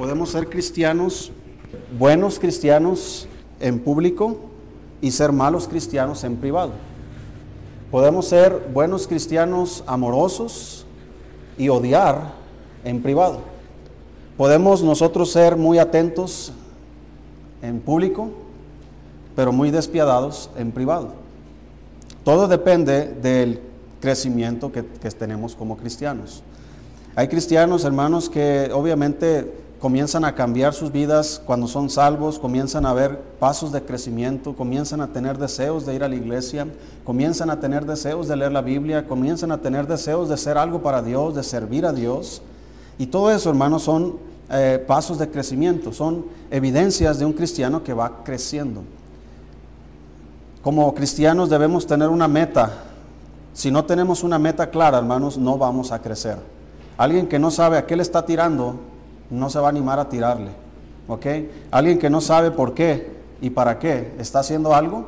Podemos 0.00 0.30
ser 0.30 0.48
cristianos, 0.48 1.30
buenos 1.98 2.38
cristianos 2.38 3.28
en 3.60 3.78
público 3.78 4.38
y 5.02 5.10
ser 5.10 5.30
malos 5.30 5.68
cristianos 5.68 6.24
en 6.24 6.36
privado. 6.36 6.72
Podemos 7.90 8.26
ser 8.26 8.70
buenos 8.72 9.06
cristianos 9.06 9.84
amorosos 9.86 10.86
y 11.58 11.68
odiar 11.68 12.32
en 12.82 13.02
privado. 13.02 13.40
Podemos 14.38 14.82
nosotros 14.82 15.32
ser 15.32 15.56
muy 15.56 15.76
atentos 15.76 16.54
en 17.60 17.78
público, 17.78 18.30
pero 19.36 19.52
muy 19.52 19.70
despiadados 19.70 20.48
en 20.56 20.72
privado. 20.72 21.12
Todo 22.24 22.48
depende 22.48 23.06
del 23.06 23.60
crecimiento 24.00 24.72
que, 24.72 24.82
que 24.82 25.10
tenemos 25.10 25.54
como 25.54 25.76
cristianos. 25.76 26.42
Hay 27.16 27.28
cristianos, 27.28 27.84
hermanos, 27.84 28.30
que 28.30 28.70
obviamente 28.72 29.68
comienzan 29.80 30.26
a 30.26 30.34
cambiar 30.34 30.74
sus 30.74 30.92
vidas 30.92 31.40
cuando 31.44 31.66
son 31.66 31.88
salvos, 31.88 32.38
comienzan 32.38 32.84
a 32.84 32.92
ver 32.92 33.18
pasos 33.38 33.72
de 33.72 33.82
crecimiento, 33.82 34.54
comienzan 34.54 35.00
a 35.00 35.08
tener 35.08 35.38
deseos 35.38 35.86
de 35.86 35.94
ir 35.94 36.04
a 36.04 36.08
la 36.08 36.14
iglesia, 36.14 36.66
comienzan 37.02 37.48
a 37.48 37.60
tener 37.60 37.86
deseos 37.86 38.28
de 38.28 38.36
leer 38.36 38.52
la 38.52 38.60
Biblia, 38.60 39.08
comienzan 39.08 39.52
a 39.52 39.58
tener 39.58 39.86
deseos 39.86 40.28
de 40.28 40.34
hacer 40.34 40.58
algo 40.58 40.82
para 40.82 41.02
Dios, 41.02 41.34
de 41.34 41.42
servir 41.42 41.86
a 41.86 41.94
Dios. 41.94 42.42
Y 42.98 43.06
todo 43.06 43.30
eso, 43.30 43.48
hermanos, 43.48 43.82
son 43.82 44.18
eh, 44.50 44.84
pasos 44.86 45.18
de 45.18 45.30
crecimiento, 45.30 45.94
son 45.94 46.26
evidencias 46.50 47.18
de 47.18 47.24
un 47.24 47.32
cristiano 47.32 47.82
que 47.82 47.94
va 47.94 48.22
creciendo. 48.22 48.82
Como 50.62 50.94
cristianos 50.94 51.48
debemos 51.48 51.86
tener 51.86 52.10
una 52.10 52.28
meta. 52.28 52.70
Si 53.54 53.70
no 53.70 53.86
tenemos 53.86 54.22
una 54.22 54.38
meta 54.38 54.68
clara, 54.68 54.98
hermanos, 54.98 55.38
no 55.38 55.56
vamos 55.56 55.90
a 55.90 56.02
crecer. 56.02 56.36
Alguien 56.98 57.26
que 57.26 57.38
no 57.38 57.50
sabe 57.50 57.78
a 57.78 57.86
qué 57.86 57.96
le 57.96 58.02
está 58.02 58.26
tirando, 58.26 58.89
no 59.30 59.48
se 59.48 59.58
va 59.58 59.66
a 59.66 59.70
animar 59.70 59.98
a 59.98 60.08
tirarle. 60.08 60.50
¿Ok? 61.08 61.26
Alguien 61.70 61.98
que 61.98 62.10
no 62.10 62.20
sabe 62.20 62.50
por 62.50 62.74
qué 62.74 63.20
y 63.40 63.50
para 63.50 63.78
qué 63.78 64.12
está 64.18 64.40
haciendo 64.40 64.74
algo, 64.74 65.06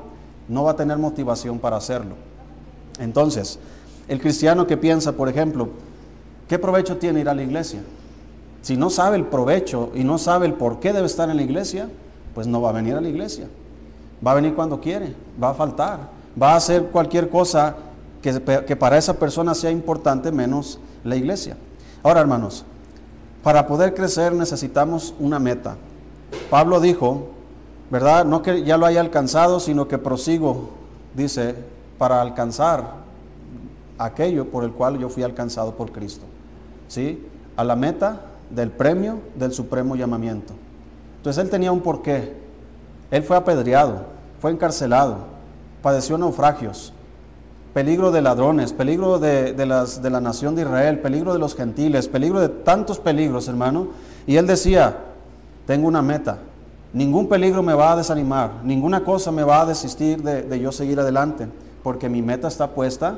no 0.48 0.64
va 0.64 0.72
a 0.72 0.76
tener 0.76 0.98
motivación 0.98 1.58
para 1.58 1.76
hacerlo. 1.76 2.14
Entonces, 2.98 3.58
el 4.08 4.20
cristiano 4.20 4.66
que 4.66 4.76
piensa, 4.76 5.12
por 5.12 5.28
ejemplo, 5.28 5.68
¿qué 6.48 6.58
provecho 6.58 6.96
tiene 6.96 7.20
ir 7.20 7.28
a 7.28 7.34
la 7.34 7.42
iglesia? 7.42 7.80
Si 8.62 8.76
no 8.76 8.90
sabe 8.90 9.16
el 9.16 9.24
provecho 9.24 9.90
y 9.94 10.04
no 10.04 10.18
sabe 10.18 10.46
el 10.46 10.54
por 10.54 10.80
qué 10.80 10.92
debe 10.92 11.06
estar 11.06 11.28
en 11.30 11.36
la 11.36 11.42
iglesia, 11.42 11.88
pues 12.34 12.46
no 12.46 12.60
va 12.60 12.70
a 12.70 12.72
venir 12.72 12.94
a 12.94 13.00
la 13.00 13.08
iglesia. 13.08 13.48
Va 14.24 14.32
a 14.32 14.34
venir 14.34 14.54
cuando 14.54 14.80
quiere, 14.80 15.14
va 15.42 15.50
a 15.50 15.54
faltar, 15.54 16.08
va 16.40 16.52
a 16.52 16.56
hacer 16.56 16.84
cualquier 16.86 17.28
cosa 17.28 17.76
que, 18.20 18.40
que 18.66 18.76
para 18.76 18.96
esa 18.96 19.14
persona 19.14 19.54
sea 19.54 19.70
importante 19.70 20.30
menos 20.30 20.78
la 21.02 21.16
iglesia. 21.16 21.56
Ahora, 22.04 22.20
hermanos, 22.20 22.64
para 23.42 23.66
poder 23.66 23.94
crecer 23.94 24.32
necesitamos 24.32 25.14
una 25.18 25.38
meta. 25.38 25.76
Pablo 26.50 26.80
dijo, 26.80 27.28
¿verdad? 27.90 28.24
No 28.24 28.42
que 28.42 28.62
ya 28.62 28.76
lo 28.76 28.86
haya 28.86 29.00
alcanzado, 29.00 29.60
sino 29.60 29.88
que 29.88 29.98
prosigo, 29.98 30.70
dice, 31.14 31.54
para 31.98 32.20
alcanzar 32.20 33.02
aquello 33.98 34.48
por 34.50 34.64
el 34.64 34.72
cual 34.72 34.98
yo 34.98 35.08
fui 35.08 35.22
alcanzado 35.22 35.74
por 35.76 35.92
Cristo. 35.92 36.24
¿Sí? 36.88 37.26
A 37.56 37.64
la 37.64 37.76
meta 37.76 38.20
del 38.50 38.70
premio 38.70 39.20
del 39.34 39.52
supremo 39.52 39.96
llamamiento. 39.96 40.54
Entonces 41.18 41.42
él 41.42 41.50
tenía 41.50 41.72
un 41.72 41.80
porqué. 41.80 42.34
Él 43.10 43.22
fue 43.22 43.36
apedreado, 43.36 44.06
fue 44.40 44.50
encarcelado, 44.50 45.18
padeció 45.82 46.16
naufragios, 46.16 46.92
peligro 47.72 48.10
de 48.10 48.22
ladrones, 48.22 48.72
peligro 48.72 49.18
de, 49.18 49.54
las, 49.66 50.02
de 50.02 50.10
la 50.10 50.20
nación 50.20 50.54
de 50.54 50.62
Israel, 50.62 51.00
peligro 51.00 51.32
de 51.32 51.38
los 51.38 51.54
gentiles, 51.54 52.08
peligro 52.08 52.40
de 52.40 52.48
tantos 52.48 52.98
peligros, 52.98 53.48
hermano. 53.48 53.88
Y 54.26 54.36
él 54.36 54.46
decía, 54.46 54.96
tengo 55.66 55.88
una 55.88 56.02
meta, 56.02 56.38
ningún 56.92 57.28
peligro 57.28 57.62
me 57.62 57.74
va 57.74 57.92
a 57.92 57.96
desanimar, 57.96 58.60
ninguna 58.62 59.04
cosa 59.04 59.32
me 59.32 59.42
va 59.42 59.62
a 59.62 59.66
desistir 59.66 60.22
de, 60.22 60.42
de 60.42 60.60
yo 60.60 60.70
seguir 60.72 61.00
adelante, 61.00 61.48
porque 61.82 62.08
mi 62.08 62.22
meta 62.22 62.48
está 62.48 62.68
puesta 62.68 63.16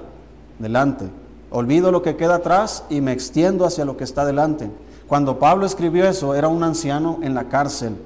delante. 0.58 1.06
Olvido 1.50 1.92
lo 1.92 2.02
que 2.02 2.16
queda 2.16 2.36
atrás 2.36 2.84
y 2.88 3.00
me 3.00 3.12
extiendo 3.12 3.64
hacia 3.64 3.84
lo 3.84 3.96
que 3.96 4.04
está 4.04 4.24
delante. 4.24 4.70
Cuando 5.06 5.38
Pablo 5.38 5.66
escribió 5.66 6.08
eso, 6.08 6.34
era 6.34 6.48
un 6.48 6.62
anciano 6.62 7.18
en 7.22 7.34
la 7.34 7.44
cárcel. 7.44 7.96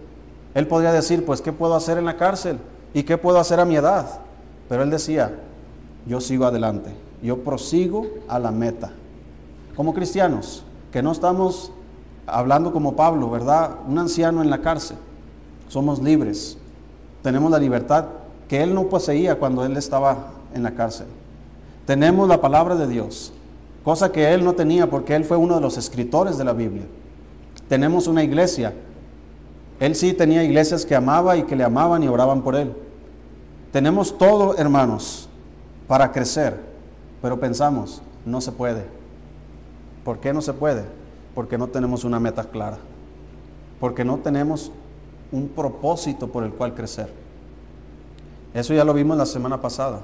Él 0.55 0.67
podría 0.67 0.93
decir, 0.93 1.25
pues, 1.25 1.41
¿qué 1.41 1.53
puedo 1.53 1.75
hacer 1.75 1.99
en 1.99 2.07
la 2.07 2.17
cárcel? 2.17 2.59
¿Y 2.93 3.05
qué 3.05 3.17
puedo 3.17 3.39
hacer 3.39 3.61
a 3.61 3.65
mi 3.65 3.77
edad? 3.77 4.21
Pero 4.69 4.83
él 4.83 4.91
decía, 4.91 5.33
yo 6.09 6.21
sigo 6.21 6.47
adelante, 6.47 6.91
yo 7.23 7.45
prosigo 7.45 8.07
a 8.27 8.39
la 8.39 8.51
meta. 8.51 8.91
Como 9.77 9.93
cristianos, 9.93 10.65
que 10.91 11.03
no 11.03 11.13
estamos 11.13 11.71
hablando 12.27 12.73
como 12.73 12.97
Pablo, 12.97 13.31
¿verdad? 13.31 13.77
Un 13.87 13.99
anciano 13.99 14.43
en 14.43 14.51
la 14.51 14.63
cárcel. 14.63 14.97
Somos 15.69 16.03
libres. 16.03 16.57
Tenemos 17.23 17.51
la 17.51 17.59
libertad 17.59 18.07
que 18.49 18.63
él 18.63 18.75
no 18.75 18.89
poseía 18.89 19.39
cuando 19.39 19.65
él 19.65 19.77
estaba 19.77 20.33
en 20.55 20.63
la 20.63 20.75
cárcel. 20.75 21.07
Tenemos 21.85 22.27
la 22.27 22.41
palabra 22.41 22.75
de 22.75 22.87
Dios, 22.87 23.33
cosa 23.85 24.11
que 24.11 24.33
él 24.33 24.45
no 24.45 24.55
tenía 24.55 24.89
porque 24.89 25.15
él 25.15 25.25
fue 25.25 25.37
uno 25.37 25.57
de 25.57 25.61
los 25.61 25.77
escritores 25.77 26.39
de 26.39 26.45
la 26.45 26.55
Biblia. 26.55 26.85
Tenemos 27.69 28.07
una 28.07 28.25
iglesia. 28.25 28.73
Él 29.79 29.95
sí 29.95 30.15
tenía 30.15 30.43
iglesias 30.43 30.87
que 30.87 30.95
amaba 30.95 31.37
y 31.37 31.43
que 31.43 31.55
le 31.55 31.65
amaban 31.65 32.03
y 32.03 32.09
oraban 32.09 32.43
por 32.43 32.57
él. 32.57 32.73
Tenemos 33.73 34.17
todo, 34.17 34.57
hermanos, 34.57 35.28
para 35.89 36.13
crecer, 36.13 36.61
pero 37.21 37.41
pensamos, 37.41 38.03
no 38.25 38.41
se 38.41 38.53
puede. 38.53 38.85
¿Por 40.05 40.21
qué 40.21 40.33
no 40.33 40.43
se 40.43 40.53
puede? 40.53 40.85
Porque 41.35 41.59
no 41.59 41.67
tenemos 41.67 42.05
una 42.05 42.21
meta 42.21 42.45
clara, 42.45 42.79
porque 43.81 44.05
no 44.05 44.19
tenemos 44.19 44.71
un 45.33 45.49
propósito 45.49 46.29
por 46.29 46.45
el 46.45 46.53
cual 46.53 46.75
crecer. 46.75 47.11
Eso 48.55 48.75
ya 48.75 48.85
lo 48.85 48.95
vimos 48.95 49.17
la 49.17 49.27
semana 49.27 49.61
pasada. 49.61 50.01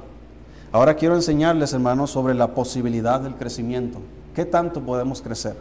Ahora 0.72 0.94
quiero 0.94 1.14
enseñarles, 1.14 1.72
hermanos, 1.72 2.10
sobre 2.10 2.34
la 2.34 2.54
posibilidad 2.54 3.20
del 3.20 3.36
crecimiento. 3.36 4.00
¿Qué 4.34 4.44
tanto 4.44 4.80
podemos 4.80 5.22
crecer? 5.22 5.56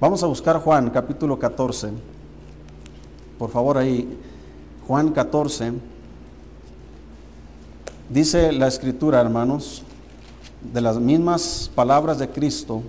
Vamos 0.00 0.22
a 0.22 0.26
buscar 0.26 0.60
Juan 0.60 0.90
capítulo 0.90 1.38
14. 1.38 1.90
Por 3.38 3.50
favor 3.50 3.78
ahí, 3.78 4.18
Juan 4.86 5.10
14. 5.10 5.72
Dice 8.08 8.52
la 8.52 8.68
escritura, 8.68 9.20
hermanos, 9.20 9.82
de 10.72 10.80
las 10.80 10.98
mismas 10.98 11.70
palabras 11.74 12.18
de 12.18 12.26
Cristo, 12.26 12.82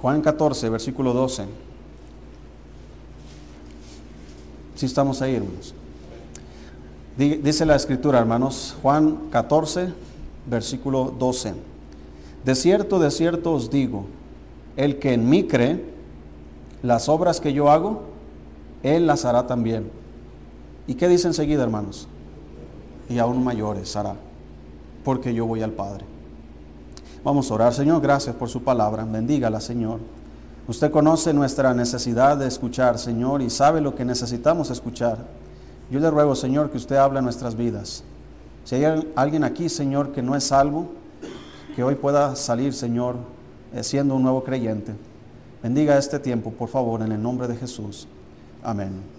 Juan 0.00 0.22
14, 0.22 0.70
versículo 0.70 1.12
12. 1.12 1.44
Si 4.74 4.86
estamos 4.86 5.20
ahí, 5.20 5.34
hermanos. 5.34 5.74
Dice 7.18 7.66
la 7.66 7.76
escritura, 7.76 8.20
hermanos, 8.20 8.74
Juan 8.80 9.28
14, 9.30 9.92
versículo 10.46 11.14
12. 11.18 11.54
De 12.42 12.54
cierto, 12.54 12.98
de 12.98 13.10
cierto 13.10 13.52
os 13.52 13.70
digo, 13.70 14.06
el 14.78 14.98
que 14.98 15.12
en 15.12 15.28
mí 15.28 15.44
cree, 15.44 15.84
las 16.82 17.10
obras 17.10 17.38
que 17.38 17.52
yo 17.52 17.70
hago, 17.70 18.04
él 18.82 19.06
las 19.06 19.26
hará 19.26 19.46
también 19.46 19.90
¿Y 20.86 20.94
qué 20.94 21.08
dice 21.08 21.26
enseguida, 21.28 21.62
hermanos? 21.62 22.08
Y 23.08 23.18
aún 23.18 23.42
mayores 23.42 23.94
hará, 23.96 24.14
porque 25.04 25.34
yo 25.34 25.46
voy 25.46 25.62
al 25.62 25.72
Padre. 25.72 26.04
Vamos 27.24 27.50
a 27.50 27.54
orar, 27.54 27.74
Señor, 27.74 28.00
gracias 28.00 28.36
por 28.36 28.48
su 28.48 28.62
palabra. 28.62 29.04
Bendígala, 29.04 29.60
Señor. 29.60 29.98
Usted 30.68 30.90
conoce 30.90 31.32
nuestra 31.32 31.74
necesidad 31.74 32.36
de 32.36 32.46
escuchar, 32.46 32.98
Señor, 32.98 33.42
y 33.42 33.50
sabe 33.50 33.80
lo 33.80 33.94
que 33.94 34.04
necesitamos 34.04 34.70
escuchar. 34.70 35.18
Yo 35.90 36.00
le 36.00 36.10
ruego, 36.10 36.34
Señor, 36.34 36.70
que 36.70 36.76
usted 36.76 36.96
hable 36.96 37.18
en 37.18 37.24
nuestras 37.24 37.56
vidas. 37.56 38.02
Si 38.64 38.74
hay 38.74 39.10
alguien 39.14 39.44
aquí, 39.44 39.68
Señor, 39.68 40.12
que 40.12 40.22
no 40.22 40.34
es 40.34 40.44
salvo, 40.44 40.88
que 41.76 41.84
hoy 41.84 41.94
pueda 41.94 42.34
salir, 42.34 42.72
Señor, 42.74 43.16
eh, 43.72 43.84
siendo 43.84 44.16
un 44.16 44.22
nuevo 44.22 44.42
creyente. 44.42 44.92
Bendiga 45.62 45.98
este 45.98 46.18
tiempo, 46.18 46.50
por 46.50 46.68
favor, 46.68 47.02
en 47.02 47.12
el 47.12 47.22
nombre 47.22 47.46
de 47.46 47.56
Jesús. 47.56 48.08
Amén. 48.62 49.15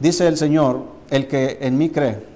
Dice 0.00 0.26
el 0.26 0.36
Señor, 0.36 0.82
el 1.10 1.28
que 1.28 1.58
en 1.60 1.78
mí 1.78 1.90
cree. 1.90 2.26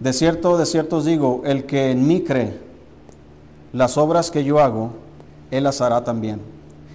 De 0.00 0.12
cierto, 0.12 0.58
de 0.58 0.66
cierto 0.66 0.98
os 0.98 1.04
digo, 1.04 1.42
el 1.44 1.64
que 1.64 1.90
en 1.90 2.06
mí 2.06 2.22
cree, 2.22 2.58
las 3.72 3.96
obras 3.96 4.30
que 4.30 4.44
yo 4.44 4.60
hago, 4.60 4.90
él 5.50 5.64
las 5.64 5.80
hará 5.80 6.04
también. 6.04 6.40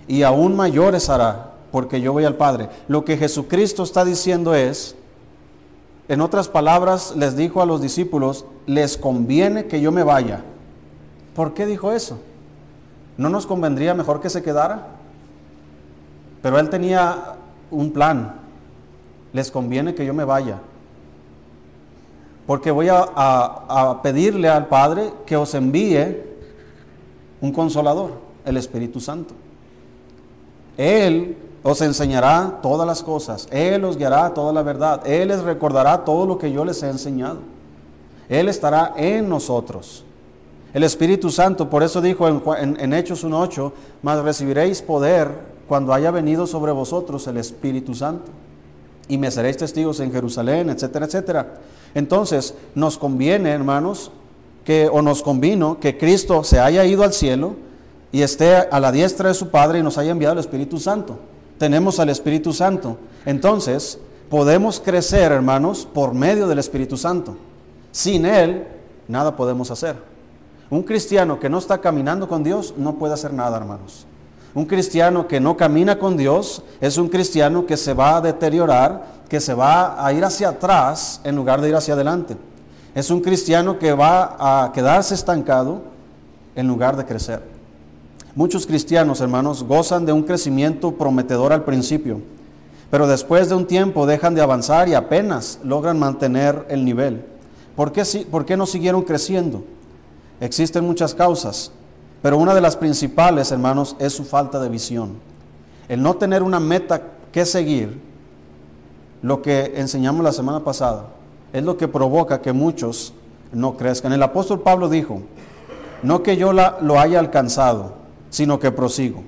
Y 0.07 0.24
aún 0.24 0.56
mayores 0.56 1.09
hará, 1.09 1.53
porque 1.71 2.01
yo 2.01 2.13
voy 2.13 2.25
al 2.25 2.36
Padre. 2.36 2.69
Lo 2.88 3.06
que 3.06 3.18
Jesucristo 3.18 3.83
está 3.83 4.06
diciendo 4.06 4.53
es, 4.53 4.95
en 6.09 6.21
otras 6.21 6.48
palabras, 6.48 7.15
les 7.15 7.36
dijo 7.36 7.62
a 7.62 7.65
los 7.65 7.81
discípulos, 7.81 8.45
les 8.65 8.98
conviene 8.98 9.65
que 9.65 9.80
yo 9.81 9.92
me 9.92 10.03
vaya. 10.03 10.44
¿Por 11.36 11.53
qué 11.53 11.65
dijo 11.65 11.94
eso? 11.94 12.19
¿No 13.18 13.30
nos 13.30 13.48
convendría 13.48 13.94
mejor 13.94 14.19
que 14.19 14.30
se 14.30 14.44
quedara? 14.44 14.88
Pero 16.42 16.59
él 16.59 16.69
tenía 16.69 17.36
un 17.69 17.92
plan 17.92 18.41
les 19.33 19.51
conviene 19.51 19.95
que 19.95 20.06
yo 20.06 20.13
me 20.13 20.24
vaya. 20.24 20.60
Porque 22.45 22.72
voy 22.72 22.88
a, 22.89 24.00
pedirle 24.04 24.50
al 24.50 24.68
Padre 24.68 25.12
que 25.25 25.38
os 25.38 25.54
envíe 25.54 26.18
un 27.39 27.51
consolador. 27.51 28.12
el 28.44 28.57
Espíritu 28.57 29.00
Santo. 29.00 29.36
Él 30.75 31.38
os 31.63 31.80
enseñará 31.81 32.60
todas 32.63 32.88
las 32.88 33.04
cosas, 33.04 33.48
Él 33.51 33.86
os 33.86 33.98
guiará 33.98 34.33
toda 34.33 34.51
la 34.51 34.63
verdad, 34.63 35.06
Él 35.06 35.28
les 35.28 35.44
recordará 35.44 36.04
todo 36.04 36.25
lo 36.25 36.39
que 36.39 36.51
yo 36.51 36.66
les 36.66 36.81
he 36.81 36.89
enseñado. 36.89 37.39
Él 38.27 38.50
estará 38.50 38.94
en 38.98 39.30
nosotros. 39.30 40.04
El 40.74 40.84
Espíritu 40.84 41.30
Santo, 41.30 41.69
por 41.69 41.84
eso 41.84 42.01
dijo 42.01 42.27
en, 42.27 42.42
en 42.80 42.94
Hechos 42.94 43.25
1.8, 43.25 43.72
mas 44.01 44.24
recibiréis 44.24 44.81
poder 44.81 45.30
cuando 45.68 45.94
haya 45.94 46.10
venido 46.12 46.48
sobre 46.48 46.72
vosotros 46.72 47.27
el 47.27 47.38
Espíritu 47.38 47.94
Santo. 47.94 48.31
Y 49.12 49.18
me 49.18 49.30
seréis 49.30 49.58
testigos 49.58 50.00
en 50.00 50.10
Jerusalén, 50.10 50.69
etcétera, 50.69 51.06
etcétera. 51.06 51.54
Entonces, 51.94 52.54
nos 52.75 52.98
conviene, 52.98 53.50
hermanos, 53.50 54.10
que, 54.63 54.88
o 54.88 55.02
nos 55.02 55.22
convino 55.22 55.81
que 55.81 55.98
Cristo 55.98 56.46
se 56.46 56.62
haya 56.62 56.86
ido 56.86 57.04
al 57.04 57.12
cielo 57.12 57.56
y 58.13 58.22
esté 58.22 58.56
a 58.56 58.80
la 58.80 58.90
diestra 58.90 59.28
de 59.28 59.36
su 59.36 59.50
Padre 59.50 59.80
y 59.80 59.84
nos 59.84 59.98
haya 59.98 60.12
enviado 60.12 60.36
el 60.36 60.40
Espíritu 60.40 60.80
Santo. 60.80 61.19
Tenemos 61.58 62.00
al 62.00 62.08
Espíritu 62.08 62.54
Santo. 62.54 62.96
Entonces, 63.25 64.00
podemos 64.30 64.80
crecer, 64.80 65.34
hermanos, 65.34 65.86
por 65.94 66.13
medio 66.13 66.48
del 66.48 66.60
Espíritu 66.60 66.96
Santo. 66.96 67.36
Sin 67.92 68.25
Él, 68.25 68.66
nada 69.10 69.36
podemos 69.36 69.72
hacer. 69.72 69.98
Un 70.69 70.84
cristiano 70.84 71.38
que 71.38 71.50
no 71.50 71.58
está 71.58 71.80
caminando 71.80 72.30
con 72.30 72.46
Dios 72.46 72.75
no 72.78 72.96
puede 72.96 73.13
hacer 73.13 73.34
nada, 73.34 73.58
hermanos. 73.58 74.08
Un 74.53 74.65
cristiano 74.65 75.27
que 75.27 75.39
no 75.39 75.56
camina 75.56 75.98
con 75.98 76.18
Dios 76.18 76.63
es 76.81 76.98
un 76.98 77.07
cristiano 77.07 77.65
que 77.65 77.77
se 77.77 77.94
va 77.94 78.18
a 78.18 78.21
deteriorar, 78.21 79.06
que 79.30 79.39
se 79.39 79.53
va 79.53 80.06
a 80.06 80.12
ir 80.12 80.25
hacia 80.25 80.50
atrás 80.50 81.21
en 81.24 81.36
lugar 81.36 81.62
de 81.62 81.69
ir 81.69 81.75
hacia 81.75 81.94
adelante. 81.94 82.36
Es 82.94 83.09
un 83.09 83.21
cristiano 83.21 83.80
que 83.80 83.94
va 83.94 84.36
a 84.38 84.74
quedarse 84.74 85.13
estancado 85.13 85.81
en 86.56 86.68
lugar 86.68 86.98
de 86.98 87.06
crecer. 87.06 87.42
Muchos 88.36 88.65
cristianos, 88.65 89.21
hermanos, 89.21 89.63
gozan 89.63 90.06
de 90.06 90.12
un 90.12 90.24
crecimiento 90.24 90.94
prometedor 90.94 91.53
al 91.53 91.63
principio, 91.63 92.21
pero 92.89 93.07
después 93.07 93.48
de 93.48 93.56
un 93.56 93.68
tiempo 93.68 94.06
dejan 94.06 94.36
de 94.36 94.42
avanzar 94.42 94.89
y 94.89 94.94
apenas 94.94 95.59
logran 95.63 95.98
mantener 95.98 96.65
el 96.69 96.83
nivel. 96.83 97.25
¿Por 97.75 97.94
qué, 97.94 98.03
¿Por 98.30 98.45
qué 98.45 98.57
no 98.57 98.65
siguieron 98.65 99.03
creciendo? 99.03 99.63
Existen 100.42 100.86
muchas 100.86 101.15
causas, 101.15 101.71
pero 102.22 102.38
una 102.38 102.54
de 102.54 102.62
las 102.62 102.78
principales, 102.78 103.52
hermanos, 103.52 103.96
es 104.00 104.14
su 104.14 104.24
falta 104.24 104.60
de 104.60 104.70
visión. 104.70 105.14
El 105.88 106.02
no 106.02 106.16
tener 106.16 106.44
una 106.44 106.60
meta 106.60 107.02
que 107.32 107.46
seguir, 107.46 108.00
lo 109.22 109.42
que 109.42 109.74
enseñamos 109.76 110.24
la 110.24 110.32
semana 110.32 110.64
pasada, 110.64 111.06
es 111.54 111.64
lo 111.64 111.78
que 111.78 111.88
provoca 111.88 112.42
que 112.42 112.54
muchos 112.54 113.14
no 113.52 113.76
crezcan. 113.76 114.14
El 114.14 114.24
apóstol 114.24 114.62
Pablo 114.62 114.88
dijo, 114.90 115.22
no 116.04 116.24
que 116.24 116.38
yo 116.38 116.54
la, 116.54 116.78
lo 116.82 117.00
haya 117.00 117.20
alcanzado, 117.20 117.94
sino 118.30 118.60
que 118.60 118.72
prosigo. 118.72 119.24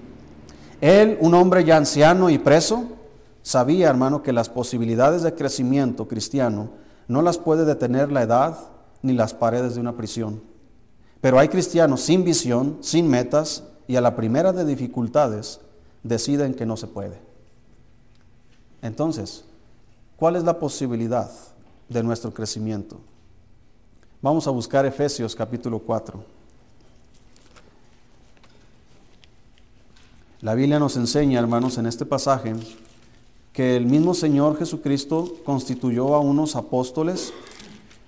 Él, 0.82 1.18
un 1.22 1.34
hombre 1.34 1.64
ya 1.64 1.78
anciano 1.78 2.30
y 2.30 2.38
preso, 2.38 2.86
sabía, 3.42 3.90
hermano, 3.90 4.24
que 4.24 4.34
las 4.34 4.50
posibilidades 4.50 5.24
de 5.24 5.34
crecimiento 5.34 6.08
cristiano 6.08 6.70
no 7.08 7.22
las 7.22 7.38
puede 7.38 7.66
detener 7.66 8.12
la 8.12 8.24
edad 8.24 8.58
ni 9.02 9.14
las 9.14 9.34
paredes 9.34 9.76
de 9.76 9.82
una 9.82 9.94
prisión. 9.94 10.42
Pero 11.24 11.40
hay 11.40 11.48
cristianos 11.48 12.02
sin 12.02 12.26
visión, 12.26 12.80
sin 12.82 13.08
metas, 13.08 13.64
y 13.88 13.96
a 13.96 14.02
la 14.02 14.14
primera 14.14 14.52
de 14.52 14.66
dificultades 14.66 15.62
deciden 16.04 16.54
que 16.54 16.66
no 16.66 16.76
se 16.76 16.88
puede. 16.88 17.18
Entonces, 18.82 19.46
¿cuál 20.18 20.36
es 20.36 20.44
la 20.44 20.60
posibilidad 20.60 21.32
de 21.88 22.04
nuestro 22.04 22.34
crecimiento? 22.34 23.00
Vamos 24.22 24.48
a 24.48 24.52
buscar 24.52 24.86
Efesios 24.86 25.34
capítulo 25.34 25.80
4. 25.80 26.22
La 30.42 30.56
Biblia 30.56 30.78
nos 30.78 30.98
enseña, 30.98 31.40
hermanos, 31.40 31.78
en 31.78 31.86
este 31.86 32.06
pasaje, 32.06 32.54
que 33.54 33.78
el 33.78 33.86
mismo 33.86 34.14
Señor 34.14 34.58
Jesucristo 34.60 35.38
constituyó 35.46 36.16
a 36.16 36.20
unos 36.20 36.58
apóstoles, 36.58 37.32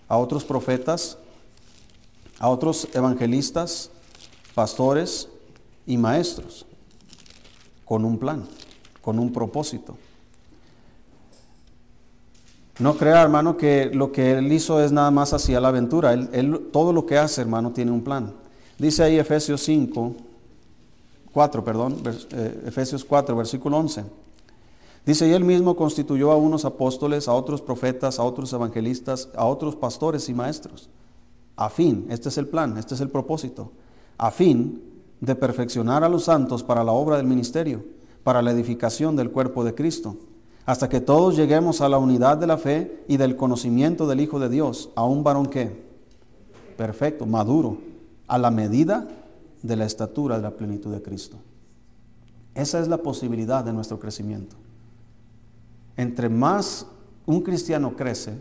a 0.10 0.18
otros 0.18 0.44
profetas, 0.44 1.18
a 2.40 2.50
otros 2.50 2.88
evangelistas, 2.94 3.92
pastores 4.54 5.30
y 5.86 5.98
maestros, 5.98 6.66
con 7.86 8.06
un 8.06 8.18
plan, 8.18 8.46
con 9.02 9.20
un 9.20 9.32
propósito. 9.32 9.98
No 12.80 12.98
crea, 12.98 13.22
hermano, 13.22 13.56
que 13.56 13.90
lo 13.94 14.12
que 14.12 14.34
él 14.34 14.52
hizo 14.52 14.84
es 14.84 14.92
nada 14.92 15.10
más 15.10 15.32
hacia 15.32 15.62
la 15.62 15.70
aventura. 15.70 16.12
Él, 16.12 16.70
todo 16.74 16.92
lo 16.92 17.06
que 17.06 17.18
hace, 17.18 17.40
hermano, 17.42 17.72
tiene 17.72 17.92
un 17.92 18.04
plan. 18.04 18.34
Dice 18.78 19.04
ahí 19.04 19.18
Efesios 19.18 19.62
5, 19.62 20.14
4, 21.32 21.64
perdón, 21.64 21.98
eh, 22.32 22.64
Efesios 22.66 23.06
4, 23.06 23.36
versículo 23.36 23.78
11. 23.78 24.04
Dice, 25.06 25.28
y 25.28 25.32
él 25.32 25.46
mismo 25.46 25.76
constituyó 25.76 26.32
a 26.32 26.36
unos 26.36 26.66
apóstoles, 26.66 27.28
a 27.28 27.34
otros 27.34 27.62
profetas, 27.62 28.20
a 28.20 28.24
otros 28.24 28.52
evangelistas, 28.52 29.30
a 29.36 29.46
otros 29.46 29.76
pastores 29.76 30.28
y 30.28 30.34
maestros, 30.34 30.90
a 31.56 31.70
fin, 31.70 32.06
este 32.10 32.30
es 32.30 32.38
el 32.38 32.48
plan, 32.48 32.78
este 32.78 32.96
es 32.96 33.02
el 33.02 33.10
propósito, 33.10 33.72
a 34.18 34.32
fin 34.32 34.82
de 35.22 35.36
perfeccionar 35.36 36.04
a 36.04 36.10
los 36.10 36.26
santos 36.26 36.64
para 36.64 36.84
la 36.84 36.92
obra 36.92 37.18
del 37.18 37.26
ministerio, 37.26 37.84
para 38.24 38.42
la 38.42 38.52
edificación 38.52 39.16
del 39.16 39.32
cuerpo 39.32 39.64
de 39.64 39.76
Cristo, 39.76 40.18
hasta 40.66 40.90
que 40.90 41.00
todos 41.00 41.36
lleguemos 41.36 41.82
a 41.82 41.90
la 41.90 41.98
unidad 41.98 42.38
de 42.38 42.48
la 42.48 42.58
fe 42.58 43.04
y 43.08 43.18
del 43.18 43.36
conocimiento 43.36 44.08
del 44.08 44.22
Hijo 44.22 44.40
de 44.40 44.50
Dios, 44.50 44.90
a 44.96 45.06
un 45.06 45.24
varón 45.24 45.46
que, 45.46 45.86
perfecto, 46.76 47.26
maduro, 47.26 47.78
a 48.28 48.38
la 48.38 48.52
medida 48.52 49.08
de 49.62 49.76
la 49.76 49.86
estatura 49.86 50.38
de 50.38 50.44
la 50.44 50.52
plenitud 50.52 50.92
de 50.92 51.02
Cristo. 51.02 51.38
Esa 52.56 52.80
es 52.80 52.88
la 52.88 52.98
posibilidad 52.98 53.64
de 53.64 53.74
nuestro 53.74 54.00
crecimiento. 54.00 54.56
Entre 55.98 56.30
más 56.30 56.88
un 57.26 57.42
cristiano 57.42 57.96
crece, 57.96 58.34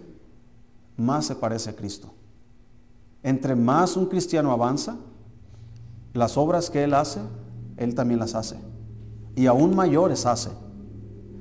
más 0.96 1.26
se 1.26 1.34
parece 1.34 1.70
a 1.70 1.76
Cristo. 1.76 2.12
Entre 3.24 3.56
más 3.56 3.96
un 3.96 4.06
cristiano 4.06 4.52
avanza, 4.52 4.96
las 6.12 6.36
obras 6.36 6.70
que 6.70 6.84
él 6.84 6.94
hace, 6.94 7.20
él 7.78 7.94
también 7.94 8.20
las 8.20 8.34
hace. 8.34 8.56
Y 9.34 9.46
aún 9.46 9.74
mayores 9.74 10.26
hace, 10.26 10.50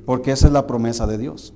porque 0.05 0.31
esa 0.31 0.47
es 0.47 0.53
la 0.53 0.65
promesa 0.65 1.05
de 1.05 1.17
Dios. 1.19 1.53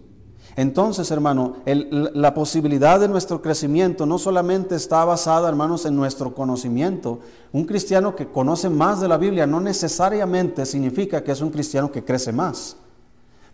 Entonces, 0.57 1.11
hermano, 1.11 1.57
la 1.65 2.33
posibilidad 2.33 2.99
de 2.99 3.07
nuestro 3.07 3.41
crecimiento 3.41 4.05
no 4.05 4.17
solamente 4.17 4.75
está 4.75 5.05
basada, 5.05 5.47
hermanos, 5.47 5.85
en 5.85 5.95
nuestro 5.95 6.35
conocimiento. 6.35 7.19
Un 7.53 7.65
cristiano 7.65 8.15
que 8.15 8.27
conoce 8.27 8.67
más 8.67 8.99
de 8.99 9.07
la 9.07 9.17
Biblia 9.17 9.47
no 9.47 9.61
necesariamente 9.61 10.65
significa 10.65 11.23
que 11.23 11.31
es 11.31 11.41
un 11.41 11.51
cristiano 11.51 11.91
que 11.91 12.03
crece 12.03 12.33
más. 12.33 12.75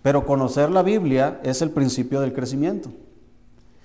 Pero 0.01 0.25
conocer 0.25 0.71
la 0.71 0.81
Biblia 0.81 1.39
es 1.43 1.61
el 1.61 1.71
principio 1.71 2.19
del 2.19 2.33
crecimiento. 2.33 2.89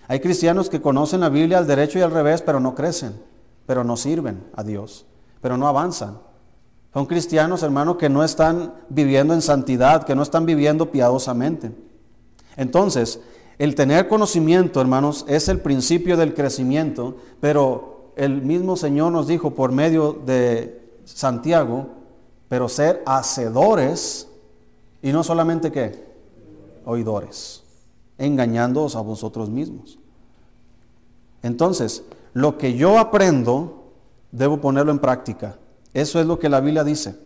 Hay 0.08 0.20
cristianos 0.20 0.70
que 0.70 0.80
conocen 0.80 1.20
la 1.20 1.28
Biblia 1.28 1.58
al 1.58 1.66
derecho 1.66 1.98
y 1.98 2.02
al 2.02 2.10
revés, 2.10 2.42
pero 2.42 2.60
no 2.60 2.74
crecen, 2.74 3.20
pero 3.66 3.84
no 3.84 3.96
sirven 3.96 4.42
a 4.56 4.64
Dios, 4.64 5.04
pero 5.42 5.58
no 5.58 5.68
avanzan. 5.68 6.18
Son 6.94 7.04
cristianos, 7.04 7.62
hermanos, 7.62 7.98
que 7.98 8.08
no 8.08 8.24
están 8.24 8.72
viviendo 8.88 9.34
en 9.34 9.42
santidad, 9.42 10.04
que 10.04 10.14
no 10.14 10.22
están 10.22 10.46
viviendo 10.46 10.90
piadosamente. 10.90 11.70
Entonces, 12.56 13.20
el 13.58 13.74
tener 13.74 14.08
conocimiento, 14.08 14.80
hermanos, 14.80 15.26
es 15.28 15.48
el 15.48 15.60
principio 15.60 16.16
del 16.16 16.32
crecimiento, 16.32 17.16
pero 17.40 18.12
el 18.16 18.40
mismo 18.42 18.76
Señor 18.76 19.12
nos 19.12 19.26
dijo 19.26 19.54
por 19.54 19.72
medio 19.72 20.12
de 20.24 20.80
Santiago, 21.04 21.88
pero 22.48 22.68
ser 22.68 23.02
hacedores 23.04 24.28
y 25.02 25.12
no 25.12 25.22
solamente 25.22 25.70
qué, 25.70 26.04
oidores, 26.84 27.62
engañándoos 28.18 28.96
a 28.96 29.00
vosotros 29.00 29.48
mismos. 29.48 29.98
Entonces, 31.42 32.04
lo 32.34 32.58
que 32.58 32.74
yo 32.74 32.98
aprendo, 32.98 33.92
debo 34.32 34.60
ponerlo 34.60 34.92
en 34.92 34.98
práctica. 34.98 35.56
Eso 35.94 36.20
es 36.20 36.26
lo 36.26 36.38
que 36.38 36.48
la 36.48 36.60
Biblia 36.60 36.84
dice. 36.84 37.16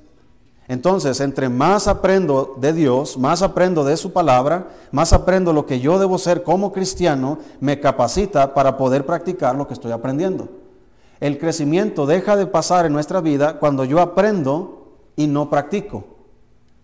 Entonces, 0.68 1.20
entre 1.20 1.48
más 1.48 1.88
aprendo 1.88 2.54
de 2.58 2.72
Dios, 2.72 3.18
más 3.18 3.42
aprendo 3.42 3.84
de 3.84 3.96
su 3.96 4.12
palabra, 4.12 4.68
más 4.92 5.12
aprendo 5.12 5.52
lo 5.52 5.66
que 5.66 5.80
yo 5.80 5.98
debo 5.98 6.18
ser 6.18 6.44
como 6.44 6.72
cristiano, 6.72 7.38
me 7.60 7.80
capacita 7.80 8.54
para 8.54 8.76
poder 8.76 9.04
practicar 9.04 9.56
lo 9.56 9.66
que 9.66 9.74
estoy 9.74 9.92
aprendiendo. 9.92 10.48
El 11.20 11.38
crecimiento 11.38 12.06
deja 12.06 12.36
de 12.36 12.46
pasar 12.46 12.86
en 12.86 12.92
nuestra 12.92 13.20
vida 13.20 13.58
cuando 13.58 13.84
yo 13.84 14.00
aprendo 14.00 14.92
y 15.16 15.26
no 15.26 15.50
practico. 15.50 16.04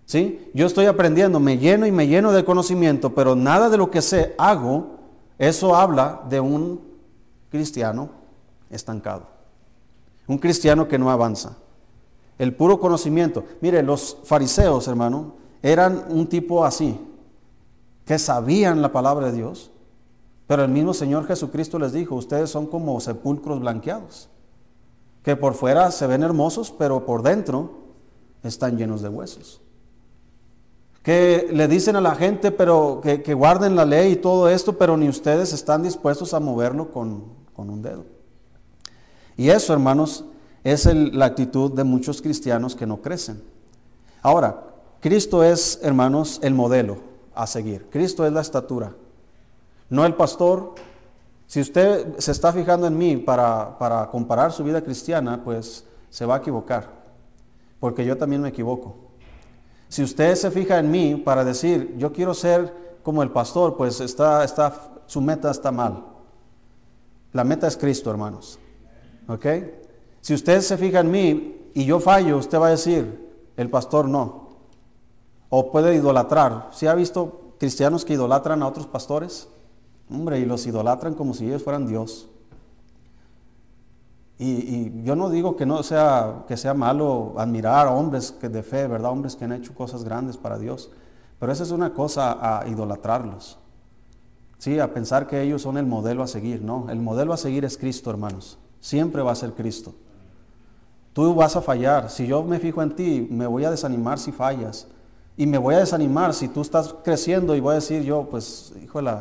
¿Sí? 0.09 0.51
Yo 0.55 0.65
estoy 0.65 0.87
aprendiendo, 0.87 1.39
me 1.39 1.59
lleno 1.59 1.87
y 1.87 1.93
me 1.93 2.07
lleno 2.07 2.33
de 2.33 2.43
conocimiento, 2.43 3.15
pero 3.15 3.37
nada 3.37 3.69
de 3.69 3.77
lo 3.77 3.91
que 3.91 4.01
sé 4.01 4.35
hago, 4.39 4.97
eso 5.37 5.77
habla 5.77 6.23
de 6.31 6.41
un 6.41 6.81
cristiano 7.51 8.09
estancado. 8.71 9.27
Un 10.27 10.39
cristiano 10.39 10.89
que 10.89 10.99
no 10.99 11.11
avanza 11.11 11.59
el 12.39 12.55
puro 12.55 12.81
conocimiento. 12.81 13.45
Mire, 13.61 13.83
los 13.83 14.17
fariseos, 14.25 14.89
hermano, 14.89 15.35
eran 15.63 16.07
un 16.09 16.27
tipo 16.27 16.65
así, 16.65 16.99
que 18.07 18.19
sabían 18.19 18.81
la 18.81 18.93
palabra 18.93 19.27
de 19.27 19.37
Dios, 19.37 19.71
pero 20.47 20.65
el 20.65 20.71
mismo 20.71 20.95
Señor 20.95 21.27
Jesucristo 21.27 21.79
les 21.79 21.93
dijo, 21.93 22.15
ustedes 22.15 22.49
son 22.49 22.67
como 22.67 22.99
sepulcros 23.01 23.61
blanqueados, 23.61 24.31
que 25.23 25.37
por 25.37 25.53
fuera 25.53 25.91
se 25.91 26.07
ven 26.07 26.23
hermosos, 26.23 26.71
pero 26.71 27.05
por 27.05 27.21
dentro 27.21 27.73
están 28.43 28.79
llenos 28.79 29.03
de 29.03 29.11
huesos. 29.11 29.61
Que 31.09 31.49
le 31.51 31.69
dicen 31.69 31.97
a 31.97 32.03
la 32.03 32.15
gente, 32.15 32.51
pero 32.51 33.01
que, 33.03 33.33
guarden 33.33 33.75
la 33.75 33.87
ley 33.87 34.13
y 34.13 34.17
todo 34.17 34.47
esto, 34.47 34.77
pero 34.77 34.95
ni 34.95 35.09
ustedes 35.09 35.55
están 35.55 35.83
dispuestos 35.83 36.35
a 36.35 36.39
moverlo 36.39 36.91
con, 36.93 37.25
un 37.57 37.81
dedo. 37.81 38.05
Y 39.35 39.49
eso, 39.49 39.73
hermanos, 39.73 40.27
es 40.65 40.85
la 40.85 41.25
actitud 41.25 41.73
de 41.73 41.83
muchos 41.83 42.21
cristianos 42.21 42.77
que 42.77 42.87
no 42.87 43.01
crecen. 43.01 43.43
Ahora, 44.21 44.63
Cristo 45.01 45.43
es, 45.43 45.81
hermanos, 45.83 46.41
el 46.43 46.53
modelo 46.53 46.99
a 47.35 47.47
seguir. 47.47 47.89
Cristo 47.89 48.27
es 48.27 48.33
la 48.35 48.43
estatura. 48.43 48.93
No 49.89 50.05
el 50.05 50.13
pastor. 50.13 50.75
Si 51.47 51.59
usted 51.59 52.19
se 52.19 52.33
está 52.33 52.53
fijando 52.53 52.87
en 52.87 52.99
mí 52.99 53.17
para, 53.17 53.79
para 53.79 54.11
comparar 54.11 54.53
su 54.53 54.63
vida 54.63 54.83
cristiana, 54.83 55.43
pues 55.43 55.87
se 56.11 56.27
va 56.27 56.35
a 56.35 56.39
equivocar. 56.41 56.91
Porque 57.81 58.05
yo 58.05 58.19
también 58.19 58.43
me 58.43 58.51
equivoco. 58.51 59.08
Si 59.89 60.03
usted 60.03 60.35
se 60.35 60.51
fija 60.51 60.79
en 60.79 60.91
mí 60.91 61.17
para 61.17 61.45
decir, 61.45 61.95
yo 61.97 62.13
quiero 62.13 62.35
ser 62.35 62.73
como 63.03 63.23
el 63.23 63.31
pastor, 63.31 63.77
pues 63.77 64.01
está, 64.01 64.45
está, 64.45 65.03
su 65.07 65.21
meta 65.21 65.51
está 65.51 65.73
mal. 65.73 66.05
La 67.33 67.45
meta 67.45 67.67
es 67.67 67.77
Cristo, 67.77 68.11
hermanos. 68.11 68.59
¿Ok? 69.29 69.47
Si 70.21 70.35
usted 70.35 70.61
se 70.61 70.77
fija 70.77 71.01
en 71.01 71.11
mí 71.11 71.71
y 71.75 71.85
yo 71.85 72.01
fallo, 72.01 72.37
usted 72.37 72.59
va 72.59 72.69
a 72.69 72.71
decir, 72.71 73.29
el 73.57 73.71
pastor 73.71 74.09
no. 74.09 74.49
O 75.49 75.71
puede 75.71 75.95
idolatrar. 75.95 76.69
¿Si 76.73 76.87
ha 76.87 76.95
visto 76.95 77.55
cristianos 77.59 78.05
que 78.05 78.15
idolatran 78.15 78.63
a 78.63 78.67
otros 78.67 78.87
pastores? 78.87 79.49
Hombre, 80.11 80.39
y 80.39 80.45
los 80.45 80.67
idolatran 80.67 81.15
como 81.15 81.35
si 81.35 81.47
ellos 81.47 81.63
fueran 81.63 81.87
Dios. 81.87 82.29
Y, 84.39 85.03
yo 85.03 85.17
no 85.17 85.31
digo 85.31 85.57
que 85.57 85.67
no 85.67 85.83
sea, 85.83 86.45
que 86.47 86.57
sea 86.57 86.73
malo 86.75 87.35
admirar 87.37 87.89
a 87.89 87.93
hombres 87.93 88.31
que 88.31 88.49
de 88.49 88.63
fe, 88.63 88.87
¿verdad? 88.87 89.11
Hombres 89.11 89.35
que 89.35 89.45
han 89.45 89.53
hecho 89.53 89.75
cosas 89.75 90.05
grandes 90.05 90.37
para 90.37 90.59
Dios. 90.59 90.91
Pero 91.41 91.53
esa 91.53 91.65
es 91.65 91.71
una 91.71 91.93
cosa 91.93 92.39
a 92.41 92.69
idolatrarlos. 92.69 93.59
Sí, 94.59 94.79
a 94.79 94.93
pensar 94.93 95.27
que 95.27 95.41
ellos 95.43 95.63
son 95.63 95.77
el 95.77 95.87
modelo 95.87 96.23
a 96.23 96.27
seguir. 96.27 96.63
No, 96.63 96.87
el 96.89 97.01
modelo 97.01 97.33
a 97.33 97.37
seguir 97.37 97.65
es 97.65 97.77
Cristo, 97.79 98.11
hermanos. 98.11 98.59
Siempre 98.81 99.23
va 99.23 99.33
a 99.33 99.37
ser 99.37 99.53
Cristo. 99.53 99.95
Tú 101.13 101.35
vas 101.35 101.57
a 101.57 101.61
fallar. 101.61 102.11
Si 102.11 102.27
yo 102.27 102.43
me 102.43 102.59
fijo 102.59 102.83
en 102.83 102.95
ti, 102.95 103.27
me 103.31 103.47
voy 103.47 103.65
a 103.65 103.71
desanimar 103.71 104.19
si 104.19 104.31
fallas. 104.31 104.87
Y 105.37 105.47
me 105.47 105.59
voy 105.59 105.75
a 105.77 105.79
desanimar 105.79 106.35
si 106.35 106.49
tú 106.49 106.61
estás 106.61 106.95
creciendo 107.05 107.55
y 107.55 107.61
voy 107.61 107.73
a 107.73 107.77
decir 107.77 108.03
yo, 108.03 108.29
pues, 108.29 108.73
híjole, 108.83 109.13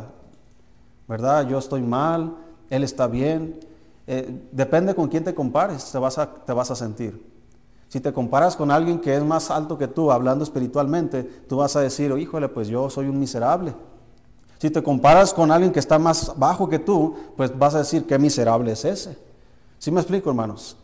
¿verdad? 1.07 1.47
Yo 1.47 1.59
estoy 1.59 1.83
mal, 1.83 2.35
él 2.69 2.83
está 2.83 3.07
bien. 3.07 3.59
Eh, 4.07 4.47
depende 4.53 4.95
con 4.95 5.09
quién 5.09 5.23
te 5.23 5.35
compares, 5.35 5.91
te 5.91 5.97
vas, 5.97 6.17
a, 6.17 6.33
te 6.33 6.53
vas 6.53 6.71
a 6.71 6.75
sentir. 6.75 7.37
Si 7.89 7.99
te 7.99 8.11
comparas 8.11 8.55
con 8.55 8.71
alguien 8.71 8.99
que 8.99 9.15
es 9.15 9.23
más 9.23 9.51
alto 9.51 9.77
que 9.77 9.87
tú, 9.87 10.11
hablando 10.11 10.43
espiritualmente, 10.43 11.23
tú 11.23 11.57
vas 11.57 11.75
a 11.75 11.81
decir, 11.81 12.11
oh, 12.11 12.17
híjole, 12.17 12.49
pues 12.49 12.67
yo 12.67 12.89
soy 12.89 13.07
un 13.07 13.19
miserable. 13.19 13.73
Si 14.59 14.69
te 14.69 14.81
comparas 14.81 15.33
con 15.33 15.51
alguien 15.51 15.71
que 15.71 15.79
está 15.79 15.99
más 15.99 16.33
bajo 16.37 16.67
que 16.67 16.79
tú, 16.79 17.15
pues 17.35 17.57
vas 17.57 17.75
a 17.75 17.79
decir, 17.79 18.05
qué 18.05 18.17
miserable 18.17 18.71
es 18.71 18.85
ese. 18.85 19.17
¿Sí 19.77 19.91
me 19.91 20.01
explico, 20.01 20.29
hermanos? 20.29 20.77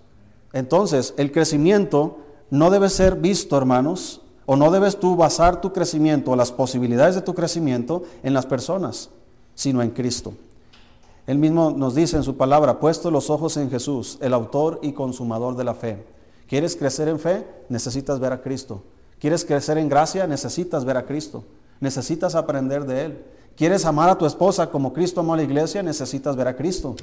Entonces, 0.53 1.13
el 1.17 1.31
crecimiento 1.31 2.19
no 2.51 2.69
debe 2.69 2.89
ser 2.89 3.15
visto, 3.15 3.57
hermanos, 3.57 4.21
o 4.45 4.55
no 4.55 4.69
debes 4.69 4.99
tú 4.99 5.15
basar 5.15 5.59
tu 5.61 5.73
crecimiento 5.73 6.35
las 6.35 6.51
posibilidades 6.51 7.15
de 7.15 7.21
tu 7.21 7.33
crecimiento 7.33 8.03
en 8.21 8.33
las 8.33 8.45
personas, 8.45 9.09
sino 9.55 9.81
en 9.81 9.89
Cristo. 9.91 10.33
Él 11.25 11.37
mismo 11.37 11.71
nos 11.71 11.95
dice 11.95 12.17
en 12.17 12.23
su 12.23 12.35
palabra, 12.35 12.79
puesto 12.79 13.09
los 13.09 13.29
ojos 13.29 13.55
en 13.57 13.69
Jesús, 13.69 14.17
el 14.21 14.33
autor 14.33 14.79
y 14.81 14.91
consumador 14.91 15.55
de 15.55 15.63
la 15.63 15.73
fe. 15.73 16.05
¿Quieres 16.47 16.75
crecer 16.75 17.07
en 17.07 17.19
fe? 17.19 17.47
Necesitas 17.69 18.19
ver 18.19 18.33
a 18.33 18.41
Cristo. 18.41 18.83
¿Quieres 19.19 19.45
crecer 19.45 19.77
en 19.77 19.87
gracia? 19.87 20.27
Necesitas 20.27 20.83
ver 20.83 20.97
a 20.97 21.05
Cristo. 21.05 21.45
Necesitas 21.79 22.35
aprender 22.35 22.85
de 22.85 23.05
Él. 23.05 23.25
¿Quieres 23.55 23.85
amar 23.85 24.09
a 24.09 24.17
tu 24.17 24.25
esposa 24.25 24.69
como 24.69 24.91
Cristo 24.91 25.21
amó 25.21 25.33
a 25.33 25.37
la 25.37 25.43
iglesia? 25.43 25.81
Necesitas 25.81 26.35
ver 26.35 26.49
a 26.49 26.55
Cristo. 26.57 26.95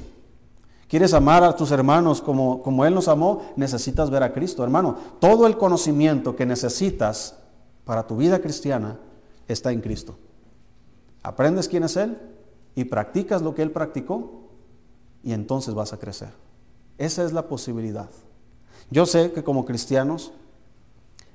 ¿Quieres 0.87 1.13
amar 1.13 1.43
a 1.43 1.55
tus 1.55 1.71
hermanos 1.71 2.21
como, 2.21 2.61
como 2.61 2.85
Él 2.85 2.93
nos 2.93 3.07
amó? 3.07 3.41
Necesitas 3.55 4.11
ver 4.11 4.21
a 4.21 4.33
Cristo. 4.33 4.63
Hermano, 4.63 4.97
todo 5.19 5.47
el 5.47 5.57
conocimiento 5.57 6.35
que 6.35 6.45
necesitas 6.45 7.35
para 7.85 8.05
tu 8.05 8.17
vida 8.17 8.39
cristiana 8.39 8.99
está 9.47 9.71
en 9.71 9.81
Cristo. 9.81 10.15
Aprendes 11.23 11.67
quién 11.67 11.83
es 11.85 11.97
Él 11.97 12.17
y 12.75 12.85
practicas 12.85 13.41
lo 13.41 13.53
que 13.55 13.61
Él 13.61 13.71
practicó 13.71 14.49
y 15.23 15.33
entonces 15.33 15.73
vas 15.73 15.93
a 15.93 15.97
crecer. 15.97 16.29
Esa 16.97 17.23
es 17.23 17.33
la 17.33 17.47
posibilidad. 17.47 18.09
Yo 18.89 19.05
sé 19.05 19.31
que 19.31 19.43
como 19.43 19.65
cristianos, 19.65 20.33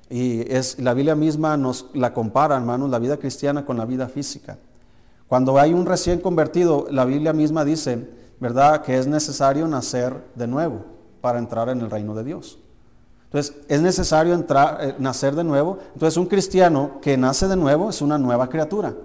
y 0.09 0.51
es 0.51 0.79
la 0.79 0.93
Biblia 0.93 1.15
misma 1.15 1.57
nos 1.57 1.87
la 1.93 2.13
compara, 2.13 2.55
hermanos, 2.55 2.89
la 2.89 2.99
vida 2.99 3.17
cristiana 3.17 3.65
con 3.65 3.77
la 3.77 3.85
vida 3.85 4.07
física. 4.07 4.57
Cuando 5.27 5.59
hay 5.59 5.73
un 5.73 5.85
recién 5.85 6.21
convertido, 6.21 6.87
la 6.89 7.03
Biblia 7.03 7.33
misma 7.33 7.65
dice, 7.65 8.07
¿verdad? 8.39 8.83
Que 8.83 8.97
es 8.97 9.07
necesario 9.07 9.67
nacer 9.67 10.23
de 10.35 10.47
nuevo 10.47 10.85
para 11.19 11.39
entrar 11.39 11.67
en 11.69 11.81
el 11.81 11.91
reino 11.91 12.15
de 12.15 12.23
Dios. 12.23 12.59
Entonces, 13.25 13.57
es 13.67 13.81
necesario 13.81 14.33
entrar, 14.33 14.77
eh, 14.81 14.95
nacer 14.99 15.35
de 15.35 15.43
nuevo. 15.43 15.79
Entonces, 15.93 16.15
un 16.15 16.27
cristiano 16.27 16.99
que 17.01 17.17
nace 17.17 17.49
de 17.49 17.57
nuevo 17.57 17.89
es 17.89 18.01
una 18.01 18.17
nueva 18.17 18.47
criatura. 18.47 18.95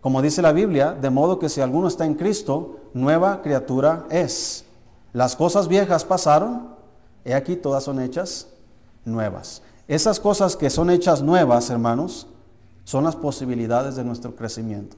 Como 0.00 0.22
dice 0.22 0.42
la 0.42 0.52
Biblia, 0.52 0.92
de 0.92 1.10
modo 1.10 1.38
que 1.38 1.48
si 1.48 1.60
alguno 1.60 1.88
está 1.88 2.06
en 2.06 2.14
Cristo, 2.14 2.76
nueva 2.94 3.42
criatura 3.42 4.06
es. 4.10 4.64
Las 5.12 5.34
cosas 5.34 5.68
viejas 5.68 6.04
pasaron, 6.04 6.68
he 7.24 7.34
aquí 7.34 7.56
todas 7.56 7.84
son 7.84 8.00
hechas 8.00 8.48
nuevas. 9.04 9.62
Esas 9.88 10.20
cosas 10.20 10.56
que 10.56 10.70
son 10.70 10.90
hechas 10.90 11.22
nuevas, 11.22 11.70
hermanos, 11.70 12.26
son 12.84 13.04
las 13.04 13.16
posibilidades 13.16 13.96
de 13.96 14.04
nuestro 14.04 14.36
crecimiento. 14.36 14.96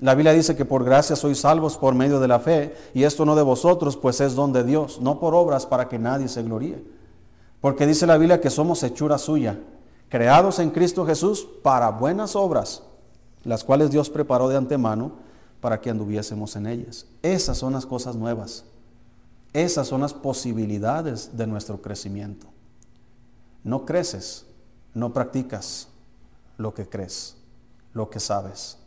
La 0.00 0.14
Biblia 0.14 0.32
dice 0.32 0.56
que 0.56 0.64
por 0.64 0.84
gracia 0.84 1.16
sois 1.16 1.40
salvos 1.40 1.76
por 1.76 1.94
medio 1.94 2.18
de 2.18 2.28
la 2.28 2.40
fe, 2.40 2.74
y 2.94 3.04
esto 3.04 3.24
no 3.24 3.36
de 3.36 3.42
vosotros, 3.42 3.96
pues 3.96 4.20
es 4.20 4.34
don 4.34 4.52
de 4.52 4.64
Dios, 4.64 5.00
no 5.00 5.20
por 5.20 5.34
obras 5.34 5.66
para 5.66 5.88
que 5.88 5.98
nadie 5.98 6.28
se 6.28 6.42
gloríe. 6.42 6.82
Porque 7.60 7.86
dice 7.86 8.06
la 8.06 8.18
Biblia 8.18 8.40
que 8.40 8.50
somos 8.50 8.82
hechura 8.82 9.18
suya, 9.18 9.58
creados 10.08 10.58
en 10.58 10.70
Cristo 10.70 11.06
Jesús 11.06 11.46
para 11.62 11.90
buenas 11.90 12.36
obras, 12.36 12.82
las 13.44 13.64
cuales 13.64 13.90
Dios 13.90 14.10
preparó 14.10 14.48
de 14.48 14.56
antemano 14.56 15.12
para 15.60 15.80
que 15.80 15.90
anduviésemos 15.90 16.56
en 16.56 16.66
ellas. 16.66 17.06
Esas 17.22 17.58
son 17.58 17.72
las 17.72 17.86
cosas 17.86 18.16
nuevas. 18.16 18.64
Esas 19.52 19.86
son 19.86 20.00
las 20.00 20.12
posibilidades 20.12 21.36
de 21.36 21.46
nuestro 21.46 21.80
crecimiento. 21.80 22.46
No 23.62 23.84
creces, 23.86 24.44
no 24.92 25.12
practicas 25.12 25.88
lo 26.58 26.74
que 26.74 26.88
crees, 26.88 27.36
lo 27.92 28.10
que 28.10 28.20
sabes. 28.20 28.78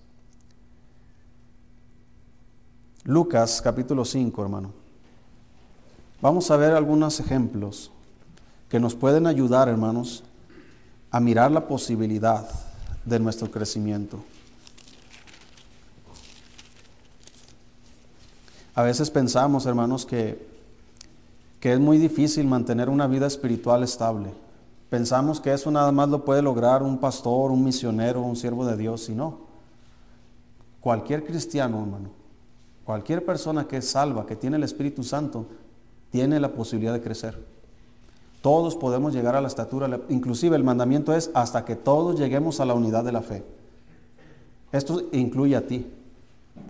Lucas 3.04 3.62
capítulo 3.62 4.04
5, 4.04 4.42
hermano. 4.42 4.74
Vamos 6.22 6.52
a 6.52 6.58
ver 6.58 6.74
algunos 6.74 7.20
ejemplos 7.20 7.92
que 8.70 8.80
nos 8.80 8.96
pueden 8.96 9.28
ayudar, 9.28 9.70
hermanos, 9.70 10.24
a 11.12 11.20
mirar 11.20 11.52
la 11.52 11.68
posibilidad 11.68 12.50
de 13.06 13.20
nuestro 13.20 13.50
crecimiento. 13.50 14.20
A 18.78 18.84
veces 18.84 19.10
pensamos, 19.10 19.66
hermanos, 19.66 20.06
que, 20.06 20.48
que 21.60 21.74
es 21.74 21.80
muy 21.80 21.98
difícil 21.98 22.46
mantener 22.46 22.90
una 22.90 23.08
vida 23.08 23.26
espiritual 23.26 23.82
estable. 23.82 24.30
Pensamos 24.92 25.42
que 25.42 25.52
eso 25.52 25.72
nada 25.72 25.92
más 25.92 26.10
lo 26.10 26.24
puede 26.24 26.44
lograr 26.44 26.84
un 26.84 27.00
pastor, 27.00 27.50
un 27.50 27.64
misionero, 27.64 28.22
un 28.22 28.36
siervo 28.36 28.68
de 28.68 28.78
Dios, 28.78 29.10
y 29.10 29.16
no. 29.16 29.40
Cualquier 30.80 31.26
cristiano, 31.26 31.80
hermano, 31.82 32.10
Cualquier 32.86 33.26
persona 33.26 33.68
que 33.68 33.78
es 33.78 33.90
salva, 33.90 34.28
que 34.28 34.36
tiene 34.36 34.58
el 34.58 34.64
Espíritu 34.64 35.04
Santo, 35.04 35.48
tiene 36.12 36.40
la 36.40 36.50
posibilidad 36.50 36.94
de 36.94 37.02
crecer. 37.02 37.44
Todos 38.44 38.76
podemos 38.76 39.12
llegar 39.12 39.36
a 39.36 39.42
la 39.42 39.48
estatura, 39.48 39.90
inclusive 40.08 40.56
el 40.56 40.64
mandamiento 40.64 41.16
es 41.16 41.32
hasta 41.34 41.66
que 41.66 41.76
todos 41.76 42.20
lleguemos 42.20 42.60
a 42.60 42.66
la 42.66 42.76
unidad 42.76 43.04
de 43.04 43.12
la 43.12 43.24
fe. 43.24 43.44
Esto 44.72 45.02
incluye 45.14 45.56
a 45.56 45.66
ti. 45.66 45.88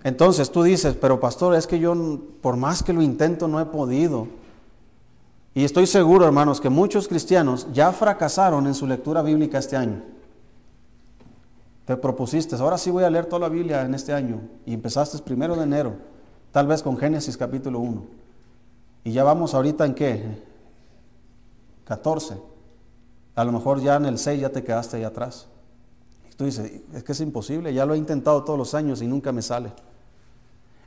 Entonces 0.03 0.51
tú 0.51 0.63
dices, 0.63 0.95
pero 0.99 1.19
pastor, 1.19 1.55
es 1.55 1.67
que 1.67 1.79
yo 1.79 1.93
por 2.41 2.55
más 2.55 2.83
que 2.83 2.93
lo 2.93 3.01
intento 3.01 3.47
no 3.47 3.59
he 3.59 3.65
podido. 3.65 4.27
Y 5.53 5.63
estoy 5.63 5.87
seguro, 5.87 6.25
hermanos, 6.25 6.61
que 6.61 6.69
muchos 6.69 7.07
cristianos 7.07 7.67
ya 7.73 7.91
fracasaron 7.91 8.67
en 8.67 8.75
su 8.75 8.85
lectura 8.85 9.21
bíblica 9.21 9.57
este 9.57 9.75
año. 9.75 10.03
Te 11.85 11.97
propusiste, 11.97 12.55
ahora 12.57 12.77
sí 12.77 12.91
voy 12.91 13.05
a 13.05 13.09
leer 13.09 13.25
toda 13.25 13.39
la 13.39 13.49
Biblia 13.49 13.81
en 13.83 13.93
este 13.93 14.13
año 14.13 14.41
y 14.65 14.73
empezaste 14.73 15.17
primero 15.19 15.55
de 15.55 15.63
enero, 15.63 15.95
tal 16.51 16.67
vez 16.67 16.83
con 16.83 16.97
Génesis 16.97 17.37
capítulo 17.37 17.79
1. 17.79 18.03
Y 19.03 19.13
ya 19.13 19.23
vamos 19.23 19.53
ahorita 19.53 19.85
en 19.85 19.95
qué? 19.95 20.23
14. 21.85 22.35
A 23.35 23.43
lo 23.45 23.51
mejor 23.51 23.79
ya 23.81 23.95
en 23.95 24.05
el 24.05 24.17
6 24.17 24.41
ya 24.41 24.49
te 24.49 24.63
quedaste 24.63 24.97
ahí 24.97 25.03
atrás. 25.03 25.47
Tú 26.37 26.45
dices, 26.45 26.81
es 26.93 27.03
que 27.03 27.11
es 27.11 27.19
imposible, 27.19 27.73
ya 27.73 27.85
lo 27.85 27.95
he 27.95 27.97
intentado 27.97 28.43
todos 28.43 28.59
los 28.59 28.73
años 28.75 29.01
y 29.01 29.07
nunca 29.07 29.31
me 29.31 29.41
sale. 29.41 29.73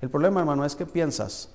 El 0.00 0.08
problema, 0.08 0.40
hermano, 0.40 0.64
es 0.64 0.76
que 0.76 0.86
piensas 0.86 1.50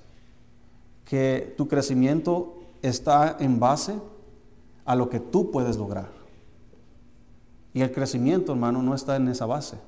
que 1.06 1.54
tu 1.56 1.66
crecimiento 1.66 2.58
está 2.82 3.36
en 3.40 3.58
base 3.58 3.98
a 4.84 4.94
lo 4.94 5.08
que 5.08 5.18
tú 5.18 5.50
puedes 5.50 5.78
lograr. 5.78 6.10
Y 7.72 7.82
el 7.82 7.92
crecimiento, 7.92 8.52
hermano, 8.52 8.82
no 8.82 8.94
está 8.94 9.16
en 9.16 9.28
esa 9.28 9.46
base. 9.46 9.78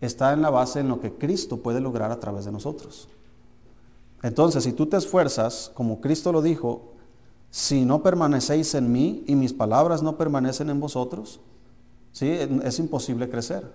Está 0.00 0.32
en 0.32 0.42
la 0.42 0.50
base 0.50 0.80
en 0.80 0.88
lo 0.88 1.00
que 1.00 1.12
Cristo 1.12 1.58
puede 1.58 1.80
lograr 1.80 2.10
a 2.10 2.20
través 2.20 2.44
de 2.46 2.52
nosotros. 2.52 3.08
Entonces, 4.22 4.64
si 4.64 4.72
tú 4.72 4.86
te 4.86 4.96
esfuerzas, 4.96 5.70
como 5.74 6.00
Cristo 6.00 6.32
lo 6.32 6.40
dijo, 6.40 6.92
si 7.50 7.84
no 7.84 8.02
permanecéis 8.02 8.74
en 8.74 8.90
mí 8.90 9.22
y 9.26 9.36
mis 9.36 9.52
palabras 9.52 10.02
no 10.02 10.16
permanecen 10.16 10.70
en 10.70 10.80
vosotros, 10.80 11.40
¿sí? 12.14 12.30
es 12.62 12.78
imposible 12.78 13.28
crecer. 13.28 13.70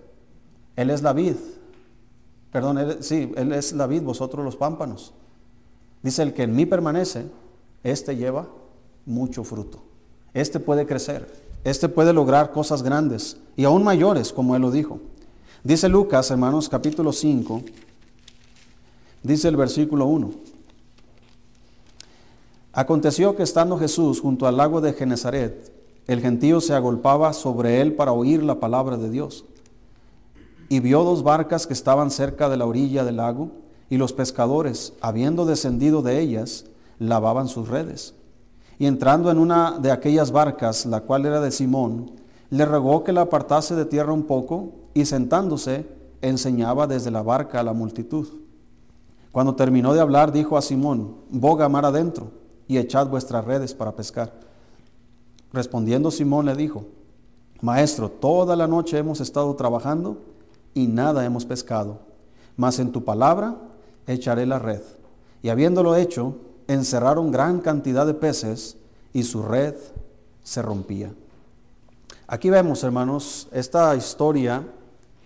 Él 0.76 0.90
es 0.90 1.04
la 1.04 1.14
vid. 1.14 1.36
Perdón, 2.52 2.98
sí, 3.02 3.32
Él 3.36 3.52
es 3.54 3.74
la 3.74 3.86
vid, 3.86 4.02
vosotros 4.02 4.44
los 4.44 4.56
pámpanos. 4.56 5.14
Dice, 6.02 6.24
el 6.24 6.34
que 6.34 6.44
en 6.44 6.56
mí 6.56 6.66
permanece, 6.66 7.26
este 7.84 8.16
lleva 8.16 8.48
mucho 9.06 9.44
fruto. 9.44 9.84
Este 10.34 10.60
puede 10.60 10.88
crecer. 10.88 11.28
Este 11.64 11.90
puede 11.90 12.14
lograr 12.14 12.52
cosas 12.52 12.82
grandes 12.82 13.38
y 13.58 13.66
aún 13.66 13.84
mayores, 13.84 14.32
como 14.32 14.56
él 14.56 14.62
lo 14.62 14.72
dijo. 14.72 15.00
Dice 15.64 15.90
Lucas, 15.90 16.32
hermanos, 16.32 16.70
capítulo 16.70 17.12
5, 17.12 17.62
dice 19.22 19.50
el 19.50 19.58
versículo 19.58 20.06
1. 20.06 20.32
Aconteció 22.72 23.36
que 23.36 23.44
estando 23.44 23.78
Jesús 23.78 24.22
junto 24.22 24.48
al 24.48 24.56
lago 24.56 24.80
de 24.80 24.94
Genezaret, 24.94 25.69
el 26.10 26.22
gentío 26.22 26.60
se 26.60 26.74
agolpaba 26.74 27.34
sobre 27.34 27.82
él 27.82 27.94
para 27.94 28.14
oír 28.14 28.42
la 28.42 28.60
palabra 28.60 28.98
de 28.98 29.12
Dios. 29.12 29.46
Y 30.68 30.80
vio 30.80 31.04
dos 31.04 31.22
barcas 31.22 31.68
que 31.68 31.74
estaban 31.74 32.10
cerca 32.10 32.50
de 32.50 32.58
la 32.58 32.66
orilla 32.66 33.04
del 33.04 33.18
lago, 33.18 33.52
y 33.92 33.98
los 33.98 34.12
pescadores, 34.12 34.94
habiendo 35.02 35.46
descendido 35.46 36.02
de 36.02 36.20
ellas, 36.20 36.66
lavaban 36.98 37.48
sus 37.48 37.68
redes. 37.68 38.16
Y 38.80 38.88
entrando 38.88 39.30
en 39.30 39.38
una 39.38 39.78
de 39.78 39.92
aquellas 39.92 40.32
barcas, 40.32 40.88
la 40.88 41.02
cual 41.02 41.28
era 41.28 41.42
de 41.42 41.52
Simón, 41.52 42.10
le 42.50 42.66
rogó 42.66 43.04
que 43.04 43.14
la 43.14 43.22
apartase 43.22 43.76
de 43.76 43.86
tierra 43.86 44.12
un 44.12 44.24
poco 44.24 44.72
y 44.96 45.06
sentándose 45.06 45.86
enseñaba 46.24 46.88
desde 46.88 47.12
la 47.12 47.22
barca 47.22 47.60
a 47.60 47.64
la 47.64 47.74
multitud. 47.74 48.28
Cuando 49.32 49.54
terminó 49.54 49.94
de 49.94 50.02
hablar, 50.02 50.32
dijo 50.32 50.58
a 50.58 50.64
Simón, 50.64 51.18
boga 51.30 51.70
mar 51.70 51.86
adentro 51.86 52.32
y 52.68 52.80
echad 52.80 53.06
vuestras 53.10 53.46
redes 53.46 53.76
para 53.76 53.96
pescar. 53.96 54.49
Respondiendo 55.52 56.12
Simón 56.12 56.46
le 56.46 56.56
dijo, 56.56 56.86
Maestro, 57.62 58.10
toda 58.10 58.56
la 58.56 58.68
noche 58.68 58.98
hemos 58.98 59.20
estado 59.20 59.54
trabajando 59.56 60.18
y 60.74 60.88
nada 60.88 61.26
hemos 61.26 61.46
pescado, 61.46 62.00
mas 62.56 62.80
en 62.80 62.92
tu 62.92 63.04
palabra 63.04 63.56
echaré 64.08 64.46
la 64.46 64.60
red. 64.60 64.82
Y 65.42 65.50
habiéndolo 65.50 65.96
hecho, 65.96 66.36
encerraron 66.68 67.32
gran 67.32 67.60
cantidad 67.60 68.06
de 68.06 68.14
peces 68.14 68.78
y 69.12 69.24
su 69.24 69.42
red 69.42 69.76
se 70.44 70.62
rompía. 70.62 71.12
Aquí 72.28 72.50
vemos, 72.50 72.84
hermanos, 72.84 73.48
esta 73.52 73.96
historia 73.96 74.64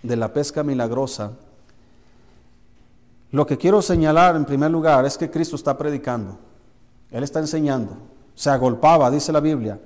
de 0.01 0.15
la 0.15 0.31
pesca 0.31 0.63
milagrosa. 0.63 1.31
Lo 3.31 3.45
que 3.45 3.57
quiero 3.57 3.81
señalar 3.81 4.35
en 4.35 4.45
primer 4.45 4.71
lugar 4.71 5.05
es 5.05 5.17
que 5.17 5.29
Cristo 5.29 5.55
está 5.55 5.77
predicando. 5.77 6.37
Él 7.11 7.23
está 7.23 7.39
enseñando. 7.39 7.97
Se 8.35 8.49
agolpaba, 8.49 9.11
dice 9.11 9.31
la 9.31 9.39
Biblia, 9.39 9.79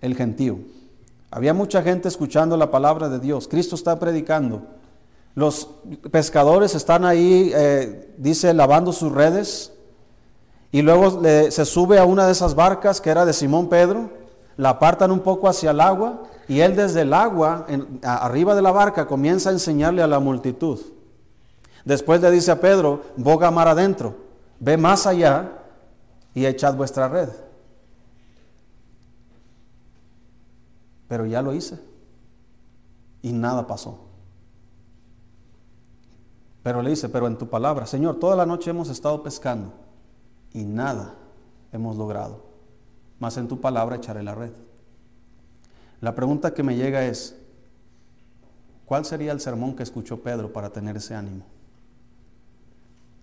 el 0.00 0.14
gentío. 0.16 0.58
Había 1.30 1.54
mucha 1.54 1.82
gente 1.82 2.08
escuchando 2.08 2.56
la 2.56 2.70
palabra 2.70 3.08
de 3.08 3.20
Dios. 3.20 3.46
Cristo 3.48 3.74
está 3.74 3.98
predicando. 3.98 4.62
Los 5.34 5.68
pescadores 6.10 6.74
están 6.74 7.04
ahí, 7.04 7.52
eh, 7.54 8.12
dice, 8.18 8.52
lavando 8.52 8.92
sus 8.92 9.12
redes. 9.12 9.72
Y 10.72 10.82
luego 10.82 11.22
se 11.22 11.64
sube 11.64 11.98
a 11.98 12.04
una 12.04 12.26
de 12.26 12.32
esas 12.32 12.54
barcas 12.54 13.00
que 13.00 13.10
era 13.10 13.24
de 13.24 13.32
Simón 13.32 13.68
Pedro, 13.68 14.10
la 14.56 14.70
apartan 14.70 15.10
un 15.10 15.20
poco 15.20 15.48
hacia 15.48 15.70
el 15.70 15.80
agua 15.80 16.22
y 16.46 16.60
él 16.60 16.76
desde 16.76 17.02
el 17.02 17.14
agua, 17.14 17.66
arriba 18.02 18.54
de 18.54 18.62
la 18.62 18.70
barca, 18.70 19.06
comienza 19.06 19.50
a 19.50 19.52
enseñarle 19.52 20.02
a 20.02 20.06
la 20.06 20.20
multitud. 20.20 20.78
Después 21.84 22.20
le 22.20 22.30
dice 22.30 22.50
a 22.50 22.60
Pedro, 22.60 23.02
boga 23.16 23.50
mar 23.50 23.68
adentro, 23.68 24.14
ve 24.58 24.76
más 24.76 25.06
allá 25.06 25.50
y 26.34 26.46
echad 26.46 26.74
vuestra 26.74 27.08
red. 27.08 27.30
Pero 31.10 31.26
ya 31.26 31.42
lo 31.42 31.52
hice 31.52 31.76
y 33.20 33.32
nada 33.32 33.66
pasó. 33.66 33.98
Pero 36.62 36.82
le 36.82 36.90
dice, 36.90 37.08
pero 37.08 37.26
en 37.26 37.36
tu 37.36 37.48
palabra, 37.48 37.84
Señor, 37.84 38.20
toda 38.20 38.36
la 38.36 38.46
noche 38.46 38.70
hemos 38.70 38.88
estado 38.90 39.20
pescando 39.20 39.72
y 40.52 40.62
nada 40.62 41.16
hemos 41.72 41.96
logrado. 41.96 42.44
Más 43.18 43.36
en 43.38 43.48
tu 43.48 43.60
palabra 43.60 43.96
echaré 43.96 44.22
la 44.22 44.36
red. 44.36 44.52
La 46.00 46.14
pregunta 46.14 46.54
que 46.54 46.62
me 46.62 46.76
llega 46.76 47.04
es, 47.04 47.36
¿cuál 48.86 49.04
sería 49.04 49.32
el 49.32 49.40
sermón 49.40 49.74
que 49.74 49.82
escuchó 49.82 50.22
Pedro 50.22 50.52
para 50.52 50.70
tener 50.70 50.96
ese 50.96 51.16
ánimo? 51.16 51.44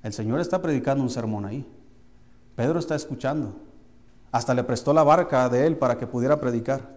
El 0.04 0.12
Señor 0.12 0.42
está 0.42 0.62
predicando 0.62 1.02
un 1.04 1.10
sermón 1.10 1.46
ahí. 1.46 1.66
Pedro 2.58 2.80
está 2.80 2.96
escuchando. 2.96 3.54
Hasta 4.30 4.54
le 4.54 4.66
prestó 4.66 4.94
la 4.94 5.04
barca 5.04 5.48
de 5.48 5.66
él 5.66 5.78
para 5.78 5.98
que 5.98 6.06
pudiera 6.06 6.42
predicar. 6.42 6.97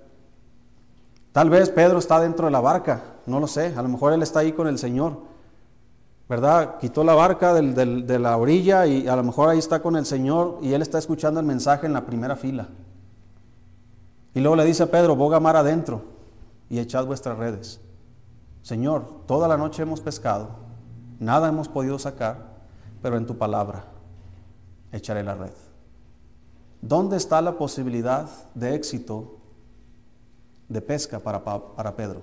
Tal 1.33 1.51
vez 1.51 1.71
Pedro 1.71 1.99
está 1.99 2.21
dentro 2.21 2.47
de 2.47 2.51
la 2.51 2.61
barca, 2.61 3.03
no 3.27 3.40
lo 3.40 3.47
sé. 3.47 3.75
A 3.77 3.83
lo 3.83 3.88
mejor 3.88 4.12
él 4.12 4.23
está 4.23 4.40
ahí 4.40 4.53
con 4.53 4.66
el 4.66 4.79
Señor. 4.79 5.31
¿verdad? 6.31 6.79
Quitó 6.79 7.03
la 7.03 7.14
barca 7.14 7.53
de 7.53 8.19
la 8.21 8.37
orilla 8.37 8.87
y 8.87 9.09
a 9.09 9.16
lo 9.16 9.25
mejor 9.25 9.49
ahí 9.49 9.59
está 9.59 9.83
con 9.83 9.97
el 9.97 10.07
Señor 10.07 10.59
y 10.62 10.75
él 10.75 10.81
está 10.81 10.97
escuchando 10.97 11.40
el 11.40 11.47
mensaje 11.47 11.87
en 11.87 11.93
la 11.93 12.07
primera 12.07 12.37
fila. 12.37 12.69
Y 14.33 14.38
luego 14.38 14.55
le 14.55 14.64
dice 14.64 14.85
a 14.85 14.90
Pedro, 14.93 15.16
boga 15.16 15.40
mar 15.40 15.57
adentro 15.57 16.03
y 16.69 16.79
echad 16.79 17.05
vuestras 17.05 17.37
redes. 17.37 17.81
Señor, 18.62 19.25
toda 19.27 19.49
la 19.49 19.57
noche 19.57 19.83
hemos 19.83 20.01
pescado, 20.01 20.51
nada 21.19 21.49
hemos 21.49 21.66
podido 21.69 21.99
sacar, 21.99 22.37
pero 23.03 23.16
en 23.16 23.27
tu 23.27 23.37
palabra 23.37 23.87
echaré 24.93 25.25
la 25.25 25.35
red. 25.35 25.51
¿Dónde 26.81 27.16
está 27.16 27.43
la 27.43 27.59
posibilidad 27.59 28.29
de 28.55 28.77
éxito 28.77 29.39
de 30.70 30.80
pesca 30.80 31.18
para, 31.18 31.44
para 31.44 31.94
Pedro? 31.94 32.22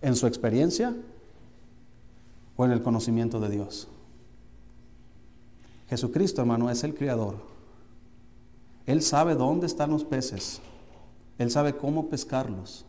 ¿En 0.00 0.14
su 0.14 0.28
experiencia? 0.28 0.94
o 2.56 2.64
en 2.64 2.72
el 2.72 2.82
conocimiento 2.82 3.38
de 3.38 3.50
Dios. 3.50 3.88
Jesucristo, 5.88 6.40
hermano, 6.40 6.70
es 6.70 6.82
el 6.84 6.94
Creador. 6.94 7.36
Él 8.86 9.02
sabe 9.02 9.34
dónde 9.34 9.66
están 9.66 9.90
los 9.90 10.04
peces. 10.04 10.60
Él 11.38 11.50
sabe 11.50 11.76
cómo 11.76 12.08
pescarlos. 12.08 12.84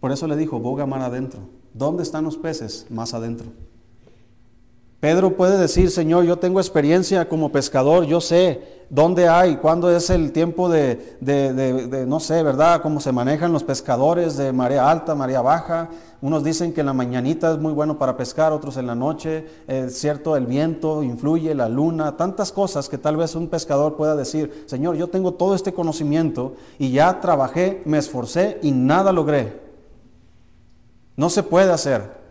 Por 0.00 0.12
eso 0.12 0.26
le 0.26 0.36
dijo, 0.36 0.58
boga 0.58 0.86
mar 0.86 1.02
adentro. 1.02 1.40
¿Dónde 1.74 2.02
están 2.02 2.24
los 2.24 2.36
peces? 2.36 2.86
Más 2.90 3.12
adentro. 3.12 3.46
Pedro 5.00 5.36
puede 5.36 5.58
decir, 5.58 5.90
Señor, 5.90 6.24
yo 6.24 6.38
tengo 6.38 6.58
experiencia 6.58 7.28
como 7.28 7.52
pescador, 7.52 8.04
yo 8.06 8.20
sé 8.20 8.76
dónde 8.88 9.28
hay, 9.28 9.56
cuándo 9.56 9.94
es 9.94 10.08
el 10.08 10.32
tiempo 10.32 10.70
de, 10.70 12.04
no 12.08 12.18
sé, 12.18 12.42
¿verdad? 12.42 12.80
Cómo 12.80 13.00
se 13.00 13.12
manejan 13.12 13.52
los 13.52 13.62
pescadores 13.62 14.38
de 14.38 14.52
marea 14.52 14.90
alta, 14.90 15.14
marea 15.14 15.42
baja. 15.42 15.90
Unos 16.22 16.42
dicen 16.42 16.72
que 16.72 16.80
en 16.80 16.86
la 16.86 16.94
mañanita 16.94 17.52
es 17.52 17.58
muy 17.58 17.74
bueno 17.74 17.98
para 17.98 18.16
pescar, 18.16 18.52
otros 18.52 18.78
en 18.78 18.86
la 18.86 18.94
noche. 18.94 19.46
Es 19.66 19.98
cierto, 19.98 20.34
el 20.34 20.46
viento 20.46 21.02
influye, 21.02 21.54
la 21.54 21.68
luna, 21.68 22.16
tantas 22.16 22.50
cosas 22.50 22.88
que 22.88 22.96
tal 22.96 23.18
vez 23.18 23.34
un 23.34 23.48
pescador 23.48 23.96
pueda 23.96 24.16
decir, 24.16 24.64
Señor, 24.66 24.96
yo 24.96 25.08
tengo 25.08 25.34
todo 25.34 25.54
este 25.54 25.74
conocimiento 25.74 26.54
y 26.78 26.90
ya 26.90 27.20
trabajé, 27.20 27.82
me 27.84 27.98
esforcé 27.98 28.58
y 28.62 28.70
nada 28.70 29.12
logré. 29.12 29.60
No 31.16 31.28
se 31.28 31.42
puede 31.42 31.70
hacer. 31.70 32.25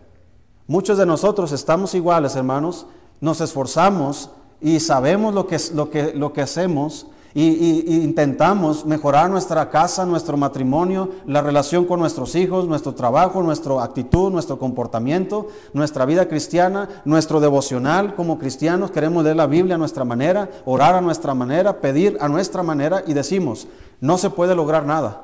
Muchos 0.66 0.98
de 0.98 1.06
nosotros 1.06 1.52
estamos 1.52 1.94
iguales, 1.94 2.34
hermanos, 2.34 2.86
nos 3.20 3.40
esforzamos 3.40 4.30
y 4.60 4.80
sabemos 4.80 5.32
lo 5.32 5.46
que, 5.46 5.58
lo 5.74 5.90
que, 5.90 6.12
lo 6.14 6.32
que 6.32 6.42
hacemos 6.42 7.06
y, 7.38 8.02
intentamos 8.02 8.86
mejorar 8.86 9.28
nuestra 9.28 9.68
casa, 9.68 10.06
nuestro 10.06 10.38
matrimonio, 10.38 11.10
la 11.26 11.42
relación 11.42 11.84
con 11.84 12.00
nuestros 12.00 12.34
hijos, 12.34 12.66
nuestro 12.66 12.94
trabajo, 12.94 13.42
nuestra 13.42 13.84
actitud, 13.84 14.32
nuestro 14.32 14.58
comportamiento, 14.58 15.48
nuestra 15.74 16.06
vida 16.06 16.28
cristiana, 16.28 17.02
nuestro 17.04 17.38
devocional 17.38 18.14
como 18.14 18.38
cristianos. 18.38 18.90
Queremos 18.90 19.22
leer 19.22 19.36
la 19.36 19.46
Biblia 19.46 19.74
a 19.74 19.78
nuestra 19.78 20.06
manera, 20.06 20.48
orar 20.64 20.94
a 20.94 21.02
nuestra 21.02 21.34
manera, 21.34 21.82
pedir 21.82 22.16
a 22.22 22.28
nuestra 22.28 22.62
manera 22.62 23.04
y 23.06 23.12
decimos, 23.12 23.68
no 24.00 24.16
se 24.16 24.30
puede 24.30 24.54
lograr 24.54 24.86
nada. 24.86 25.20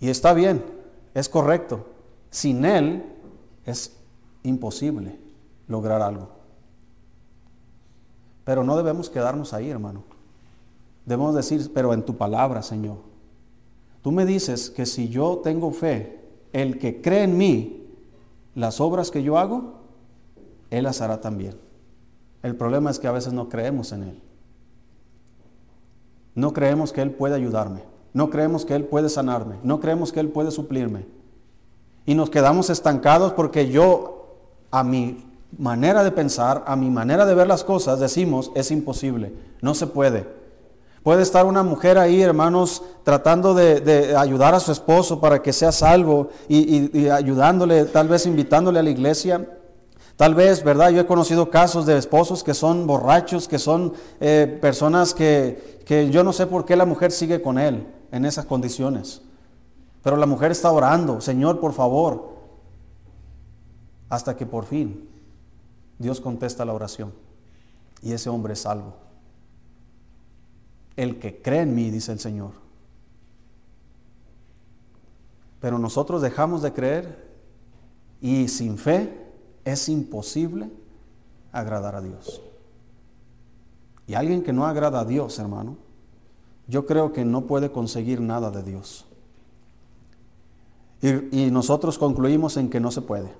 Y 0.00 0.10
está 0.10 0.34
bien, 0.34 0.62
es 1.14 1.30
correcto. 1.30 1.86
Sin 2.30 2.64
Él 2.64 3.04
es 3.66 3.96
imposible 4.42 5.18
lograr 5.68 6.00
algo. 6.00 6.30
Pero 8.44 8.64
no 8.64 8.76
debemos 8.76 9.10
quedarnos 9.10 9.52
ahí, 9.52 9.70
hermano. 9.70 10.02
Debemos 11.04 11.34
decir, 11.34 11.70
pero 11.74 11.92
en 11.92 12.04
tu 12.04 12.16
palabra, 12.16 12.62
Señor. 12.62 12.98
Tú 14.02 14.12
me 14.12 14.24
dices 14.24 14.70
que 14.70 14.86
si 14.86 15.08
yo 15.08 15.40
tengo 15.42 15.72
fe, 15.72 16.20
el 16.52 16.78
que 16.78 17.00
cree 17.00 17.24
en 17.24 17.36
mí, 17.36 17.86
las 18.54 18.80
obras 18.80 19.10
que 19.10 19.22
yo 19.22 19.38
hago, 19.38 19.74
Él 20.70 20.84
las 20.84 21.00
hará 21.00 21.20
también. 21.20 21.56
El 22.42 22.56
problema 22.56 22.90
es 22.90 22.98
que 22.98 23.06
a 23.06 23.12
veces 23.12 23.32
no 23.32 23.48
creemos 23.48 23.92
en 23.92 24.04
Él. 24.04 24.22
No 26.34 26.52
creemos 26.52 26.92
que 26.92 27.02
Él 27.02 27.10
puede 27.10 27.34
ayudarme. 27.34 27.82
no 28.12 28.28
creemos 28.30 28.64
que 28.64 28.74
Él 28.74 28.84
puede 28.86 29.08
sanarme, 29.08 29.56
no 29.62 29.78
creemos 29.78 30.10
que 30.10 30.18
Él 30.18 30.30
puede 30.30 30.50
suplirme. 30.50 31.06
Y 32.06 32.14
nos 32.14 32.30
quedamos 32.30 32.70
estancados 32.70 33.32
porque 33.32 33.68
yo, 33.68 34.36
a 34.70 34.82
mi 34.84 35.24
manera 35.58 36.04
de 36.04 36.12
pensar, 36.12 36.64
a 36.66 36.76
mi 36.76 36.90
manera 36.90 37.26
de 37.26 37.34
ver 37.34 37.46
las 37.46 37.64
cosas, 37.64 38.00
decimos, 38.00 38.50
es 38.54 38.70
imposible, 38.70 39.32
no 39.60 39.74
se 39.74 39.86
puede. 39.86 40.40
Puede 41.02 41.22
estar 41.22 41.46
una 41.46 41.62
mujer 41.62 41.96
ahí, 41.96 42.20
hermanos, 42.20 42.82
tratando 43.04 43.54
de, 43.54 44.14
ayudar 44.16 44.54
a 44.54 44.60
su 44.60 44.70
esposo 44.70 45.18
para 45.18 45.40
que 45.40 45.52
sea 45.52 45.72
salvo 45.72 46.28
y, 46.46 47.08
ayudándole, 47.08 47.86
tal 47.86 48.08
vez 48.08 48.26
invitándole 48.26 48.80
a 48.80 48.82
la 48.82 48.90
iglesia. 48.90 49.48
Tal 50.16 50.34
vez, 50.34 50.62
¿verdad? 50.62 50.90
Yo 50.90 51.00
he 51.00 51.06
conocido 51.06 51.48
casos 51.48 51.86
de 51.86 51.96
esposos 51.96 52.44
que 52.44 52.52
son 52.52 52.86
borrachos, 52.86 53.48
que 53.48 53.58
son 53.58 53.94
eh, 54.20 54.58
personas 54.60 55.14
que, 55.14 55.80
que 55.86 56.10
yo 56.10 56.22
no 56.22 56.34
sé 56.34 56.46
por 56.46 56.66
qué 56.66 56.76
la 56.76 56.84
mujer 56.84 57.10
sigue 57.10 57.40
con 57.40 57.58
él 57.58 57.86
en 58.12 58.26
esas 58.26 58.44
condiciones. 58.44 59.22
Pero 60.02 60.16
la 60.16 60.26
mujer 60.26 60.50
está 60.50 60.70
orando, 60.70 61.20
Señor, 61.20 61.60
por 61.60 61.72
favor, 61.72 62.30
hasta 64.08 64.36
que 64.36 64.46
por 64.46 64.64
fin 64.64 65.08
Dios 65.98 66.20
contesta 66.20 66.64
la 66.64 66.72
oración 66.72 67.12
y 68.02 68.12
ese 68.12 68.30
hombre 68.30 68.54
es 68.54 68.60
salvo. 68.60 68.94
El 70.96 71.18
que 71.18 71.40
cree 71.40 71.62
en 71.62 71.74
mí, 71.74 71.90
dice 71.90 72.12
el 72.12 72.18
Señor. 72.18 72.52
Pero 75.60 75.78
nosotros 75.78 76.22
dejamos 76.22 76.62
de 76.62 76.72
creer 76.72 77.30
y 78.20 78.48
sin 78.48 78.78
fe 78.78 79.26
es 79.64 79.88
imposible 79.88 80.70
agradar 81.52 81.94
a 81.96 82.00
Dios. 82.00 82.40
Y 84.06 84.14
alguien 84.14 84.42
que 84.42 84.52
no 84.52 84.66
agrada 84.66 85.00
a 85.00 85.04
Dios, 85.04 85.38
hermano, 85.38 85.76
yo 86.66 86.86
creo 86.86 87.12
que 87.12 87.24
no 87.24 87.46
puede 87.46 87.70
conseguir 87.70 88.20
nada 88.20 88.50
de 88.50 88.62
Dios. 88.62 89.06
Y, 91.02 91.50
nosotros 91.50 91.98
concluimos 91.98 92.56
en 92.56 92.68
que 92.68 92.80
no 92.80 92.90
se 92.90 93.00
puede. 93.00 93.32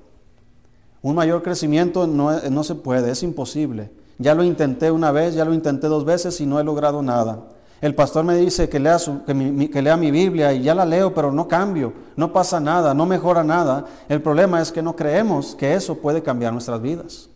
Un 1.03 1.15
mayor 1.15 1.43
crecimiento 1.43 2.07
no, 2.07 2.41
no 2.51 2.65
se 2.65 2.75
puede, 2.75 3.11
es 3.11 3.23
imposible. 3.23 3.91
Ya 4.19 4.35
lo 4.35 4.45
intenté 4.45 4.91
una 4.91 5.13
vez, 5.13 5.35
ya 5.35 5.45
lo 5.45 5.55
intenté 5.55 5.87
dos 5.87 6.05
veces 6.05 6.41
y 6.41 6.47
no 6.47 6.61
he 6.61 6.65
logrado 6.65 7.03
nada. 7.03 7.41
El 7.81 7.95
pastor 7.95 8.25
me 8.25 8.37
dice 8.37 8.69
que 8.69 8.79
lea, 8.79 8.99
mi, 9.29 9.69
que 9.69 9.81
lea, 9.81 9.97
mi, 9.97 10.11
Biblia 10.11 10.53
y 10.53 10.63
ya 10.63 10.75
la 10.75 10.85
leo, 10.85 11.15
pero 11.15 11.33
no 11.33 11.49
cambio, 11.49 11.95
no 12.15 12.31
pasa 12.31 12.61
nada, 12.61 12.93
no 12.93 13.07
mejora 13.07 13.43
nada. 13.43 13.87
El 14.09 14.21
problema 14.21 14.61
es 14.61 14.71
que 14.71 14.83
no 14.83 14.95
creemos 14.95 15.55
que 15.55 15.75
eso 15.75 15.97
puede 15.97 16.23
cambiar 16.23 16.53
nuestras 16.53 16.83
vidas. 16.83 17.31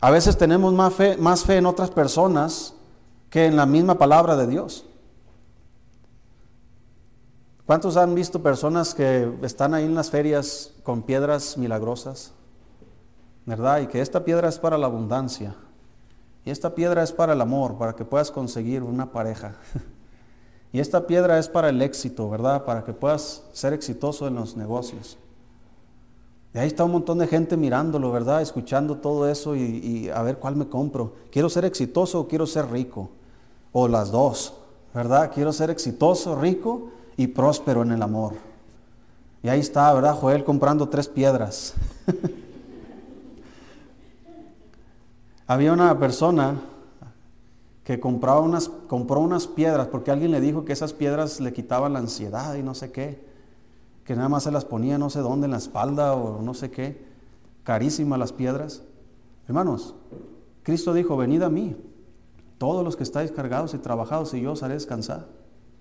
A 0.00 0.10
veces 0.10 0.38
tenemos 0.38 0.72
más 0.72 0.94
fe, 0.94 1.16
más 1.18 1.44
fe 1.44 1.58
en 1.58 1.66
otras 1.66 1.90
personas 1.90 2.74
que 3.28 3.44
en 3.44 3.56
la 3.56 3.66
misma 3.66 3.98
palabra 3.98 4.36
de 4.36 4.46
Dios. 4.46 4.86
¿Cuántos 7.66 7.96
han 7.96 8.14
visto 8.14 8.42
personas 8.42 8.94
que 8.94 9.32
están 9.42 9.72
ahí 9.74 9.84
en 9.84 9.94
las 9.94 10.10
ferias 10.10 10.72
con 10.82 11.02
piedras 11.02 11.56
milagrosas? 11.56 12.32
¿Verdad? 13.46 13.80
Y 13.80 13.86
que 13.86 14.00
esta 14.00 14.24
piedra 14.24 14.48
es 14.48 14.58
para 14.58 14.76
la 14.76 14.86
abundancia. 14.86 15.56
Y 16.44 16.50
esta 16.50 16.74
piedra 16.74 17.02
es 17.02 17.12
para 17.12 17.32
el 17.32 17.40
amor, 17.40 17.78
para 17.78 17.94
que 17.94 18.04
puedas 18.04 18.30
conseguir 18.30 18.82
una 18.82 19.12
pareja. 19.12 19.56
Y 20.72 20.80
esta 20.80 21.06
piedra 21.06 21.38
es 21.38 21.46
para 21.46 21.68
el 21.68 21.80
éxito, 21.80 22.28
¿verdad? 22.28 22.64
Para 22.64 22.82
que 22.82 22.92
puedas 22.92 23.44
ser 23.52 23.72
exitoso 23.72 24.26
en 24.26 24.34
los 24.34 24.56
negocios. 24.56 25.16
Y 26.52 26.58
ahí 26.58 26.66
está 26.66 26.82
un 26.82 26.90
montón 26.90 27.18
de 27.18 27.28
gente 27.28 27.56
mirándolo, 27.56 28.10
¿verdad? 28.10 28.42
Escuchando 28.42 28.96
todo 28.96 29.30
eso 29.30 29.54
y, 29.54 30.10
a 30.12 30.20
ver 30.22 30.38
cuál 30.38 30.56
me 30.56 30.66
compro. 30.66 31.14
¿Quiero 31.30 31.48
ser 31.48 31.64
exitoso 31.64 32.18
o 32.18 32.26
quiero 32.26 32.44
ser 32.44 32.72
rico? 32.72 33.08
o 33.76 33.88
las 33.88 34.12
dos, 34.12 34.54
¿verdad? 34.94 35.32
Quiero 35.34 35.52
ser 35.52 35.68
exitoso, 35.68 36.36
rico 36.36 36.90
y 37.16 37.28
próspero 37.28 37.82
en 37.82 37.92
el 37.92 38.02
amor. 38.02 38.34
Y 39.42 39.48
ahí 39.48 39.60
está, 39.60 39.92
¿verdad? 39.92 40.14
Joel 40.14 40.42
comprando 40.44 40.88
tres 40.88 41.08
piedras. 41.08 41.74
Había 45.46 45.72
una 45.72 45.98
persona 45.98 46.62
que 47.84 48.00
compraba 48.00 48.40
unas, 48.40 48.68
compró 48.68 49.20
unas 49.20 49.46
piedras 49.46 49.88
porque 49.88 50.10
alguien 50.10 50.30
le 50.30 50.40
dijo 50.40 50.64
que 50.64 50.72
esas 50.72 50.94
piedras 50.94 51.40
le 51.40 51.52
quitaban 51.52 51.92
la 51.92 51.98
ansiedad 51.98 52.54
y 52.54 52.62
no 52.62 52.74
sé 52.74 52.90
qué, 52.90 53.22
que 54.04 54.16
nada 54.16 54.30
más 54.30 54.44
se 54.44 54.50
las 54.50 54.64
ponía 54.64 54.96
no 54.96 55.10
sé 55.10 55.20
dónde, 55.20 55.44
en 55.44 55.50
la 55.50 55.58
espalda 55.58 56.14
o 56.14 56.40
no 56.40 56.54
sé 56.54 56.70
qué, 56.70 57.04
carísimas 57.62 58.18
las 58.18 58.32
piedras. 58.32 58.82
Hermanos, 59.46 59.94
Cristo 60.62 60.94
dijo, 60.94 61.18
venid 61.18 61.42
a 61.42 61.50
mí, 61.50 61.76
todos 62.56 62.82
los 62.82 62.96
que 62.96 63.02
estáis 63.02 63.30
cargados 63.30 63.74
y 63.74 63.78
trabajados 63.78 64.32
y 64.32 64.40
yo 64.40 64.52
os 64.52 64.62
haré 64.62 64.72
descansar. 64.72 65.26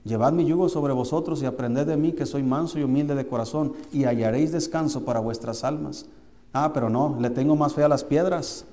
Llevad 0.04 0.34
mi 0.34 0.46
yugo 0.46 0.68
sobre 0.68 0.92
vosotros 0.92 1.42
y 1.42 1.46
aprended 1.46 1.88
de 1.88 1.96
mí 1.96 2.12
que 2.12 2.26
soy 2.26 2.44
manso 2.44 2.78
y 2.78 2.84
humilde 2.84 3.16
de 3.16 3.26
corazón 3.26 3.74
y 3.94 4.04
hallaréis 4.04 4.52
descanso 4.52 5.06
para 5.06 5.22
vuestras 5.22 5.64
almas. 5.64 6.06
Ah, 6.52 6.72
pero 6.74 6.90
no, 6.90 7.18
le 7.20 7.30
tengo 7.30 7.56
más 7.56 7.74
fe 7.74 7.84
a 7.84 7.88
las 7.88 8.04
piedras. 8.04 8.66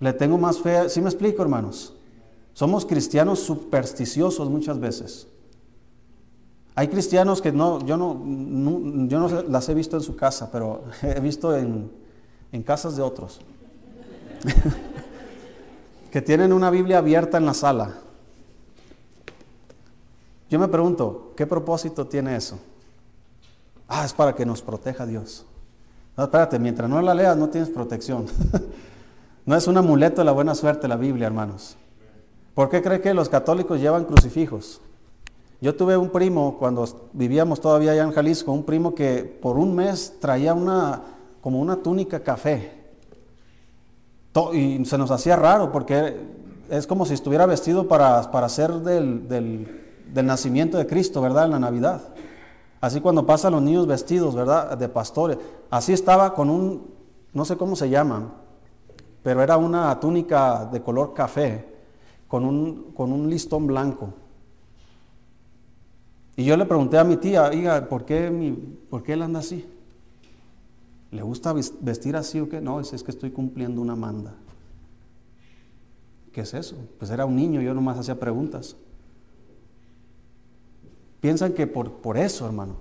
Le 0.00 0.12
tengo 0.12 0.38
más 0.38 0.58
fe, 0.58 0.88
¿sí 0.88 1.00
me 1.00 1.08
explico 1.08 1.40
hermanos? 1.40 1.94
Somos 2.52 2.84
cristianos 2.84 3.40
supersticiosos 3.40 4.50
muchas 4.50 4.78
veces. 4.80 5.28
Hay 6.74 6.88
cristianos 6.88 7.40
que 7.40 7.52
no, 7.52 7.84
yo 7.86 7.96
no, 7.96 8.20
yo 9.06 9.20
no 9.20 9.42
las 9.42 9.68
he 9.68 9.74
visto 9.74 9.96
en 9.96 10.02
su 10.02 10.16
casa, 10.16 10.50
pero 10.50 10.82
he 11.02 11.20
visto 11.20 11.56
en, 11.56 11.90
en 12.50 12.62
casas 12.64 12.96
de 12.96 13.02
otros. 13.02 13.40
que 16.10 16.20
tienen 16.20 16.52
una 16.52 16.70
Biblia 16.70 16.98
abierta 16.98 17.38
en 17.38 17.46
la 17.46 17.54
sala. 17.54 18.00
Yo 20.50 20.58
me 20.58 20.68
pregunto, 20.68 21.32
¿qué 21.36 21.46
propósito 21.46 22.06
tiene 22.06 22.36
eso? 22.36 22.58
Ah, 23.88 24.04
es 24.04 24.12
para 24.12 24.34
que 24.34 24.46
nos 24.46 24.62
proteja 24.62 25.06
Dios. 25.06 25.44
No, 26.16 26.24
espérate, 26.24 26.58
mientras 26.58 26.88
no 26.88 27.00
la 27.02 27.14
leas 27.14 27.36
no 27.36 27.48
tienes 27.48 27.70
protección. 27.70 28.26
no 29.46 29.56
es 29.56 29.66
un 29.66 29.76
amuleto 29.76 30.20
de 30.20 30.24
la 30.24 30.32
buena 30.32 30.54
suerte 30.54 30.88
la 30.88 30.96
Biblia, 30.96 31.26
hermanos. 31.26 31.76
¿Por 32.54 32.68
qué 32.68 32.82
cree 32.82 33.00
que 33.00 33.14
los 33.14 33.28
católicos 33.28 33.80
llevan 33.80 34.04
crucifijos? 34.04 34.80
Yo 35.60 35.74
tuve 35.74 35.96
un 35.96 36.10
primo 36.10 36.56
cuando 36.58 36.86
vivíamos 37.12 37.60
todavía 37.60 37.92
allá 37.92 38.04
en 38.04 38.12
Jalisco, 38.12 38.52
un 38.52 38.64
primo 38.64 38.94
que 38.94 39.22
por 39.22 39.56
un 39.56 39.74
mes 39.74 40.14
traía 40.20 40.54
una 40.54 41.02
como 41.40 41.60
una 41.60 41.76
túnica 41.76 42.20
café 42.20 42.84
y 44.52 44.84
se 44.84 44.98
nos 44.98 45.10
hacía 45.10 45.36
raro 45.36 45.70
porque 45.70 46.16
es 46.70 46.86
como 46.86 47.06
si 47.06 47.14
estuviera 47.14 47.46
vestido 47.46 47.86
para, 47.86 48.30
para 48.30 48.48
ser 48.48 48.72
del, 48.72 49.28
del, 49.28 49.83
nacimiento 50.22 50.78
de 50.78 50.86
Cristo, 50.86 51.20
¿verdad? 51.20 51.46
En 51.46 51.50
la 51.52 51.58
Navidad. 51.58 52.02
Así 52.80 53.00
cuando 53.00 53.24
pasan 53.24 53.52
los 53.52 53.62
niños 53.62 53.86
vestidos, 53.86 54.34
¿verdad? 54.34 54.76
De 54.76 54.88
pastores. 54.88 55.38
Así 55.70 55.92
estaba 55.92 56.34
con 56.34 56.50
un, 56.50 56.90
no 57.32 57.44
sé 57.44 57.56
cómo 57.56 57.76
se 57.76 57.88
llama, 57.88 58.32
pero 59.22 59.42
era 59.42 59.56
una 59.56 59.98
túnica 59.98 60.66
de 60.66 60.82
color 60.82 61.14
café 61.14 61.66
con 62.28 62.44
un, 62.44 62.92
con 62.92 63.12
un 63.12 63.30
listón 63.30 63.66
blanco. 63.66 64.12
Y 66.36 66.44
yo 66.44 66.56
le 66.56 66.66
pregunté 66.66 66.98
a 66.98 67.04
mi 67.04 67.16
tía, 67.16 67.44
oiga, 67.44 67.88
¿por 67.88 68.04
qué, 68.04 68.30
mi, 68.30 68.52
¿por 68.52 69.02
qué 69.02 69.14
él 69.14 69.22
anda 69.22 69.40
así? 69.40 69.66
¿Le 71.10 71.22
gusta 71.22 71.54
vestir 71.80 72.16
así 72.16 72.40
o 72.40 72.48
qué? 72.48 72.60
No, 72.60 72.80
es, 72.80 72.92
es 72.92 73.02
que 73.02 73.12
estoy 73.12 73.30
cumpliendo 73.30 73.80
una 73.80 73.94
manda. 73.94 74.34
¿Qué 76.32 76.40
es 76.40 76.52
eso? 76.52 76.76
Pues 76.98 77.10
era 77.12 77.24
un 77.24 77.36
niño, 77.36 77.62
yo 77.62 77.72
nomás 77.72 77.98
hacía 77.98 78.18
preguntas. 78.18 78.76
Piensan 81.24 81.54
que 81.54 81.66
por, 81.66 81.90
por 81.90 82.18
eso, 82.18 82.44
hermano, 82.44 82.76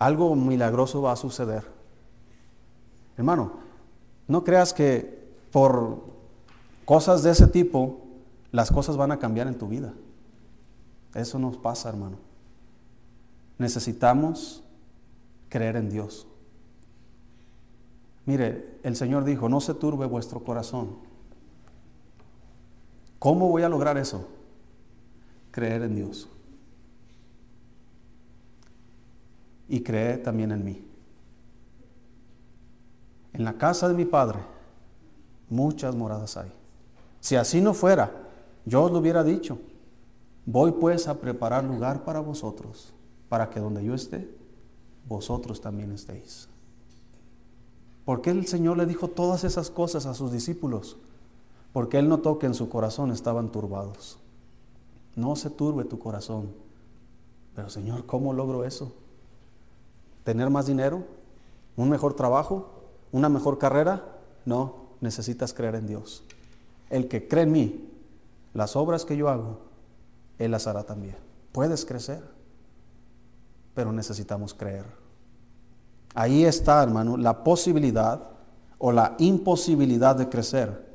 algo 0.00 0.34
milagroso 0.34 1.02
va 1.02 1.12
a 1.12 1.16
suceder. 1.16 1.62
Hermano, 3.16 3.52
no 4.26 4.42
creas 4.42 4.74
que 4.74 5.24
por 5.52 6.02
cosas 6.84 7.22
de 7.22 7.30
ese 7.30 7.46
tipo 7.46 8.00
las 8.50 8.72
cosas 8.72 8.96
van 8.96 9.12
a 9.12 9.20
cambiar 9.20 9.46
en 9.46 9.56
tu 9.56 9.68
vida. 9.68 9.94
Eso 11.14 11.38
nos 11.38 11.56
pasa, 11.56 11.88
hermano. 11.88 12.16
Necesitamos 13.56 14.64
creer 15.48 15.76
en 15.76 15.90
Dios. 15.90 16.26
Mire, 18.26 18.80
el 18.82 18.96
Señor 18.96 19.22
dijo, 19.22 19.48
no 19.48 19.60
se 19.60 19.74
turbe 19.74 20.06
vuestro 20.06 20.42
corazón. 20.42 20.96
¿Cómo 23.20 23.48
voy 23.48 23.62
a 23.62 23.68
lograr 23.68 23.96
eso? 23.96 24.26
Creer 25.52 25.82
en 25.82 25.94
Dios. 25.94 26.28
Y 29.68 29.80
creer 29.82 30.22
también 30.22 30.52
en 30.52 30.64
mí. 30.64 30.84
En 33.32 33.44
la 33.44 33.54
casa 33.58 33.88
de 33.88 33.94
mi 33.94 34.04
Padre 34.04 34.40
muchas 35.50 35.94
moradas 35.94 36.36
hay. 36.36 36.52
Si 37.20 37.36
así 37.36 37.60
no 37.60 37.74
fuera, 37.74 38.12
yo 38.64 38.84
os 38.84 38.92
lo 38.92 38.98
hubiera 38.98 39.24
dicho. 39.24 39.58
Voy 40.46 40.72
pues 40.72 41.08
a 41.08 41.20
preparar 41.20 41.64
lugar 41.64 42.04
para 42.04 42.20
vosotros, 42.20 42.92
para 43.28 43.50
que 43.50 43.60
donde 43.60 43.84
yo 43.84 43.94
esté, 43.94 44.28
vosotros 45.06 45.60
también 45.60 45.92
estéis. 45.92 46.48
¿Por 48.04 48.22
qué 48.22 48.30
el 48.30 48.46
Señor 48.46 48.78
le 48.78 48.86
dijo 48.86 49.08
todas 49.08 49.44
esas 49.44 49.70
cosas 49.70 50.06
a 50.06 50.14
sus 50.14 50.32
discípulos? 50.32 50.96
Porque 51.72 51.98
Él 51.98 52.08
notó 52.08 52.38
que 52.38 52.46
en 52.46 52.54
su 52.54 52.70
corazón 52.70 53.10
estaban 53.10 53.50
turbados. 53.50 54.18
No 55.14 55.36
se 55.36 55.50
turbe 55.50 55.84
tu 55.84 55.98
corazón. 55.98 56.48
Pero 57.54 57.68
Señor, 57.68 58.06
¿cómo 58.06 58.32
logro 58.32 58.64
eso? 58.64 58.92
¿Tener 60.28 60.50
más 60.50 60.66
dinero? 60.66 61.04
¿Un 61.74 61.88
mejor 61.88 62.12
trabajo? 62.12 62.68
¿Una 63.12 63.30
mejor 63.30 63.56
carrera? 63.56 64.04
No, 64.44 64.74
necesitas 65.00 65.54
creer 65.54 65.76
en 65.76 65.86
Dios. 65.86 66.22
El 66.90 67.08
que 67.08 67.26
cree 67.26 67.44
en 67.44 67.52
mí, 67.52 67.88
las 68.52 68.76
obras 68.76 69.06
que 69.06 69.16
yo 69.16 69.30
hago, 69.30 69.60
Él 70.38 70.50
las 70.50 70.66
hará 70.66 70.82
también. 70.82 71.16
Puedes 71.50 71.86
crecer, 71.86 72.22
pero 73.72 73.90
necesitamos 73.90 74.52
creer. 74.52 74.84
Ahí 76.14 76.44
está, 76.44 76.82
hermano, 76.82 77.16
la 77.16 77.42
posibilidad 77.42 78.28
o 78.76 78.92
la 78.92 79.14
imposibilidad 79.16 80.14
de 80.14 80.28
crecer. 80.28 80.94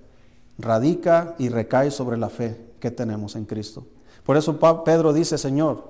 Radica 0.59 1.33
y 1.39 1.49
recae 1.49 1.89
sobre 1.89 2.17
la 2.17 2.29
fe 2.29 2.75
que 2.79 2.91
tenemos 2.91 3.35
en 3.35 3.45
Cristo. 3.45 3.83
Por 4.23 4.37
eso 4.37 4.59
Pedro 4.83 5.11
dice, 5.11 5.39
Señor, 5.39 5.85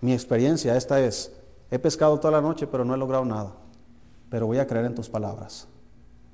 mi 0.00 0.14
experiencia 0.14 0.78
esta 0.78 0.98
es, 0.98 1.36
he 1.70 1.78
pescado 1.78 2.18
toda 2.18 2.32
la 2.32 2.40
noche, 2.40 2.66
pero 2.66 2.84
no 2.84 2.94
he 2.94 2.98
logrado 2.98 3.24
nada. 3.24 3.52
Pero 4.30 4.46
voy 4.46 4.58
a 4.58 4.66
creer 4.66 4.86
en 4.86 4.94
tus 4.94 5.08
palabras. 5.08 5.68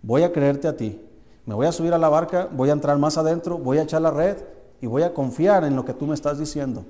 Voy 0.02 0.22
a 0.22 0.32
creerte 0.32 0.68
a 0.68 0.76
ti. 0.76 1.00
Me 1.44 1.54
voy 1.54 1.66
a 1.66 1.72
subir 1.72 1.92
a 1.92 1.98
la 1.98 2.08
barca, 2.08 2.48
voy 2.52 2.70
a 2.70 2.72
entrar 2.72 2.98
más 2.98 3.18
adentro, 3.18 3.58
voy 3.58 3.78
a 3.78 3.82
echar 3.82 4.02
la 4.02 4.10
red 4.10 4.36
y 4.80 4.86
voy 4.86 5.02
a 5.02 5.12
confiar 5.12 5.64
en 5.64 5.76
lo 5.76 5.84
que 5.84 5.94
tú 5.94 6.06
me 6.06 6.14
estás 6.14 6.38
diciendo. 6.38 6.84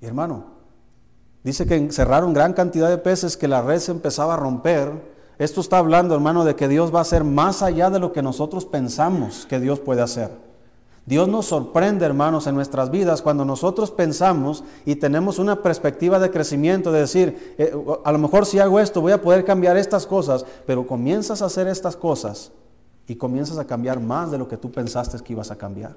Y 0.00 0.06
hermano, 0.06 0.44
dice 1.42 1.66
que 1.66 1.76
encerraron 1.76 2.32
gran 2.32 2.52
cantidad 2.52 2.88
de 2.88 2.98
peces, 2.98 3.36
que 3.36 3.48
la 3.48 3.62
red 3.62 3.78
se 3.78 3.92
empezaba 3.92 4.34
a 4.34 4.36
romper. 4.36 4.90
Esto 5.38 5.60
está 5.60 5.78
hablando, 5.78 6.14
hermano, 6.14 6.44
de 6.44 6.54
que 6.54 6.68
Dios 6.68 6.94
va 6.94 6.98
a 6.98 7.02
hacer 7.02 7.24
más 7.24 7.62
allá 7.62 7.90
de 7.90 7.98
lo 7.98 8.12
que 8.12 8.22
nosotros 8.22 8.66
pensamos 8.66 9.46
que 9.46 9.60
Dios 9.60 9.80
puede 9.80 10.02
hacer. 10.02 10.49
Dios 11.10 11.26
nos 11.26 11.46
sorprende, 11.46 12.06
hermanos, 12.06 12.46
en 12.46 12.54
nuestras 12.54 12.92
vidas 12.92 13.20
cuando 13.20 13.44
nosotros 13.44 13.90
pensamos 13.90 14.62
y 14.86 14.94
tenemos 14.94 15.40
una 15.40 15.60
perspectiva 15.60 16.20
de 16.20 16.30
crecimiento, 16.30 16.92
de 16.92 17.00
decir, 17.00 17.56
eh, 17.58 17.74
a 18.04 18.12
lo 18.12 18.18
mejor 18.18 18.46
si 18.46 18.60
hago 18.60 18.78
esto 18.78 19.00
voy 19.00 19.10
a 19.10 19.20
poder 19.20 19.44
cambiar 19.44 19.76
estas 19.76 20.06
cosas, 20.06 20.46
pero 20.68 20.86
comienzas 20.86 21.42
a 21.42 21.46
hacer 21.46 21.66
estas 21.66 21.96
cosas 21.96 22.52
y 23.08 23.16
comienzas 23.16 23.58
a 23.58 23.66
cambiar 23.66 23.98
más 23.98 24.30
de 24.30 24.38
lo 24.38 24.46
que 24.46 24.56
tú 24.56 24.70
pensaste 24.70 25.18
que 25.18 25.32
ibas 25.32 25.50
a 25.50 25.58
cambiar. 25.58 25.96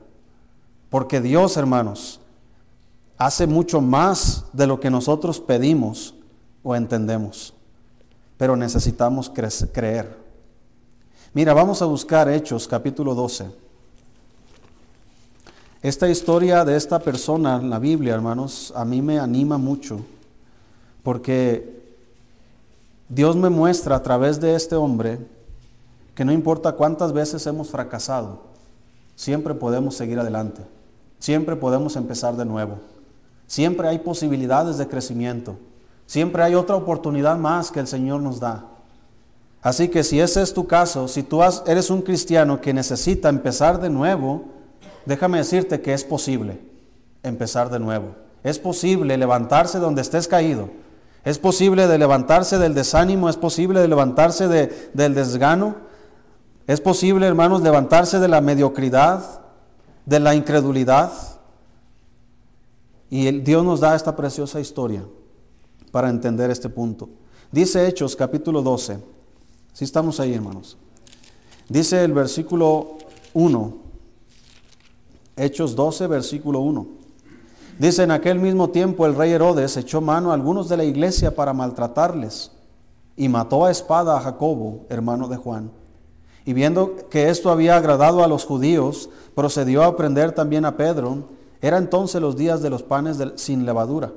Porque 0.90 1.22
Dios, 1.22 1.58
hermanos, 1.58 2.20
hace 3.16 3.46
mucho 3.46 3.82
más 3.82 4.46
de 4.52 4.66
lo 4.66 4.80
que 4.80 4.90
nosotros 4.90 5.40
pedimos 5.40 6.16
o 6.64 6.76
entendemos, 6.76 7.54
pero 8.36 8.56
necesitamos 8.56 9.30
creer. 9.30 10.18
Mira, 11.34 11.54
vamos 11.54 11.84
a 11.84 11.86
buscar 11.86 12.28
Hechos 12.30 12.68
capítulo 12.68 13.14
12. 13.14 13.63
Esta 15.84 16.08
historia 16.08 16.64
de 16.64 16.78
esta 16.78 16.98
persona 17.00 17.58
en 17.58 17.70
la 17.70 17.78
Biblia, 17.78 18.14
hermanos, 18.14 18.72
a 18.74 18.86
mí 18.86 19.02
me 19.02 19.20
anima 19.20 19.58
mucho, 19.58 20.00
porque 21.04 21.84
Dios 23.10 23.36
me 23.36 23.50
muestra 23.50 23.98
a 23.98 24.02
través 24.02 24.40
de 24.40 24.56
este 24.56 24.78
hombre 24.78 25.20
que 26.16 26.24
no 26.24 26.32
importa 26.32 26.72
cuántas 26.72 27.12
veces 27.12 27.46
hemos 27.48 27.70
fracasado, 27.70 28.44
siempre 29.18 29.56
podemos 29.56 29.96
seguir 29.96 30.18
adelante, 30.18 30.62
siempre 31.20 31.58
podemos 31.58 31.98
empezar 31.98 32.38
de 32.38 32.46
nuevo, 32.46 32.78
siempre 33.46 33.90
hay 33.90 34.00
posibilidades 34.00 34.78
de 34.78 34.88
crecimiento, 34.88 35.58
siempre 36.06 36.44
hay 36.44 36.56
otra 36.56 36.78
oportunidad 36.78 37.38
más 37.38 37.72
que 37.72 37.82
el 37.82 37.88
Señor 37.88 38.22
nos 38.22 38.40
da. 38.40 38.68
Así 39.62 39.90
que 39.90 40.06
si 40.06 40.22
ese 40.22 40.44
es 40.44 40.54
tu 40.54 40.66
caso, 40.66 41.10
si 41.10 41.24
tú 41.24 41.42
eres 41.68 41.90
un 41.90 42.02
cristiano 42.04 42.62
que 42.62 42.74
necesita 42.74 43.28
empezar 43.28 43.82
de 43.82 43.90
nuevo, 43.90 44.53
déjame 45.06 45.38
decirte 45.38 45.82
que 45.82 45.94
es 45.94 46.04
posible 46.04 46.60
empezar 47.24 47.70
de 47.70 47.80
nuevo. 47.80 48.16
Es 48.44 48.60
posible 48.60 49.18
levantarse 49.18 49.80
donde 49.80 50.02
estés 50.02 50.28
caído. 50.28 50.70
Es 51.24 51.40
posible 51.40 51.88
de 51.88 51.98
levantarse 51.98 52.58
del 52.58 52.74
desánimo, 52.74 53.30
es 53.30 53.38
posible 53.38 53.80
de 53.80 53.88
levantarse 53.88 54.48
del 54.48 55.14
desgano. 55.14 55.76
Es 56.68 56.82
posible, 56.82 57.26
hermanos, 57.26 57.62
levantarse 57.62 58.20
de 58.20 58.28
la 58.28 58.42
mediocridad, 58.42 59.42
de 60.06 60.20
la 60.20 60.36
incredulidad. 60.36 61.12
Y 63.10 63.40
Dios 63.40 63.64
nos 63.64 63.80
da 63.80 63.96
esta 63.96 64.16
preciosa 64.16 64.60
historia 64.60 65.04
para 65.92 66.10
entender 66.10 66.52
este 66.52 66.68
punto. 66.70 67.10
Dice 67.52 67.88
Hechos 67.88 68.16
capítulo 68.16 68.62
12. 68.62 69.00
Si 69.72 69.86
estamos 69.86 70.20
ahí, 70.20 70.34
hermanos. 70.34 70.78
Dice 71.70 72.04
el 72.04 72.12
versículo 72.12 72.98
1. 73.34 73.83
Hechos 75.36 75.76
12, 75.76 76.08
versículo 76.08 76.60
1. 76.60 76.86
Dice, 77.80 78.04
en 78.04 78.12
aquel 78.12 78.38
mismo 78.40 78.70
tiempo 78.70 79.06
el 79.06 79.16
rey 79.16 79.32
Herodes 79.32 79.76
echó 79.78 80.00
mano 80.00 80.30
a 80.30 80.36
algunos 80.36 80.70
de 80.70 80.78
la 80.78 80.84
iglesia 80.84 81.36
para 81.36 81.54
maltratarles 81.54 82.52
y 83.16 83.30
mató 83.30 83.66
a 83.66 83.72
espada 83.72 84.16
a 84.16 84.22
Jacobo, 84.22 84.86
hermano 84.90 85.28
de 85.28 85.38
Juan. 85.38 85.72
Y 86.46 86.54
viendo 86.54 86.96
que 87.10 87.30
esto 87.30 87.50
había 87.50 87.78
agradado 87.78 88.24
a 88.24 88.28
los 88.28 88.46
judíos, 88.46 89.10
procedió 89.34 89.84
a 89.84 89.96
prender 89.96 90.34
también 90.34 90.66
a 90.66 90.78
Pedro. 90.78 91.30
Era 91.62 91.78
entonces 91.78 92.22
los 92.22 92.36
días 92.36 92.62
de 92.62 92.70
los 92.70 92.84
panes 92.84 93.18
sin 93.36 93.66
levadura. 93.66 94.12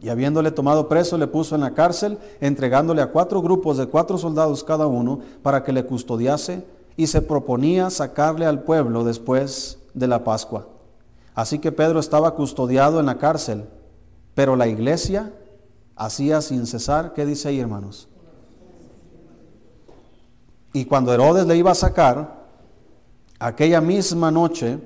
Y 0.00 0.10
habiéndole 0.10 0.52
tomado 0.52 0.88
preso, 0.88 1.18
le 1.18 1.26
puso 1.26 1.56
en 1.56 1.62
la 1.62 1.74
cárcel, 1.74 2.18
entregándole 2.40 3.02
a 3.02 3.10
cuatro 3.10 3.42
grupos 3.42 3.78
de 3.78 3.86
cuatro 3.86 4.18
soldados 4.18 4.62
cada 4.62 4.86
uno, 4.86 5.20
para 5.42 5.64
que 5.64 5.72
le 5.72 5.84
custodiase, 5.84 6.64
y 6.96 7.08
se 7.08 7.22
proponía 7.22 7.90
sacarle 7.90 8.46
al 8.46 8.62
pueblo 8.62 9.02
después 9.02 9.77
de 9.94 10.06
la 10.06 10.24
Pascua. 10.24 10.66
Así 11.34 11.58
que 11.58 11.70
Pedro 11.72 12.00
estaba 12.00 12.34
custodiado 12.34 12.98
en 13.00 13.06
la 13.06 13.18
cárcel, 13.18 13.64
pero 14.34 14.56
la 14.56 14.66
iglesia 14.66 15.32
hacía 15.94 16.40
sin 16.40 16.66
cesar, 16.66 17.12
¿qué 17.12 17.26
dice 17.26 17.48
ahí 17.48 17.60
hermanos? 17.60 18.08
Y 20.72 20.84
cuando 20.84 21.12
Herodes 21.12 21.46
le 21.46 21.56
iba 21.56 21.70
a 21.70 21.76
sacar, 21.76 22.46
aquella 23.38 23.80
misma 23.80 24.30
noche 24.30 24.78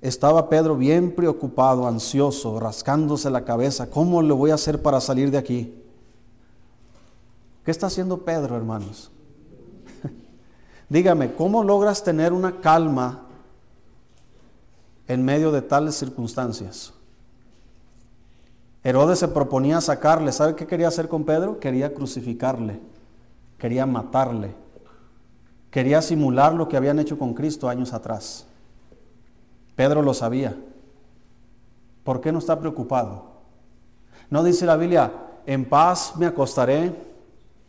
estaba 0.00 0.48
Pedro 0.48 0.76
bien 0.76 1.14
preocupado, 1.14 1.86
ansioso, 1.86 2.60
rascándose 2.60 3.30
la 3.30 3.44
cabeza, 3.44 3.88
¿cómo 3.88 4.22
le 4.22 4.34
voy 4.34 4.50
a 4.50 4.54
hacer 4.54 4.82
para 4.82 5.00
salir 5.00 5.30
de 5.30 5.38
aquí? 5.38 5.74
¿Qué 7.64 7.70
está 7.70 7.86
haciendo 7.86 8.18
Pedro, 8.18 8.56
hermanos? 8.56 9.10
Dígame, 10.90 11.34
¿cómo 11.34 11.64
logras 11.64 12.04
tener 12.04 12.34
una 12.34 12.60
calma 12.60 13.22
en 15.08 15.24
medio 15.24 15.52
de 15.52 15.62
tales 15.62 15.94
circunstancias. 15.96 16.92
Herodes 18.82 19.18
se 19.18 19.28
proponía 19.28 19.80
sacarle. 19.80 20.32
¿Sabe 20.32 20.54
qué 20.54 20.66
quería 20.66 20.88
hacer 20.88 21.08
con 21.08 21.24
Pedro? 21.24 21.58
Quería 21.58 21.94
crucificarle, 21.94 22.80
quería 23.58 23.86
matarle, 23.86 24.54
quería 25.70 26.02
simular 26.02 26.54
lo 26.54 26.68
que 26.68 26.76
habían 26.76 26.98
hecho 26.98 27.18
con 27.18 27.34
Cristo 27.34 27.68
años 27.68 27.92
atrás. 27.92 28.46
Pedro 29.74 30.02
lo 30.02 30.14
sabía. 30.14 30.56
¿Por 32.04 32.20
qué 32.20 32.30
no 32.30 32.38
está 32.38 32.60
preocupado? 32.60 33.32
No 34.30 34.44
dice 34.44 34.66
la 34.66 34.76
Biblia, 34.76 35.12
en 35.46 35.64
paz 35.64 36.14
me 36.16 36.26
acostaré 36.26 36.94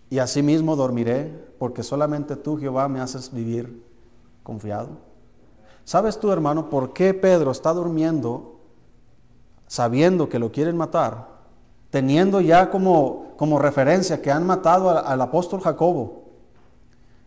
y 0.10 0.20
asimismo 0.20 0.76
dormiré, 0.76 1.46
porque 1.58 1.84
solamente 1.84 2.36
tú, 2.36 2.58
Jehová, 2.58 2.88
me 2.90 3.00
haces 3.00 3.32
vivir 3.34 3.82
confiado. 4.44 4.90
¿Sabes 5.86 6.20
tú, 6.20 6.32
hermano, 6.32 6.70
por 6.70 6.92
qué 6.94 7.14
Pedro 7.14 7.52
está 7.52 7.72
durmiendo 7.72 8.56
sabiendo 9.68 10.30
que 10.30 10.40
lo 10.40 10.52
quieren 10.52 10.78
matar, 10.78 11.28
teniendo 11.90 12.42
ya 12.42 12.70
como, 12.70 13.34
como 13.38 13.60
referencia 13.60 14.22
que 14.22 14.32
han 14.32 14.46
matado 14.46 14.90
al, 14.90 15.22
apóstol 15.22 15.62
Jacobo 15.62 16.24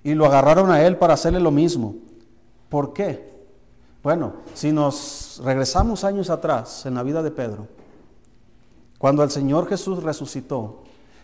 y 0.03 0.15
lo 0.15 0.27
agarraron 0.27 0.71
a 0.71 0.83
él 0.83 0.97
para 0.97 1.15
hacerle 1.15 1.41
lo 1.41 1.51
mismo? 1.51 1.95
¿Por 2.69 2.93
qué? 2.93 3.37
Bueno, 4.03 4.35
si 4.55 4.73
nos 4.73 5.41
regresamos 5.45 6.05
años 6.05 6.31
atrás 6.31 6.87
en 6.87 6.95
la 6.95 7.03
vida 7.03 7.23
de 7.23 7.31
Pedro, 7.31 7.67
cuando 8.99 9.23
el 9.23 9.31
Señor 9.31 9.69
Jesús 9.69 10.03
resucitó, 10.03 10.83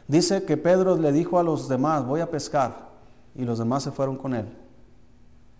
dice 0.08 0.44
que 0.44 0.56
Pedro 0.56 0.96
le 0.96 1.12
dijo 1.12 1.38
a 1.38 1.42
los 1.42 1.68
demás, 1.68 2.06
voy 2.06 2.20
a 2.20 2.30
pescar, 2.30 2.90
y 3.34 3.44
los 3.44 3.58
demás 3.58 3.82
se 3.82 3.90
fueron 3.90 4.16
con 4.16 4.34
él. 4.34 4.46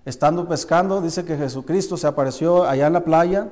Estando 0.05 0.47
pescando, 0.47 1.01
dice 1.01 1.25
que 1.25 1.37
Jesucristo 1.37 1.97
se 1.97 2.07
apareció 2.07 2.65
allá 2.65 2.87
en 2.87 2.93
la 2.93 3.05
playa 3.05 3.51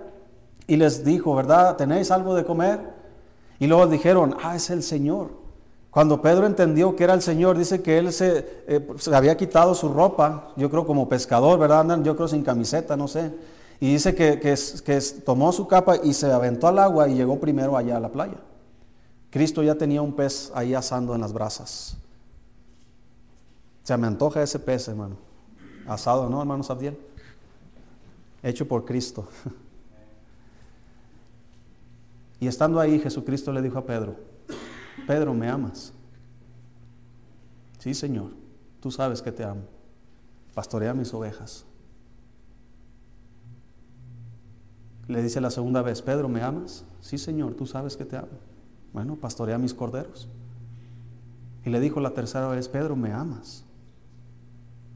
y 0.67 0.77
les 0.77 1.05
dijo, 1.05 1.35
¿verdad? 1.35 1.77
¿Tenéis 1.77 2.11
algo 2.11 2.35
de 2.35 2.45
comer? 2.45 2.81
Y 3.59 3.67
luego 3.67 3.87
dijeron, 3.87 4.37
ah, 4.43 4.57
es 4.57 4.71
el 4.71 4.83
Señor. 4.83 5.31
Cuando 5.91 6.21
Pedro 6.21 6.47
entendió 6.47 6.97
que 6.97 7.05
era 7.05 7.15
el 7.15 7.23
Señor, 7.23 7.57
dice 7.57 7.83
que 7.83 7.99
él 7.99 8.13
se, 8.13 8.65
eh, 8.67 8.87
había 9.13 9.37
quitado 9.37 9.75
su 9.75 9.89
ropa, 9.89 10.53
yo 10.57 10.71
creo 10.71 10.87
como 10.87 11.09
pescador, 11.09 11.59
¿verdad? 11.59 11.81
Andan, 11.81 12.05
yo 12.05 12.17
creo 12.17 12.29
sin 12.29 12.43
camiseta, 12.43 12.97
no 12.97 13.09
sé. 13.09 13.33
Y 13.79 13.93
dice 13.93 14.15
que, 14.15 14.39
que, 14.39 14.55
que 14.85 15.01
tomó 15.25 15.53
su 15.53 15.67
capa 15.67 15.97
y 16.03 16.15
se 16.15 16.31
aventó 16.31 16.69
al 16.69 16.79
agua 16.79 17.09
y 17.09 17.15
llegó 17.15 17.39
primero 17.41 17.77
allá 17.77 17.97
a 17.97 18.01
la 18.01 18.09
playa. 18.11 18.39
Cristo 19.31 19.63
ya 19.63 19.75
tenía 19.75 20.03
un 20.03 20.15
pez 20.15 20.53
ahí 20.55 20.75
asando 20.75 21.15
en 21.15 21.21
las 21.21 21.33
brasas. 21.33 21.97
Se 23.83 23.97
me 23.97 24.07
antoja 24.07 24.43
ese 24.43 24.59
pez, 24.59 24.89
hermano. 24.89 25.32
Asado, 25.87 26.29
¿no, 26.29 26.41
hermanos 26.41 26.71
Abdiel? 26.71 26.99
Hecho 28.43 28.67
por 28.67 28.85
Cristo. 28.85 29.29
Y 32.41 32.49
estando 32.49 32.81
ahí, 32.81 32.99
Jesucristo 32.99 33.53
le 33.53 33.63
dijo 33.63 33.79
a 33.79 33.87
Pedro, 33.87 34.17
Pedro, 35.07 35.33
¿me 35.33 35.49
amas? 35.49 35.93
Sí, 37.79 37.95
Señor, 37.95 38.31
tú 38.81 38.91
sabes 38.91 39.23
que 39.23 39.31
te 39.31 39.45
amo. 39.45 39.63
Pastorea 40.53 40.93
mis 40.93 41.15
ovejas. 41.15 41.65
Le 45.07 45.23
dice 45.23 45.41
la 45.41 45.51
segunda 45.51 45.83
vez, 45.83 46.03
Pedro, 46.03 46.29
¿me 46.29 46.43
amas? 46.43 46.85
Sí, 47.01 47.17
Señor, 47.17 47.55
tú 47.55 47.65
sabes 47.65 47.97
que 47.97 48.05
te 48.05 48.17
amo. 48.17 48.39
Bueno, 48.93 49.15
pastorea 49.15 49.57
mis 49.57 49.73
corderos. 49.73 50.29
Y 51.65 51.71
le 51.71 51.79
dijo 51.79 52.01
la 52.01 52.11
tercera 52.11 52.49
vez, 52.49 52.69
Pedro, 52.69 52.97
¿me 52.97 53.13
amas? 53.13 53.65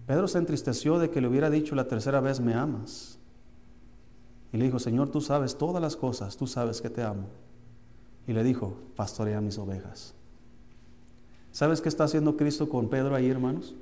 Pedro 0.07 0.29
se 0.29 0.39
entristeció 0.39 0.99
de 0.99 1.11
que 1.11 1.21
le 1.21 1.29
hubiera 1.29 1.51
dicho 1.51 1.75
la 1.75 1.89
tercera 1.89 2.21
vez, 2.21 2.41
¿me 2.41 2.55
amas? 2.55 3.19
Y 4.53 4.57
le 4.57 4.65
dijo, 4.67 4.79
Señor, 4.79 5.11
tú 5.11 5.21
sabes 5.21 5.59
todas 5.59 5.83
las 5.83 5.97
cosas, 5.97 6.37
tú 6.37 6.47
sabes 6.47 6.81
que 6.81 6.89
te 6.89 7.03
amo. 7.03 7.27
Y 8.27 8.33
le 8.33 8.45
dijo, 8.45 8.77
pastorea 8.95 9.41
mis 9.41 9.59
ovejas. 9.59 10.15
¿Sabes 11.51 11.81
qué 11.81 11.89
está 11.89 12.05
haciendo 12.05 12.37
Cristo 12.37 12.69
con 12.69 12.89
Pedro 12.89 13.15
ahí, 13.15 13.29
hermanos? 13.29 13.75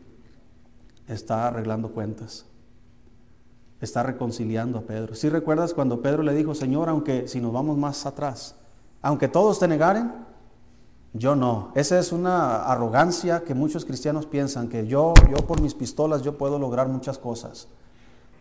Está 1.07 1.49
arreglando 1.49 1.91
cuentas. 1.91 2.47
Está 3.81 4.03
reconciliando 4.03 4.79
a 4.79 4.83
Pedro. 4.83 5.15
Si 5.15 5.29
recuerdas 5.29 5.75
cuando 5.75 6.01
Pedro 6.01 6.23
le 6.23 6.35
dijo, 6.35 6.55
Señor, 6.55 6.89
aunque 6.89 7.29
si 7.29 7.41
nos 7.41 7.53
vamos 7.53 7.77
más 7.77 8.07
atrás, 8.07 8.57
aunque 9.03 9.29
todos 9.29 9.59
te 9.59 9.69
negaren, 9.69 10.24
yo 11.15 11.35
no. 11.35 11.73
Esa 11.75 11.99
es 11.99 12.13
una 12.13 12.65
arrogancia 12.65 13.43
que 13.43 13.55
muchos 13.55 13.87
cristianos 13.87 14.27
piensan, 14.27 14.69
que 14.69 14.87
yo, 14.87 15.15
yo 15.31 15.39
por 15.47 15.61
mis 15.63 15.73
pistolas, 15.73 16.23
yo 16.23 16.37
puedo 16.37 16.59
lograr 16.59 16.89
muchas 16.89 17.17
cosas. 17.17 17.69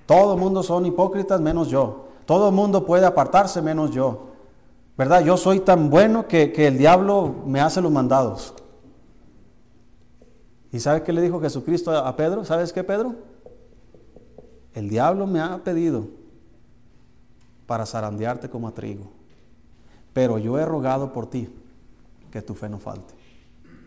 Todo 0.06 0.34
el 0.34 0.40
mundo 0.40 0.62
son 0.64 0.86
hipócritas 0.86 1.40
menos 1.40 1.70
yo. 1.70 2.08
Todo 2.26 2.50
el 2.50 2.54
mundo 2.54 2.86
puede 2.86 3.06
apartarse 3.06 3.62
menos 3.62 3.92
yo. 3.92 4.28
¿Verdad? 4.98 5.24
Yo 5.24 5.38
soy 5.38 5.62
tan 5.62 5.90
bueno 5.90 6.28
que, 6.28 6.52
que 6.52 6.68
el 6.68 6.78
diablo 6.78 7.34
me 7.46 7.62
hace 7.62 7.82
los 7.82 7.92
mandados. 7.92 8.54
¿Y 10.72 10.80
sabe 10.80 11.04
qué 11.04 11.14
le 11.14 11.22
dijo 11.22 11.40
Jesucristo 11.40 11.96
a 11.96 12.16
Pedro? 12.16 12.44
¿Sabes 12.44 12.74
qué, 12.74 12.84
Pedro? 12.84 13.16
El 14.74 14.90
diablo 14.90 15.28
me 15.28 15.40
ha 15.40 15.64
pedido 15.64 16.08
para 17.68 17.86
zarandearte 17.86 18.50
como 18.50 18.68
a 18.68 18.74
trigo 18.74 19.24
pero 20.14 20.38
yo 20.38 20.60
he 20.60 20.66
rogado 20.66 21.12
por 21.12 21.28
ti 21.30 21.50
que 22.34 22.42
tu 22.42 22.56
fe 22.56 22.68
no 22.68 22.80
falte. 22.80 23.14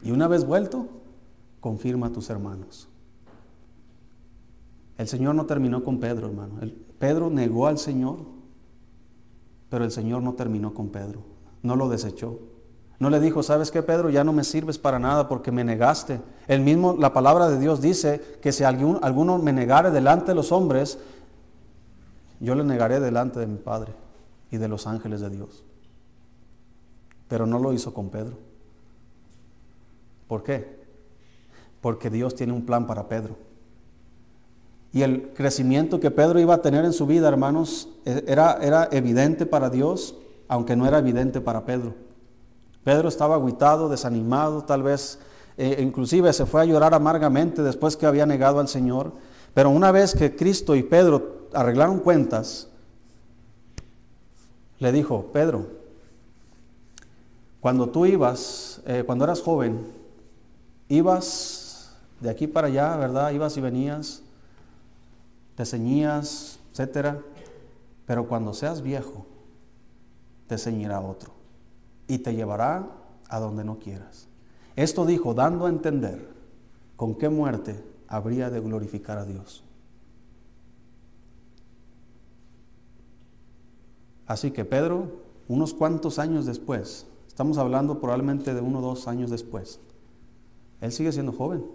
Y 0.05 0.13
una 0.13 0.29
vez 0.29 0.47
vuelto, 0.47 0.87
confirma 1.59 2.07
a 2.07 2.13
tus 2.13 2.31
hermanos. 2.31 2.89
El 4.97 5.09
Señor 5.09 5.35
no 5.35 5.47
terminó 5.47 5.83
con 5.83 5.99
Pedro, 5.99 6.29
hermano. 6.29 6.61
Pedro 7.01 7.29
negó 7.29 7.67
al 7.67 7.77
Señor, 7.77 8.21
pero 9.69 9.85
el 9.85 9.91
Señor 9.91 10.23
no 10.23 10.35
terminó 10.35 10.73
con 10.75 10.91
Pedro. 10.91 11.23
No 11.65 11.75
lo 11.75 11.89
desechó. 11.89 12.39
No 13.01 13.11
le 13.11 13.19
dijo, 13.19 13.43
¿sabes 13.43 13.73
qué, 13.73 13.83
Pedro? 13.83 14.11
Ya 14.11 14.23
no 14.23 14.33
me 14.33 14.45
sirves 14.45 14.79
para 14.79 15.01
nada 15.01 15.29
porque 15.29 15.51
me 15.51 15.65
negaste. 15.65 16.21
El 16.47 16.61
mismo, 16.61 16.95
la 16.97 17.13
palabra 17.13 17.49
de 17.49 17.59
Dios 17.59 17.81
dice 17.81 18.39
que 18.41 18.53
si 18.53 18.63
algún, 18.63 19.01
alguno 19.03 19.39
me 19.39 19.53
negare 19.53 19.91
delante 19.91 20.27
de 20.27 20.35
los 20.37 20.53
hombres, 20.53 21.01
yo 22.39 22.55
le 22.55 22.63
negaré 22.63 23.01
delante 23.01 23.41
de 23.41 23.49
mi 23.49 23.59
Padre 23.59 23.93
y 24.53 24.57
de 24.57 24.69
los 24.69 24.87
ángeles 24.87 25.21
de 25.21 25.31
Dios. 25.31 25.66
Pero 27.29 27.47
no 27.47 27.59
lo 27.59 27.73
hizo 27.73 27.93
con 27.93 28.11
Pedro. 28.11 28.39
¿Por 30.29 30.43
qué? 30.43 30.85
Porque 31.81 32.11
Dios 32.11 32.35
tiene 32.35 32.53
un 32.53 32.67
plan 32.67 32.87
para 32.87 33.09
Pedro. 33.09 33.37
Y 34.93 35.03
el 35.03 35.33
crecimiento 35.35 36.01
que 36.01 36.11
Pedro 36.11 36.41
iba 36.41 36.55
a 36.55 36.63
tener 36.63 36.85
en 36.85 36.93
su 36.93 37.07
vida, 37.07 37.29
hermanos, 37.29 37.89
e, 38.05 38.25
era, 38.27 38.59
era 38.63 38.89
evidente 38.93 39.45
para 39.47 39.69
Dios, 39.69 40.17
aunque 40.49 40.77
no 40.77 40.87
era 40.87 40.99
evidente 40.99 41.41
para 41.41 41.65
Pedro. 41.65 41.95
Pedro 42.83 43.09
estaba 43.09 43.35
aguitado, 43.35 43.89
desanimado, 43.89 44.63
tal 44.65 44.83
vez, 44.83 45.19
eh, 45.59 45.83
inclusive 45.83 46.33
se 46.33 46.47
fue 46.47 46.63
a 46.63 46.65
llorar 46.65 46.95
amargamente 46.95 47.63
después 47.63 47.97
que 47.97 48.07
había 48.07 48.27
negado 48.27 48.61
al 48.61 48.69
Señor. 48.69 49.13
Pero 49.55 49.71
una 49.71 49.91
vez 49.91 50.15
que 50.15 50.37
Cristo 50.37 50.77
y 50.77 50.83
Pedro 50.83 51.49
arreglaron 51.53 51.99
cuentas, 51.99 52.69
le 54.79 54.93
dijo, 54.93 55.31
Pedro, 55.33 55.67
cuando 57.67 57.89
tú 57.89 58.07
ibas, 58.07 58.81
eh, 58.87 59.03
cuando 59.05 59.25
eras 59.25 59.43
joven, 59.43 59.89
ibas 60.89 61.97
de 62.21 62.31
aquí 62.31 62.47
para 62.47 62.69
allá, 62.69 62.97
¿verdad? 62.97 63.33
Ibas 63.33 63.57
y 63.57 63.61
venías, 63.61 64.23
te 65.57 65.67
ceñías, 65.67 66.61
etcétera. 66.71 67.21
Pero 68.07 68.29
cuando 68.29 68.55
seas 68.55 68.83
viejo, 68.83 69.27
te 70.47 70.59
ceñirá 70.59 71.01
otro 71.01 71.33
y 72.07 72.19
te 72.19 72.37
llevará 72.37 72.87
a 73.29 73.41
donde 73.41 73.65
no 73.65 73.81
quieras. 73.81 74.29
Esto 74.77 75.05
dijo, 75.05 75.35
dando 75.35 75.67
a 75.67 75.69
entender 75.69 76.25
con 76.95 77.17
qué 77.17 77.29
muerte 77.29 77.83
habría 78.07 78.49
de 78.49 78.61
glorificar 78.61 79.19
a 79.19 79.25
Dios. 79.25 79.65
Así 84.25 84.53
que 84.53 84.65
Pedro, 84.65 85.09
unos 85.49 85.75
cuantos 85.75 86.21
años 86.21 86.47
después, 86.47 87.07
Estamos 87.37 87.59
hablando 87.59 88.01
probablemente 88.01 88.55
de 88.55 88.63
uno 88.63 88.79
o 88.79 88.81
dos 88.81 89.07
años 89.07 89.29
después. 89.29 89.79
Él 90.81 90.91
sigue 90.91 91.13
siendo 91.13 91.33
joven. 91.33 91.67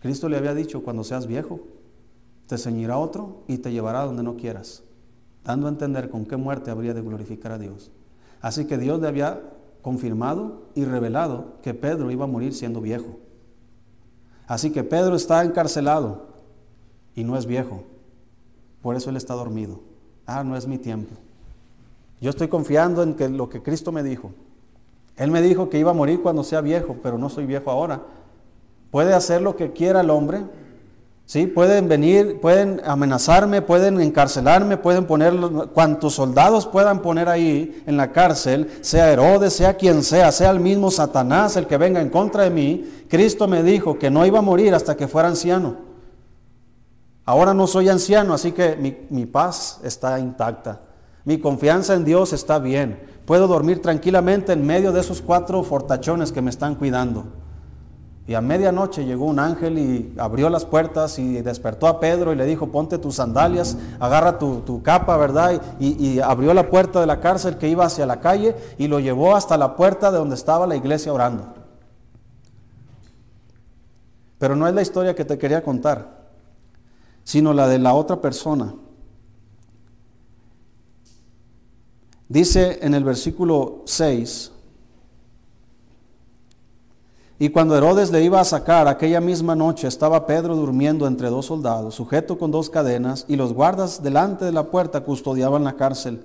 Cristo 0.00 0.28
le 0.28 0.36
había 0.36 0.56
dicho, 0.56 0.82
cuando 0.82 1.04
seas 1.04 1.28
viejo, 1.28 1.60
te 2.48 2.58
ceñirá 2.58 2.98
otro 2.98 3.44
y 3.46 3.58
te 3.58 3.70
llevará 3.70 4.04
donde 4.04 4.24
no 4.24 4.34
quieras, 4.36 4.82
dando 5.44 5.68
a 5.68 5.70
entender 5.70 6.10
con 6.10 6.26
qué 6.26 6.36
muerte 6.36 6.72
habría 6.72 6.94
de 6.94 7.00
glorificar 7.00 7.52
a 7.52 7.58
Dios. 7.58 7.92
Así 8.40 8.64
que 8.64 8.76
Dios 8.76 9.00
le 9.00 9.06
había 9.06 9.40
confirmado 9.82 10.62
y 10.74 10.84
revelado 10.84 11.60
que 11.62 11.72
Pedro 11.72 12.10
iba 12.10 12.24
a 12.24 12.28
morir 12.28 12.52
siendo 12.52 12.80
viejo. 12.80 13.20
Así 14.48 14.72
que 14.72 14.82
Pedro 14.82 15.14
está 15.14 15.44
encarcelado 15.44 16.26
y 17.14 17.22
no 17.22 17.36
es 17.36 17.46
viejo. 17.46 17.84
Por 18.82 18.96
eso 18.96 19.10
él 19.10 19.16
está 19.16 19.34
dormido. 19.34 19.78
Ah, 20.26 20.42
no 20.42 20.56
es 20.56 20.66
mi 20.66 20.76
tiempo. 20.76 21.14
Yo 22.20 22.30
estoy 22.30 22.48
confiando 22.48 23.02
en 23.02 23.14
que 23.14 23.28
lo 23.28 23.48
que 23.48 23.62
Cristo 23.62 23.92
me 23.92 24.02
dijo. 24.02 24.32
Él 25.16 25.30
me 25.30 25.42
dijo 25.42 25.68
que 25.68 25.78
iba 25.78 25.90
a 25.90 25.94
morir 25.94 26.20
cuando 26.22 26.44
sea 26.44 26.60
viejo, 26.60 26.96
pero 27.02 27.18
no 27.18 27.28
soy 27.28 27.46
viejo 27.46 27.70
ahora. 27.70 28.02
Puede 28.90 29.14
hacer 29.14 29.42
lo 29.42 29.56
que 29.56 29.72
quiera 29.72 30.00
el 30.00 30.10
hombre. 30.10 30.42
¿sí? 31.24 31.46
Pueden 31.46 31.88
venir, 31.88 32.40
pueden 32.40 32.80
amenazarme, 32.84 33.62
pueden 33.62 34.00
encarcelarme, 34.00 34.76
pueden 34.76 35.06
poner 35.06 35.34
cuantos 35.72 36.14
soldados 36.14 36.66
puedan 36.66 37.00
poner 37.00 37.28
ahí 37.28 37.82
en 37.86 37.96
la 37.96 38.12
cárcel, 38.12 38.70
sea 38.80 39.12
Herodes, 39.12 39.52
sea 39.52 39.74
quien 39.74 40.02
sea, 40.02 40.32
sea 40.32 40.50
el 40.50 40.60
mismo 40.60 40.90
Satanás 40.90 41.56
el 41.56 41.66
que 41.66 41.78
venga 41.78 42.00
en 42.00 42.10
contra 42.10 42.44
de 42.44 42.50
mí. 42.50 43.04
Cristo 43.08 43.46
me 43.46 43.62
dijo 43.62 43.98
que 43.98 44.10
no 44.10 44.26
iba 44.26 44.40
a 44.40 44.42
morir 44.42 44.74
hasta 44.74 44.96
que 44.96 45.08
fuera 45.08 45.28
anciano. 45.28 45.76
Ahora 47.24 47.54
no 47.54 47.66
soy 47.66 47.88
anciano, 47.88 48.34
así 48.34 48.52
que 48.52 48.74
mi, 48.76 48.96
mi 49.08 49.24
paz 49.24 49.80
está 49.84 50.18
intacta. 50.18 50.80
Mi 51.24 51.38
confianza 51.38 51.94
en 51.94 52.04
Dios 52.04 52.32
está 52.32 52.58
bien. 52.58 52.98
Puedo 53.26 53.46
dormir 53.46 53.82
tranquilamente 53.82 54.52
en 54.52 54.66
medio 54.66 54.92
de 54.92 55.00
esos 55.00 55.20
cuatro 55.20 55.62
fortachones 55.62 56.32
que 56.32 56.42
me 56.42 56.50
están 56.50 56.74
cuidando. 56.74 57.26
Y 58.26 58.34
a 58.34 58.40
medianoche 58.40 59.04
llegó 59.04 59.24
un 59.24 59.40
ángel 59.40 59.78
y 59.78 60.14
abrió 60.16 60.50
las 60.50 60.64
puertas 60.64 61.18
y 61.18 61.42
despertó 61.42 61.88
a 61.88 61.98
Pedro 61.98 62.32
y 62.32 62.36
le 62.36 62.46
dijo, 62.46 62.68
ponte 62.68 62.96
tus 62.98 63.16
sandalias, 63.16 63.76
agarra 63.98 64.38
tu, 64.38 64.82
capa, 64.82 65.16
¿verdad? 65.16 65.60
Y, 65.80 66.06
y, 66.06 66.20
abrió 66.20 66.54
la 66.54 66.70
puerta 66.70 67.00
de 67.00 67.06
la 67.06 67.20
cárcel 67.20 67.56
que 67.58 67.68
iba 67.68 67.84
hacia 67.84 68.06
la 68.06 68.20
calle 68.20 68.54
y 68.78 68.86
lo 68.86 69.00
llevó 69.00 69.34
hasta 69.34 69.56
la 69.56 69.74
puerta 69.74 70.12
de 70.12 70.18
donde 70.18 70.36
estaba 70.36 70.66
la 70.66 70.76
iglesia 70.76 71.12
orando. 71.12 71.54
Pero 74.38 74.54
no 74.54 74.68
es 74.68 74.74
la 74.74 74.82
historia 74.82 75.14
que 75.14 75.24
te 75.24 75.36
quería 75.36 75.62
contar, 75.62 76.20
sino 77.24 77.52
la 77.52 77.66
de 77.66 77.78
la 77.78 77.94
otra 77.94 78.20
persona 78.20 78.74
Dice 82.30 82.78
en 82.82 82.94
el 82.94 83.02
versículo 83.02 83.82
6, 83.86 84.52
y 87.40 87.48
cuando 87.48 87.76
Herodes 87.76 88.12
le 88.12 88.22
iba 88.22 88.40
a 88.40 88.44
sacar, 88.44 88.86
aquella 88.86 89.20
misma 89.20 89.56
noche 89.56 89.88
estaba 89.88 90.26
Pedro 90.28 90.54
durmiendo 90.54 91.08
entre 91.08 91.28
dos 91.28 91.46
soldados, 91.46 91.96
sujeto 91.96 92.38
con 92.38 92.52
dos 92.52 92.70
cadenas, 92.70 93.24
y 93.26 93.34
los 93.34 93.52
guardas 93.52 94.04
delante 94.04 94.44
de 94.44 94.52
la 94.52 94.70
puerta 94.70 95.00
custodiaban 95.00 95.64
la 95.64 95.74
cárcel. 95.74 96.20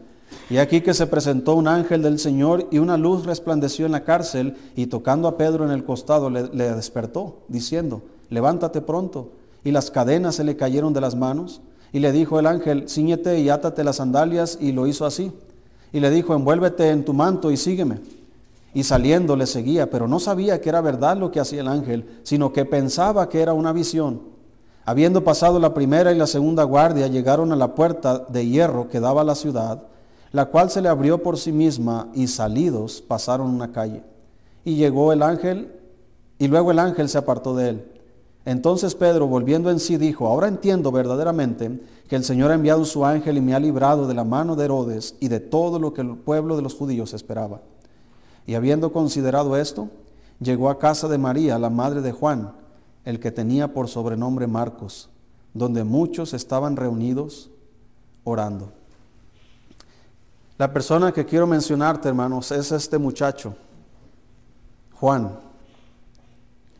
Y 0.47 0.57
aquí 0.57 0.81
que 0.81 0.93
se 0.93 1.07
presentó 1.07 1.55
un 1.55 1.67
ángel 1.67 2.03
del 2.03 2.19
Señor 2.19 2.67
y 2.69 2.77
una 2.77 2.97
luz 2.97 3.25
resplandeció 3.25 3.87
en 3.87 3.93
la 3.93 4.03
cárcel, 4.03 4.57
y 4.75 4.85
tocando 4.85 5.27
a 5.27 5.37
Pedro 5.37 5.65
en 5.65 5.71
el 5.71 5.85
costado 5.85 6.29
le, 6.29 6.75
despertó, 6.75 7.39
diciendo, 7.47 8.03
levántate 8.29 8.79
pronto. 8.81 9.31
Y 9.63 9.71
las 9.71 9.89
cadenas 9.89 10.35
se 10.35 10.43
le 10.43 10.55
cayeron 10.55 10.93
de 10.93 11.01
las 11.01 11.15
manos. 11.15 11.61
Y 11.91 11.99
le 11.99 12.11
dijo 12.11 12.37
el 12.37 12.45
ángel, 12.45 12.89
ciñete 12.89 13.39
y 13.39 13.49
átate 13.49 13.83
las 13.83 13.95
sandalias, 13.95 14.59
y 14.61 14.71
lo 14.71 14.85
hizo 14.85 15.07
así 15.07 15.31
y 15.91 15.99
le 15.99 16.09
dijo, 16.09 16.33
envuélvete 16.33 16.89
en 16.89 17.05
tu 17.05 17.13
manto 17.13 17.51
y 17.51 17.57
sígueme. 17.57 17.99
Y 18.73 18.83
saliendo 18.83 19.35
le 19.35 19.45
seguía, 19.45 19.89
pero 19.89 20.07
no 20.07 20.19
sabía 20.19 20.59
que 20.59 20.69
era 20.69 20.81
verdad 20.81 21.15
lo 21.17 21.31
que 21.31 21.39
hacía 21.39 21.61
el 21.61 21.67
ángel, 21.67 22.19
sino 22.23 22.51
que 22.51 22.65
pensaba 22.65 23.29
que 23.29 23.41
era 23.41 23.53
una 23.53 23.71
visión. 23.71 24.21
Habiendo 24.83 25.23
pasado 25.23 25.59
la 25.59 25.73
primera 25.73 26.11
y 26.11 26.17
la 26.17 26.27
segunda 26.27 26.63
guardia, 26.63 27.07
llegaron 27.07 27.51
a 27.51 27.55
la 27.55 27.73
puerta 27.73 28.19
de 28.19 28.45
hierro 28.45 28.89
que 28.89 28.99
daba 28.99 29.21
a 29.21 29.25
la 29.25 29.35
ciudad. 29.35 29.83
la 30.31 30.47
cual 30.47 30.69
se 30.69 30.81
le 30.81 30.89
abrió 30.89 31.23
por 31.23 31.37
sí 31.37 31.53
misma 31.53 32.09
y 32.13 32.27
salidos 32.27 33.01
pasaron 33.01 33.47
una 33.47 33.71
calle. 33.71 34.03
Y 34.65 34.75
llegó 34.75 35.13
el 35.13 35.23
ángel 35.23 35.71
y 36.37 36.49
luego 36.49 36.71
el 36.71 36.79
ángel 36.79 37.07
se 37.07 37.17
apartó 37.17 37.55
de 37.55 37.69
él. 37.69 37.94
Entonces 38.45 38.93
Pedro, 38.93 39.27
volviendo 39.27 39.71
en 39.71 39.79
sí, 39.79 39.97
dijo, 39.97 40.27
ahora 40.27 40.47
entiendo 40.47 40.91
verdaderamente 40.91 41.81
que 42.07 42.15
el 42.15 42.23
Señor 42.23 42.51
ha 42.51 42.55
enviado 42.55 42.85
su 42.85 43.03
ángel 43.03 43.37
y 43.37 43.41
me 43.41 43.55
ha 43.55 43.59
librado 43.59 44.07
de 44.07 44.13
la 44.13 44.23
mano 44.23 44.55
de 44.55 44.65
Herodes 44.65 45.15
y 45.19 45.27
de 45.29 45.39
todo 45.39 45.79
lo 45.79 45.93
que 45.93 46.01
el 46.01 46.15
pueblo 46.15 46.55
de 46.55 46.61
los 46.61 46.75
judíos 46.75 47.13
esperaba. 47.13 47.61
Y 48.45 48.53
habiendo 48.53 48.93
considerado 48.93 49.57
esto, 49.57 49.89
llegó 50.39 50.69
a 50.69 50.77
casa 50.77 51.07
de 51.07 51.17
María, 51.17 51.57
la 51.57 51.71
madre 51.71 52.01
de 52.01 52.11
Juan, 52.11 52.53
el 53.03 53.19
que 53.19 53.31
tenía 53.31 53.73
por 53.73 53.87
sobrenombre 53.87 54.45
Marcos, 54.45 55.09
donde 55.55 55.83
muchos 55.83 56.35
estaban 56.35 56.75
reunidos 56.75 57.49
orando. 58.23 58.71
La 60.59 60.71
persona 60.71 61.11
que 61.11 61.25
quiero 61.25 61.47
mencionarte, 61.47 62.09
hermanos, 62.09 62.51
es 62.51 62.71
este 62.71 62.99
muchacho, 62.99 63.55
Juan, 64.93 65.39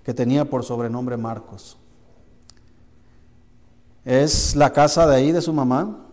que 0.06 0.14
tenía 0.14 0.46
por 0.46 0.64
sobrenombre 0.64 1.18
Marcos. 1.18 1.78
Es 4.06 4.56
la 4.56 4.72
casa 4.72 5.08
de 5.08 5.16
ahí 5.16 5.32
de 5.32 5.42
su 5.42 5.52
mamá. 5.52 6.06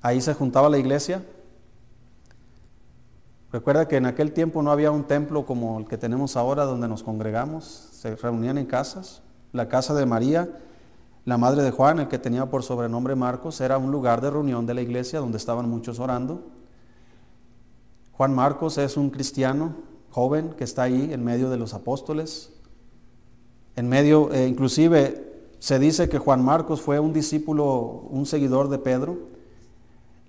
Ahí 0.00 0.20
se 0.20 0.32
juntaba 0.32 0.70
la 0.70 0.78
iglesia. 0.78 1.24
Recuerda 3.50 3.88
que 3.88 3.96
en 3.96 4.06
aquel 4.06 4.32
tiempo 4.32 4.62
no 4.62 4.70
había 4.70 4.92
un 4.92 5.04
templo 5.04 5.44
como 5.44 5.80
el 5.80 5.88
que 5.88 5.98
tenemos 5.98 6.36
ahora 6.36 6.64
donde 6.64 6.86
nos 6.86 7.02
congregamos, 7.02 7.88
se 7.90 8.14
reunían 8.14 8.58
en 8.58 8.66
casas. 8.66 9.22
La 9.52 9.68
casa 9.68 9.92
de 9.92 10.06
María, 10.06 10.48
la 11.24 11.36
madre 11.36 11.64
de 11.64 11.72
Juan, 11.72 11.98
el 11.98 12.06
que 12.06 12.18
tenía 12.18 12.46
por 12.46 12.62
sobrenombre 12.62 13.16
Marcos, 13.16 13.60
era 13.60 13.76
un 13.76 13.90
lugar 13.90 14.20
de 14.20 14.30
reunión 14.30 14.66
de 14.66 14.74
la 14.74 14.82
iglesia 14.82 15.18
donde 15.18 15.38
estaban 15.38 15.68
muchos 15.68 15.98
orando. 15.98 16.44
Juan 18.12 18.34
Marcos 18.34 18.78
es 18.78 18.96
un 18.96 19.10
cristiano 19.10 19.95
joven 20.16 20.54
que 20.56 20.64
está 20.64 20.84
ahí 20.84 21.10
en 21.12 21.22
medio 21.22 21.50
de 21.50 21.58
los 21.58 21.74
apóstoles. 21.74 22.50
En 23.76 23.86
medio, 23.86 24.32
eh, 24.32 24.48
inclusive 24.48 25.44
se 25.58 25.78
dice 25.78 26.08
que 26.08 26.18
Juan 26.18 26.42
Marcos 26.42 26.80
fue 26.80 26.98
un 26.98 27.12
discípulo, 27.12 28.06
un 28.08 28.24
seguidor 28.24 28.70
de 28.70 28.78
Pedro. 28.78 29.18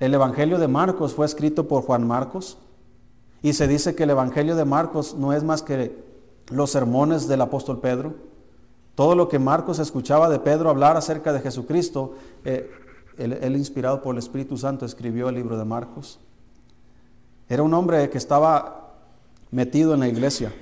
El 0.01 0.13
Evangelio 0.13 0.59
de 0.59 0.67
Marcos 0.67 1.13
fue 1.13 1.25
escrito 1.25 1.69
por 1.69 1.83
Juan 1.83 2.05
Marcos. 2.05 2.57
Y 3.41 3.53
se 3.53 3.69
dice 3.69 3.95
que 3.95 4.03
el 4.03 4.09
Evangelio 4.09 4.57
de 4.57 4.65
Marcos 4.65 5.15
no 5.15 5.31
es 5.31 5.45
más 5.45 5.61
que 5.61 5.95
los 6.49 6.69
sermones 6.69 7.29
del 7.29 7.39
apóstol 7.39 7.79
Pedro. 7.79 8.15
Todo 8.93 9.15
lo 9.15 9.29
que 9.29 9.39
Marcos 9.39 9.79
escuchaba 9.79 10.27
de 10.27 10.39
Pedro 10.39 10.69
hablar 10.69 10.97
acerca 10.97 11.31
de 11.31 11.39
Jesucristo, 11.39 12.15
eh, 12.43 12.69
él, 13.17 13.55
inspirado 13.55 14.01
por 14.01 14.15
el 14.15 14.19
Espíritu 14.19 14.57
Santo 14.57 14.85
escribió 14.85 15.29
el 15.29 15.35
libro 15.35 15.57
de 15.57 15.63
Marcos. 15.63 16.19
Era 17.47 17.63
un 17.63 17.73
hombre 17.73 18.09
que 18.09 18.17
estaba 18.17 18.86
metido 19.51 19.93
en 19.93 20.01
la 20.01 20.07
iglesia. 20.07 20.53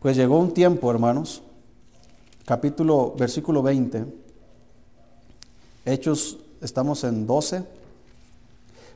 Pues 0.00 0.16
llegó 0.16 0.38
un 0.38 0.52
tiempo, 0.52 0.90
hermanos, 0.90 1.42
capítulo, 2.44 3.14
versículo 3.18 3.62
20, 3.62 4.06
Hechos, 5.84 6.38
estamos 6.60 7.04
en 7.04 7.26
12, 7.26 7.64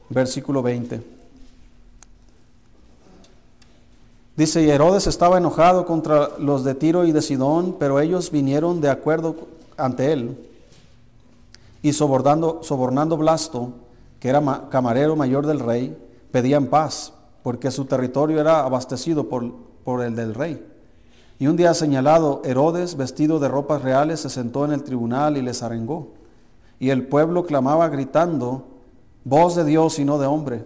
versículo 0.08 0.60
20. 0.60 1.00
Dice, 4.36 4.62
y 4.62 4.70
Herodes 4.70 5.06
estaba 5.06 5.38
enojado 5.38 5.86
contra 5.86 6.30
los 6.38 6.64
de 6.64 6.74
Tiro 6.74 7.04
y 7.04 7.12
de 7.12 7.22
Sidón, 7.22 7.76
pero 7.78 8.00
ellos 8.00 8.30
vinieron 8.30 8.80
de 8.80 8.88
acuerdo 8.88 9.36
ante 9.76 10.12
él. 10.12 10.36
Y 11.82 11.92
sobornando, 11.92 12.60
sobornando 12.62 13.16
Blasto, 13.16 13.72
que 14.18 14.28
era 14.28 14.68
camarero 14.70 15.14
mayor 15.14 15.46
del 15.46 15.60
rey, 15.60 15.96
pedían 16.30 16.66
paz, 16.66 17.12
porque 17.42 17.70
su 17.70 17.84
territorio 17.84 18.40
era 18.40 18.64
abastecido 18.64 19.28
por, 19.28 19.52
por 19.84 20.02
el 20.02 20.14
del 20.14 20.34
rey. 20.34 20.64
Y 21.38 21.46
un 21.46 21.56
día 21.56 21.72
señalado, 21.72 22.42
Herodes, 22.44 22.96
vestido 22.96 23.38
de 23.38 23.48
ropas 23.48 23.82
reales, 23.82 24.20
se 24.20 24.28
sentó 24.28 24.64
en 24.64 24.72
el 24.72 24.84
tribunal 24.84 25.36
y 25.38 25.42
les 25.42 25.62
arengó. 25.62 26.08
Y 26.78 26.90
el 26.90 27.06
pueblo 27.06 27.46
clamaba 27.46 27.88
gritando, 27.88 28.66
voz 29.24 29.54
de 29.56 29.64
Dios 29.64 29.98
y 29.98 30.04
no 30.04 30.18
de 30.18 30.26
hombre. 30.26 30.64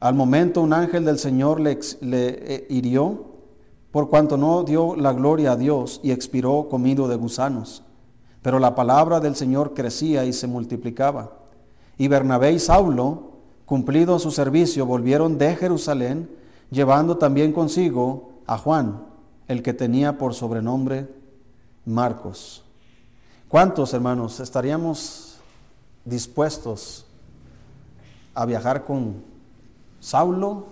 Al 0.00 0.14
momento 0.14 0.62
un 0.62 0.72
ángel 0.72 1.04
del 1.04 1.18
Señor 1.18 1.60
le, 1.60 1.78
eh, 2.00 2.66
hirió 2.70 3.26
por 3.90 4.08
cuanto 4.08 4.36
no 4.36 4.62
dio 4.62 4.96
la 4.96 5.12
gloria 5.12 5.52
a 5.52 5.56
Dios 5.56 6.00
y 6.02 6.12
expiró 6.12 6.68
comido 6.70 7.08
de 7.08 7.16
gusanos. 7.16 7.82
Pero 8.40 8.58
la 8.58 8.74
palabra 8.74 9.20
del 9.20 9.36
Señor 9.36 9.74
crecía 9.74 10.24
y 10.24 10.32
se 10.32 10.46
multiplicaba. 10.46 11.32
Y 11.98 12.08
Bernabé 12.08 12.52
y 12.52 12.58
Saulo, 12.58 13.29
cumplido 13.70 14.18
su 14.18 14.32
servicio, 14.32 14.84
volvieron 14.84 15.38
de 15.38 15.54
Jerusalén, 15.54 16.28
llevando 16.72 17.18
también 17.18 17.52
consigo 17.52 18.32
a 18.44 18.58
Juan, 18.58 19.04
el 19.46 19.62
que 19.62 19.72
tenía 19.72 20.18
por 20.18 20.34
sobrenombre 20.34 21.06
Marcos. 21.86 22.64
¿Cuántos 23.46 23.94
hermanos 23.94 24.40
estaríamos 24.40 25.38
dispuestos 26.04 27.06
a 28.34 28.44
viajar 28.44 28.82
con 28.82 29.22
Saulo 30.00 30.66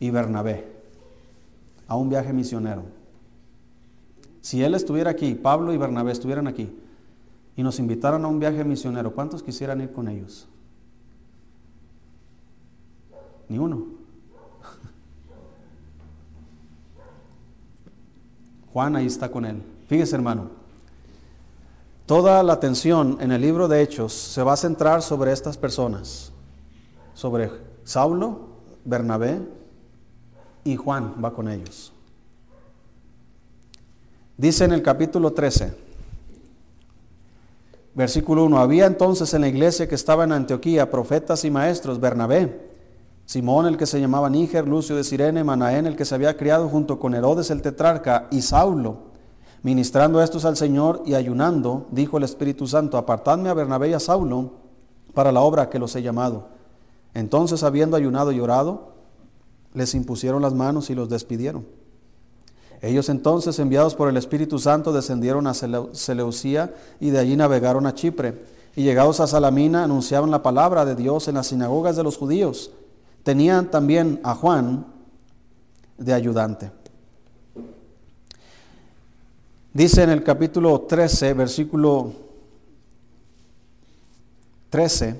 y 0.00 0.10
Bernabé 0.10 0.66
a 1.86 1.94
un 1.94 2.08
viaje 2.08 2.32
misionero. 2.32 2.82
Si 4.40 4.64
él 4.64 4.74
estuviera 4.74 5.12
aquí, 5.12 5.36
Pablo 5.36 5.72
y 5.72 5.76
Bernabé 5.76 6.10
estuvieran 6.10 6.48
aquí 6.48 6.76
y 7.54 7.62
nos 7.62 7.78
invitaran 7.78 8.24
a 8.24 8.26
un 8.26 8.40
viaje 8.40 8.64
misionero, 8.64 9.14
¿cuántos 9.14 9.44
quisieran 9.44 9.80
ir 9.80 9.92
con 9.92 10.08
ellos? 10.08 10.48
Ni 13.48 13.58
uno. 13.58 13.86
Juan 18.72 18.96
ahí 18.96 19.06
está 19.06 19.30
con 19.30 19.44
él. 19.44 19.62
Fíjese 19.88 20.16
hermano, 20.16 20.50
toda 22.04 22.42
la 22.42 22.52
atención 22.52 23.16
en 23.20 23.32
el 23.32 23.40
libro 23.40 23.68
de 23.68 23.80
Hechos 23.80 24.12
se 24.12 24.42
va 24.42 24.52
a 24.52 24.56
centrar 24.56 25.00
sobre 25.00 25.32
estas 25.32 25.56
personas, 25.56 26.32
sobre 27.14 27.50
Saulo, 27.84 28.48
Bernabé 28.84 29.40
y 30.64 30.76
Juan 30.76 31.14
va 31.24 31.32
con 31.32 31.48
ellos. 31.48 31.92
Dice 34.36 34.64
en 34.64 34.72
el 34.72 34.82
capítulo 34.82 35.32
13, 35.32 35.72
versículo 37.94 38.44
1, 38.44 38.58
había 38.58 38.84
entonces 38.84 39.32
en 39.32 39.40
la 39.40 39.48
iglesia 39.48 39.88
que 39.88 39.94
estaba 39.94 40.24
en 40.24 40.32
Antioquía 40.32 40.90
profetas 40.90 41.44
y 41.46 41.50
maestros, 41.50 41.98
Bernabé, 41.98 42.65
Simón 43.26 43.66
el 43.66 43.76
que 43.76 43.86
se 43.86 44.00
llamaba 44.00 44.30
Níger, 44.30 44.68
Lucio 44.68 44.94
de 44.94 45.02
Sirene, 45.02 45.42
Manaén 45.42 45.86
el 45.86 45.96
que 45.96 46.04
se 46.04 46.14
había 46.14 46.36
criado 46.36 46.68
junto 46.68 47.00
con 47.00 47.12
Herodes 47.12 47.50
el 47.50 47.60
tetrarca 47.60 48.28
y 48.30 48.40
Saulo. 48.40 48.98
Ministrando 49.62 50.22
estos 50.22 50.44
al 50.44 50.56
Señor 50.56 51.02
y 51.04 51.14
ayunando, 51.14 51.86
dijo 51.90 52.18
el 52.18 52.22
Espíritu 52.22 52.68
Santo, 52.68 52.96
apartadme 52.96 53.48
a 53.48 53.54
Bernabé 53.54 53.90
y 53.90 53.94
a 53.94 54.00
Saulo 54.00 54.52
para 55.12 55.32
la 55.32 55.40
obra 55.40 55.68
que 55.68 55.80
los 55.80 55.96
he 55.96 56.02
llamado. 56.02 56.46
Entonces, 57.14 57.64
habiendo 57.64 57.96
ayunado 57.96 58.30
y 58.30 58.38
orado, 58.38 58.92
les 59.74 59.94
impusieron 59.96 60.40
las 60.40 60.54
manos 60.54 60.88
y 60.90 60.94
los 60.94 61.08
despidieron. 61.08 61.66
Ellos 62.80 63.08
entonces, 63.08 63.58
enviados 63.58 63.96
por 63.96 64.08
el 64.08 64.16
Espíritu 64.18 64.60
Santo, 64.60 64.92
descendieron 64.92 65.48
a 65.48 65.54
Seleucía 65.54 66.74
y 67.00 67.10
de 67.10 67.18
allí 67.18 67.34
navegaron 67.34 67.86
a 67.86 67.94
Chipre. 67.94 68.44
Y 68.76 68.84
llegados 68.84 69.18
a 69.18 69.26
Salamina, 69.26 69.82
anunciaban 69.82 70.30
la 70.30 70.44
palabra 70.44 70.84
de 70.84 70.94
Dios 70.94 71.26
en 71.26 71.34
las 71.34 71.48
sinagogas 71.48 71.96
de 71.96 72.04
los 72.04 72.18
judíos. 72.18 72.70
Tenían 73.26 73.72
también 73.72 74.20
a 74.22 74.36
Juan 74.36 74.86
de 75.98 76.14
ayudante. 76.14 76.70
Dice 79.74 80.04
en 80.04 80.10
el 80.10 80.22
capítulo 80.22 80.82
13, 80.82 81.34
versículo 81.34 82.12
13, 84.70 85.18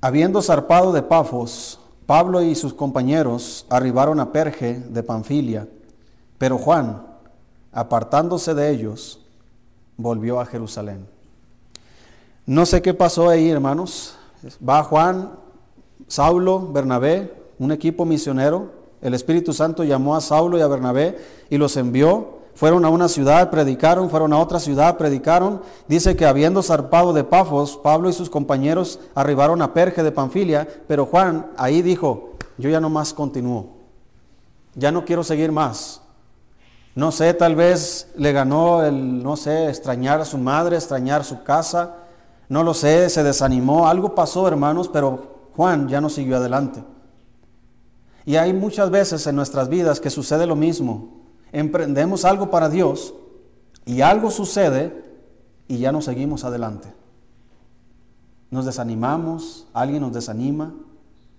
Habiendo 0.00 0.40
zarpado 0.42 0.92
de 0.92 1.02
Pafos, 1.02 1.80
Pablo 2.06 2.40
y 2.40 2.54
sus 2.54 2.72
compañeros 2.72 3.66
arribaron 3.68 4.20
a 4.20 4.30
Perge 4.30 4.78
de 4.78 5.02
Panfilia, 5.02 5.66
pero 6.38 6.56
Juan, 6.56 7.04
apartándose 7.72 8.54
de 8.54 8.70
ellos, 8.70 9.18
volvió 9.96 10.38
a 10.38 10.46
Jerusalén. 10.46 11.13
No 12.46 12.66
sé 12.66 12.82
qué 12.82 12.94
pasó 12.94 13.28
ahí, 13.28 13.50
hermanos. 13.50 14.16
Va 14.66 14.82
Juan, 14.82 15.32
Saulo, 16.08 16.72
Bernabé, 16.72 17.34
un 17.58 17.72
equipo 17.72 18.04
misionero. 18.04 18.72
El 19.00 19.14
Espíritu 19.14 19.52
Santo 19.52 19.84
llamó 19.84 20.16
a 20.16 20.20
Saulo 20.20 20.58
y 20.58 20.60
a 20.60 20.66
Bernabé 20.66 21.18
y 21.50 21.58
los 21.58 21.76
envió 21.76 22.34
fueron 22.54 22.84
a 22.84 22.88
una 22.88 23.08
ciudad, 23.08 23.50
predicaron, 23.50 24.08
fueron 24.08 24.32
a 24.32 24.38
otra 24.38 24.60
ciudad, 24.60 24.96
predicaron. 24.96 25.62
Dice 25.88 26.16
que 26.16 26.24
habiendo 26.24 26.62
zarpado 26.62 27.12
de 27.12 27.24
Pafos, 27.24 27.76
Pablo 27.76 28.08
y 28.08 28.12
sus 28.12 28.30
compañeros 28.30 29.00
arribaron 29.14 29.60
a 29.60 29.74
Perge 29.74 30.02
de 30.02 30.12
Panfilia, 30.12 30.68
pero 30.86 31.06
Juan 31.06 31.46
ahí 31.56 31.82
dijo, 31.82 32.34
yo 32.56 32.70
ya 32.70 32.80
no 32.80 32.88
más 32.88 33.12
continúo, 33.12 33.70
ya 34.74 34.92
no 34.92 35.04
quiero 35.04 35.24
seguir 35.24 35.50
más. 35.50 36.00
No 36.94 37.10
sé, 37.10 37.34
tal 37.34 37.56
vez 37.56 38.08
le 38.14 38.30
ganó 38.30 38.84
el, 38.84 39.20
no 39.20 39.36
sé, 39.36 39.68
extrañar 39.68 40.20
a 40.20 40.24
su 40.24 40.38
madre, 40.38 40.76
extrañar 40.76 41.24
su 41.24 41.42
casa. 41.42 41.96
No 42.48 42.62
lo 42.62 42.74
sé, 42.74 43.08
se 43.08 43.22
desanimó. 43.22 43.88
Algo 43.88 44.14
pasó, 44.14 44.46
hermanos, 44.48 44.88
pero 44.88 45.50
Juan 45.56 45.88
ya 45.88 46.00
no 46.00 46.10
siguió 46.10 46.36
adelante. 46.36 46.82
Y 48.26 48.36
hay 48.36 48.52
muchas 48.52 48.90
veces 48.90 49.26
en 49.26 49.36
nuestras 49.36 49.68
vidas 49.68 50.00
que 50.00 50.10
sucede 50.10 50.46
lo 50.46 50.56
mismo. 50.56 51.24
Emprendemos 51.52 52.24
algo 52.24 52.50
para 52.50 52.68
Dios 52.68 53.14
y 53.84 54.00
algo 54.00 54.30
sucede 54.30 55.04
y 55.68 55.78
ya 55.78 55.92
no 55.92 56.00
seguimos 56.00 56.44
adelante. 56.44 56.92
Nos 58.50 58.64
desanimamos, 58.64 59.66
alguien 59.72 60.02
nos 60.02 60.12
desanima, 60.12 60.72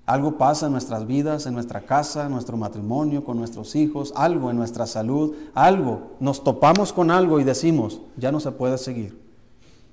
algo 0.05 0.37
pasa 0.37 0.67
en 0.67 0.73
nuestras 0.73 1.07
vidas, 1.07 1.47
en 1.47 1.55
nuestra 1.55 1.81
casa, 1.81 2.25
en 2.25 2.31
nuestro 2.31 2.57
matrimonio, 2.57 3.23
con 3.23 3.37
nuestros 3.37 3.75
hijos, 3.75 4.13
algo 4.15 4.51
en 4.51 4.57
nuestra 4.57 4.85
salud, 4.85 5.33
algo. 5.55 6.11
Nos 6.19 6.43
topamos 6.43 6.93
con 6.93 7.09
algo 7.09 7.39
y 7.39 7.43
decimos, 7.43 8.01
ya 8.15 8.31
no 8.31 8.39
se 8.39 8.51
puede 8.51 8.77
seguir, 8.77 9.19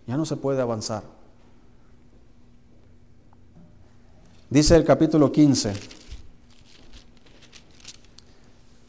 ya 0.07 0.17
no 0.17 0.25
se 0.25 0.37
puede 0.37 0.61
avanzar. 0.61 1.03
Dice 4.51 4.77
el 4.77 4.85
capítulo 4.85 5.33
15, 5.33 5.73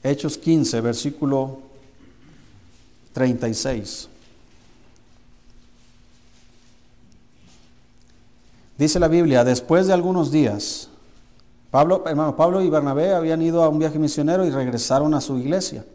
Hechos 0.04 0.38
15, 0.38 0.82
versículo 0.82 1.60
36. 3.14 4.10
Dice 8.78 9.00
la 9.00 9.08
Biblia, 9.08 9.46
después 9.46 9.88
de 9.88 9.94
algunos 9.94 10.32
días, 10.32 10.90
Pablo, 11.72 12.04
hermano, 12.06 12.36
Pablo 12.36 12.62
y 12.62 12.70
Bernabé 12.70 13.14
habían 13.14 13.42
ido 13.42 13.64
a 13.64 13.70
un 13.70 13.80
viaje 13.80 13.98
misionero 13.98 14.46
y 14.46 14.50
regresaron 14.50 15.14
a 15.14 15.22
su 15.22 15.38
iglesia. 15.38 15.86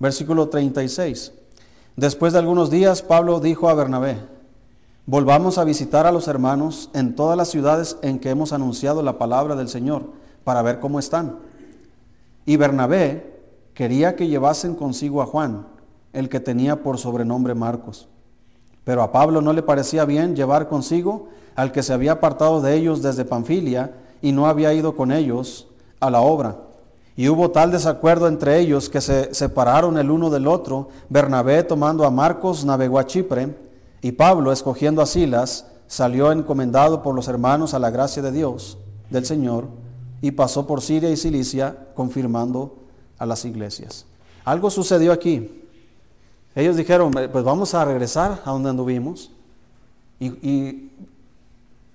Versículo 0.00 0.48
36. 0.48 1.32
Después 1.96 2.32
de 2.32 2.40
algunos 2.40 2.70
días, 2.70 3.02
Pablo 3.02 3.38
dijo 3.38 3.68
a 3.68 3.74
Bernabé, 3.74 4.33
volvamos 5.06 5.58
a 5.58 5.64
visitar 5.64 6.06
a 6.06 6.12
los 6.12 6.28
hermanos 6.28 6.90
en 6.94 7.14
todas 7.14 7.36
las 7.36 7.48
ciudades 7.48 7.98
en 8.02 8.18
que 8.18 8.30
hemos 8.30 8.52
anunciado 8.52 9.02
la 9.02 9.18
palabra 9.18 9.54
del 9.54 9.68
Señor, 9.68 10.04
para 10.44 10.62
ver 10.62 10.80
cómo 10.80 10.98
están. 10.98 11.38
Y 12.46 12.56
Bernabé 12.56 13.40
quería 13.72 14.16
que 14.16 14.28
llevasen 14.28 14.74
consigo 14.74 15.22
a 15.22 15.26
Juan, 15.26 15.66
el 16.12 16.28
que 16.28 16.40
tenía 16.40 16.82
por 16.82 16.98
sobrenombre 16.98 17.54
Marcos. 17.54 18.08
Pero 18.84 19.02
a 19.02 19.12
Pablo 19.12 19.40
no 19.40 19.52
le 19.52 19.62
parecía 19.62 20.04
bien 20.04 20.36
llevar 20.36 20.68
consigo 20.68 21.28
al 21.56 21.72
que 21.72 21.82
se 21.82 21.92
había 21.92 22.12
apartado 22.12 22.60
de 22.60 22.74
ellos 22.74 23.02
desde 23.02 23.24
Panfilia, 23.24 23.94
y 24.20 24.32
no 24.32 24.46
había 24.46 24.72
ido 24.72 24.96
con 24.96 25.12
ellos 25.12 25.68
a 26.00 26.10
la 26.10 26.20
obra. 26.20 26.56
Y 27.16 27.28
hubo 27.28 27.50
tal 27.50 27.70
desacuerdo 27.70 28.26
entre 28.26 28.58
ellos 28.58 28.88
que 28.88 29.00
se 29.00 29.32
separaron 29.34 29.98
el 29.98 30.10
uno 30.10 30.30
del 30.30 30.48
otro. 30.48 30.88
Bernabé 31.08 31.62
tomando 31.62 32.04
a 32.04 32.10
Marcos 32.10 32.64
navegó 32.64 32.98
a 32.98 33.06
Chipre 33.06 33.54
y 34.04 34.12
Pablo 34.12 34.52
escogiendo 34.52 35.00
a 35.00 35.06
Silas 35.06 35.64
salió 35.86 36.30
encomendado 36.30 37.02
por 37.02 37.14
los 37.14 37.26
hermanos 37.26 37.72
a 37.72 37.78
la 37.78 37.88
gracia 37.88 38.22
de 38.22 38.32
Dios, 38.32 38.76
del 39.08 39.24
Señor, 39.24 39.68
y 40.20 40.32
pasó 40.32 40.66
por 40.66 40.82
Siria 40.82 41.08
y 41.08 41.16
Cilicia 41.16 41.88
confirmando 41.94 42.76
a 43.16 43.24
las 43.24 43.46
iglesias. 43.46 44.04
Algo 44.44 44.68
sucedió 44.68 45.10
aquí. 45.10 45.64
Ellos 46.54 46.76
dijeron, 46.76 47.12
pues 47.12 47.44
vamos 47.44 47.72
a 47.72 47.82
regresar 47.86 48.42
a 48.44 48.50
donde 48.50 48.68
anduvimos. 48.68 49.30
Y, 50.20 50.26
y 50.46 50.92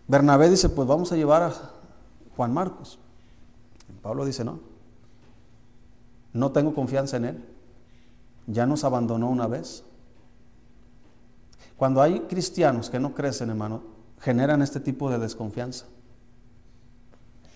Bernabé 0.08 0.50
dice, 0.50 0.68
pues 0.68 0.88
vamos 0.88 1.12
a 1.12 1.16
llevar 1.16 1.44
a, 1.44 1.54
Juan 2.36 2.52
Marcos. 2.52 2.98
Pablo 4.02 4.26
dice, 4.26 4.44
no, 4.44 4.60
no 6.34 6.52
tengo 6.52 6.74
confianza 6.74 7.18
en 7.18 7.26
él. 7.26 7.46
Ya 8.48 8.66
nos 8.66 8.84
abandonó 8.84 9.30
una 9.30 9.46
vez. 9.46 9.84
Cuando 11.80 12.02
hay 12.02 12.20
cristianos 12.28 12.90
que 12.90 13.00
no 13.00 13.16
crecen, 13.16 13.50
hermano, 13.50 13.82
generan 14.20 14.62
este 14.62 14.82
tipo 14.82 15.10
de 15.10 15.18
desconfianza. 15.18 15.86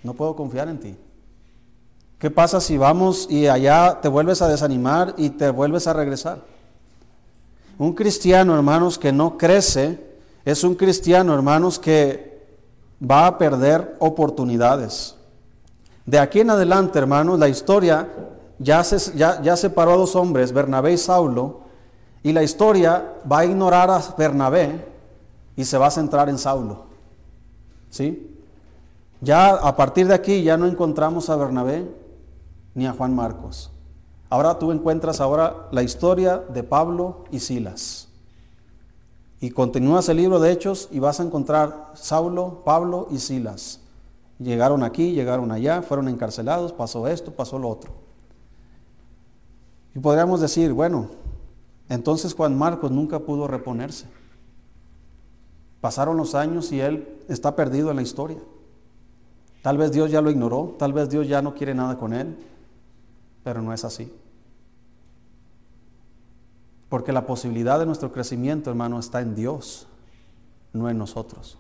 No 0.02 0.14
puedo 0.14 0.34
confiar 0.34 0.70
en 0.70 0.80
ti. 0.80 0.96
¿Qué 2.20 2.32
pasa 2.32 2.62
si 2.62 2.78
vamos 2.78 3.28
y 3.30 3.48
allá 3.48 4.00
te 4.02 4.08
vuelves 4.08 4.42
a 4.42 4.48
desanimar 4.48 5.14
y 5.18 5.32
te 5.32 5.50
vuelves 5.50 5.88
a 5.88 5.94
regresar? 5.94 6.40
Un 7.78 7.92
cristiano, 7.92 8.56
hermanos, 8.56 8.98
que 8.98 9.12
no 9.12 9.38
crece, 9.38 10.00
es 10.46 10.64
un 10.64 10.76
cristiano, 10.76 11.34
hermanos, 11.34 11.78
que 11.78 12.48
va 13.04 13.28
a 13.28 13.38
perder 13.38 13.98
oportunidades. 14.00 15.18
De 16.06 16.18
aquí 16.18 16.40
en 16.40 16.52
adelante, 16.52 16.98
hermanos, 16.98 17.38
la 17.40 17.50
historia 17.50 18.08
ya, 18.58 18.86
se, 18.86 19.18
ya, 19.18 19.42
ya 19.42 19.58
separó 19.58 19.92
a 19.92 19.98
dos 19.98 20.16
hombres, 20.16 20.54
Bernabé 20.54 20.94
y 20.94 20.98
Saulo, 20.98 21.63
y 22.24 22.32
la 22.32 22.42
historia 22.42 23.14
va 23.30 23.40
a 23.40 23.46
ignorar 23.46 23.92
a 23.92 24.02
Bernabé 24.18 24.88
y 25.56 25.66
se 25.66 25.78
va 25.78 25.88
a 25.88 25.92
centrar 25.92 26.30
en 26.30 26.38
Saulo. 26.38 26.86
¿Sí? 27.90 28.30
Ya 29.22 29.54
a 29.54 29.76
partir 29.76 30.08
de 30.08 30.14
aquí 30.14 30.42
ya 30.42 30.58
no 30.58 30.66
encontramos 30.66 31.30
a 31.30 31.36
Bernabé 31.36 31.90
ni 32.74 32.88
a 32.88 32.94
Juan 32.94 33.14
Marcos. 33.14 33.72
Ahora 34.30 34.58
tú 34.58 34.72
encuentras 34.72 35.22
ahora 35.22 35.68
la 35.72 35.84
historia 35.84 36.38
de 36.38 36.64
Pablo 36.64 37.26
y 37.30 37.40
Silas. 37.40 38.08
Y 39.40 39.52
continúas 39.52 40.08
el 40.08 40.18
libro 40.18 40.40
de 40.40 40.52
Hechos 40.52 40.88
y 40.92 41.00
vas 41.00 41.20
a 41.20 41.24
encontrar 41.24 41.92
Saulo, 41.94 42.62
Pablo 42.64 43.08
y 43.12 43.20
Silas. 43.20 43.82
Llegaron 44.40 44.82
aquí, 44.82 45.12
llegaron 45.12 45.52
allá, 45.52 45.82
fueron 45.82 46.08
encarcelados, 46.08 46.72
pasó 46.72 47.08
esto, 47.08 47.32
pasó 47.32 47.60
lo 47.60 47.70
otro. 47.70 47.92
Y 49.94 50.00
podríamos 50.00 50.42
decir, 50.42 50.74
bueno, 50.74 51.10
entonces 51.94 52.34
Juan 52.34 52.58
Marcos 52.58 52.92
nunca 52.92 53.20
pudo 53.20 53.48
reponerse. 53.48 54.08
Pasaron 55.80 56.18
los 56.18 56.34
años 56.34 56.72
y 56.72 56.80
él 56.80 57.20
está 57.28 57.56
perdido 57.56 57.90
en 57.92 57.98
la 57.98 58.02
historia. 58.02 58.40
Tal 59.62 59.78
vez 59.78 59.92
Dios 59.92 60.10
ya 60.10 60.22
lo 60.22 60.32
ignoró, 60.32 60.76
tal 60.80 60.92
vez 60.92 61.10
Dios 61.10 61.28
ya 61.28 61.42
no 61.42 61.54
quiere 61.54 61.76
nada 61.76 61.98
con 61.98 62.14
él, 62.14 62.38
pero 63.44 63.62
no 63.62 63.74
es 63.74 63.86
así. 63.86 64.12
Porque 66.90 67.14
la 67.14 67.26
posibilidad 67.26 67.80
de 67.80 67.86
nuestro 67.86 68.12
crecimiento, 68.12 68.70
hermano, 68.70 69.00
está 69.00 69.22
en 69.22 69.36
Dios, 69.36 69.88
no 70.74 70.90
en 70.90 70.98
nosotros. 70.98 71.58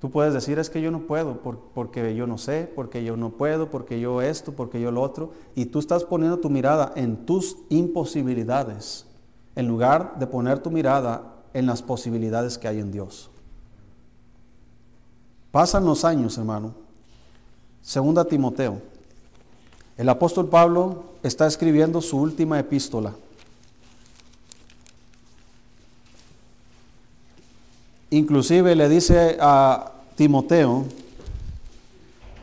Tú 0.00 0.10
puedes 0.10 0.32
decir, 0.32 0.58
es 0.58 0.70
que 0.70 0.80
yo 0.80 0.90
no 0.90 1.00
puedo, 1.00 1.42
porque 1.74 2.14
yo 2.14 2.26
no 2.26 2.38
sé, 2.38 2.70
porque 2.74 3.04
yo 3.04 3.18
no 3.18 3.30
puedo, 3.30 3.70
porque 3.70 4.00
yo 4.00 4.22
esto, 4.22 4.52
porque 4.52 4.80
yo 4.80 4.90
lo 4.90 5.02
otro. 5.02 5.32
Y 5.54 5.66
tú 5.66 5.78
estás 5.78 6.04
poniendo 6.04 6.38
tu 6.38 6.48
mirada 6.48 6.92
en 6.96 7.26
tus 7.26 7.58
imposibilidades, 7.68 9.06
en 9.56 9.68
lugar 9.68 10.18
de 10.18 10.26
poner 10.26 10.60
tu 10.60 10.70
mirada 10.70 11.34
en 11.52 11.66
las 11.66 11.82
posibilidades 11.82 12.56
que 12.56 12.66
hay 12.66 12.80
en 12.80 12.90
Dios. 12.90 13.30
Pasan 15.50 15.84
los 15.84 16.04
años, 16.06 16.38
hermano. 16.38 16.72
Segunda 17.82 18.24
Timoteo. 18.24 18.80
El 19.98 20.08
apóstol 20.08 20.48
Pablo 20.48 21.04
está 21.22 21.46
escribiendo 21.46 22.00
su 22.00 22.18
última 22.18 22.58
epístola. 22.58 23.12
Inclusive 28.10 28.74
le 28.74 28.88
dice 28.88 29.36
a 29.40 29.92
Timoteo, 30.16 30.84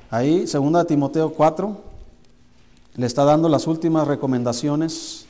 ahí, 0.09 0.47
segunda 0.47 0.85
Timoteo 0.85 1.33
4, 1.33 1.77
le 2.95 3.05
está 3.05 3.25
dando 3.25 3.49
las 3.49 3.67
últimas 3.67 4.07
recomendaciones 4.07 5.25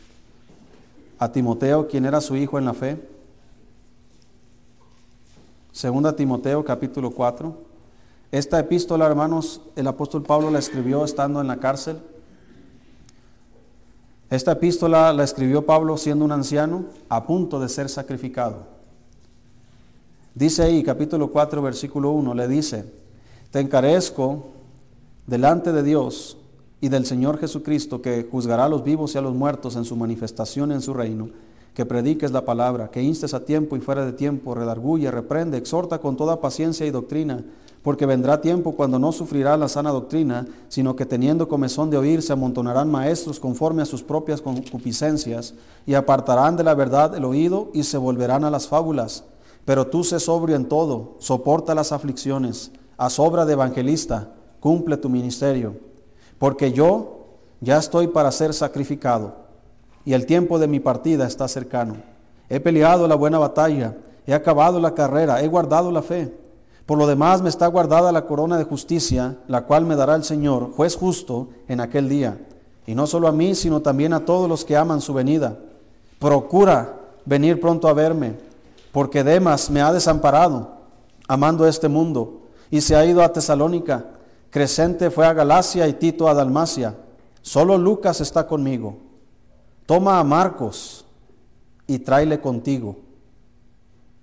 a 1.18 1.32
Timoteo, 1.32 1.88
quien 1.88 2.06
era 2.06 2.22
su 2.22 2.36
hijo 2.36 2.60
en 2.60 2.66
la 2.66 2.76
fe. 2.76 3.04
Segunda 5.72 6.16
Timoteo 6.16 6.64
capítulo 6.64 7.10
4. 7.10 7.58
Esta 8.32 8.60
epístola, 8.60 9.08
hermanos, 9.08 9.62
el 9.76 9.88
apóstol 9.88 10.22
Pablo 10.22 10.52
la 10.52 10.60
escribió 10.60 11.04
estando 11.04 11.42
en 11.42 11.48
la 11.48 11.58
cárcel. 11.58 11.98
Esta 14.30 14.52
epístola 14.52 15.12
la 15.14 15.24
escribió 15.24 15.66
Pablo 15.66 15.98
siendo 15.98 16.26
un 16.26 16.32
anciano 16.32 16.86
a 17.10 17.26
punto 17.26 17.60
de 17.60 17.70
ser 17.70 17.90
sacrificado. 17.90 18.77
Dice 20.38 20.62
ahí, 20.62 20.84
capítulo 20.84 21.32
4, 21.32 21.64
versículo 21.64 22.12
1, 22.12 22.36
le 22.36 22.48
dice, 22.48 22.86
te 23.50 23.60
encarezco 23.60 24.46
delante 25.26 25.72
de 25.72 25.82
Dios 25.82 26.38
y 26.80 26.90
del 26.90 27.08
Señor 27.08 27.40
Jesucristo, 27.40 28.04
que 28.04 28.28
juzgará 28.30 28.66
a 28.66 28.70
los 28.70 28.84
vivos 28.84 29.16
y 29.16 29.18
a 29.18 29.22
los 29.22 29.34
muertos 29.34 29.76
en 29.76 29.84
su 29.84 29.96
manifestación 29.96 30.72
en 30.72 30.82
su 30.82 30.94
reino, 30.94 31.30
que 31.74 31.88
prediques 31.88 32.30
la 32.30 32.46
palabra, 32.46 32.92
que 32.92 33.02
instes 33.02 33.34
a 33.34 33.46
tiempo 33.46 33.78
y 33.78 33.80
fuera 33.80 34.06
de 34.06 34.14
tiempo, 34.14 34.54
redarguye, 34.54 35.10
reprende, 35.10 35.58
exhorta 35.58 35.98
con 35.98 36.16
toda 36.16 36.40
paciencia 36.40 36.86
y 36.86 36.92
doctrina 36.92 37.44
porque 37.82 38.06
vendrá 38.06 38.42
tiempo 38.42 38.74
cuando 38.74 39.00
no 39.00 39.14
sufrirá 39.14 39.56
la 39.56 39.70
sana 39.70 39.92
doctrina, 39.92 40.46
sino 40.68 40.96
que 40.96 41.06
teniendo 41.06 41.48
comezón 41.48 41.90
de 41.90 41.98
oír 41.98 42.22
se 42.22 42.34
amontonarán 42.34 42.92
maestros 42.92 43.40
conforme 43.40 43.82
a 43.82 43.86
sus 43.86 44.04
propias 44.04 44.42
concupiscencias, 44.42 45.54
y 45.86 45.94
apartarán 45.94 46.58
de 46.58 46.66
la 46.66 46.76
verdad 46.76 47.16
el 47.16 47.24
oído 47.24 47.72
y 47.74 47.84
se 47.84 47.98
volverán 47.98 48.44
a 48.44 48.52
las 48.52 48.68
fábulas. 48.68 49.24
Pero 49.68 49.88
tú 49.88 50.06
sé 50.06 50.22
sobrio 50.22 50.56
en 50.56 50.70
todo, 50.70 51.16
soporta 51.20 51.76
las 51.76 51.92
aflicciones, 51.92 52.72
a 52.96 53.10
sobra 53.10 53.46
de 53.46 53.52
evangelista, 53.52 54.30
cumple 54.62 54.96
tu 54.96 55.10
ministerio. 55.10 55.76
Porque 56.40 56.72
yo 56.72 57.26
ya 57.60 57.78
estoy 57.78 58.08
para 58.08 58.32
ser 58.32 58.54
sacrificado, 58.54 59.36
y 60.06 60.14
el 60.14 60.26
tiempo 60.26 60.58
de 60.58 60.70
mi 60.70 60.80
partida 60.80 61.28
está 61.28 61.50
cercano. 61.50 61.98
He 62.48 62.62
peleado 62.62 63.10
la 63.10 63.16
buena 63.16 63.40
batalla, 63.40 63.98
he 64.26 64.34
acabado 64.34 64.80
la 64.80 64.94
carrera, 64.96 65.42
he 65.42 65.50
guardado 65.50 65.92
la 65.92 66.02
fe. 66.02 66.34
Por 66.86 66.98
lo 66.98 67.06
demás 67.06 67.42
me 67.42 67.50
está 67.50 67.68
guardada 67.68 68.14
la 68.14 68.26
corona 68.26 68.58
de 68.58 68.64
justicia, 68.64 69.36
la 69.50 69.66
cual 69.66 69.86
me 69.86 69.98
dará 69.98 70.16
el 70.16 70.24
Señor, 70.24 70.72
juez 70.78 70.96
justo, 70.96 71.50
en 71.68 71.82
aquel 71.82 72.08
día. 72.08 72.38
Y 72.86 72.96
no 72.96 73.06
solo 73.06 73.28
a 73.28 73.34
mí, 73.34 73.54
sino 73.54 73.82
también 73.82 74.14
a 74.14 74.24
todos 74.24 74.48
los 74.48 74.64
que 74.64 74.78
aman 74.78 75.02
su 75.02 75.14
venida. 75.14 75.58
Procura 76.20 77.02
venir 77.26 77.60
pronto 77.60 77.90
a 77.90 77.94
verme, 77.94 78.47
porque 78.98 79.24
Demas 79.24 79.70
me 79.70 79.80
ha 79.80 79.94
desamparado, 79.94 80.76
amando 81.28 81.68
este 81.68 81.88
mundo, 81.88 82.48
y 82.72 82.82
se 82.82 82.96
ha 82.96 83.06
ido 83.06 83.22
a 83.22 83.32
Tesalónica. 83.32 84.08
Crescente 84.50 85.12
fue 85.12 85.28
a 85.28 85.34
Galacia 85.34 85.88
y 85.88 85.94
Tito 85.94 86.28
a 86.28 86.34
Dalmacia. 86.34 86.98
Solo 87.44 87.78
Lucas 87.78 88.22
está 88.22 88.48
conmigo. 88.48 88.98
Toma 89.86 90.18
a 90.18 90.24
Marcos 90.24 91.06
y 91.86 92.00
tráele 92.00 92.42
contigo. 92.42 92.98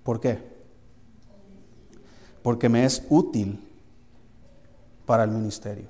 ¿Por 0.03 0.19
qué? 0.19 0.43
Porque 2.43 2.67
me 2.67 2.83
es 2.83 3.01
útil 3.07 3.65
para 5.05 5.23
el 5.23 5.31
ministerio. 5.31 5.87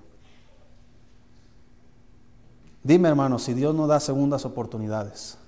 Dime 2.83 3.09
hermano, 3.09 3.39
si 3.39 3.55
Dios 3.55 3.73
no 3.73 3.88
da 3.88 3.99
segundas 3.99 4.45
oportunidades. 4.45 5.39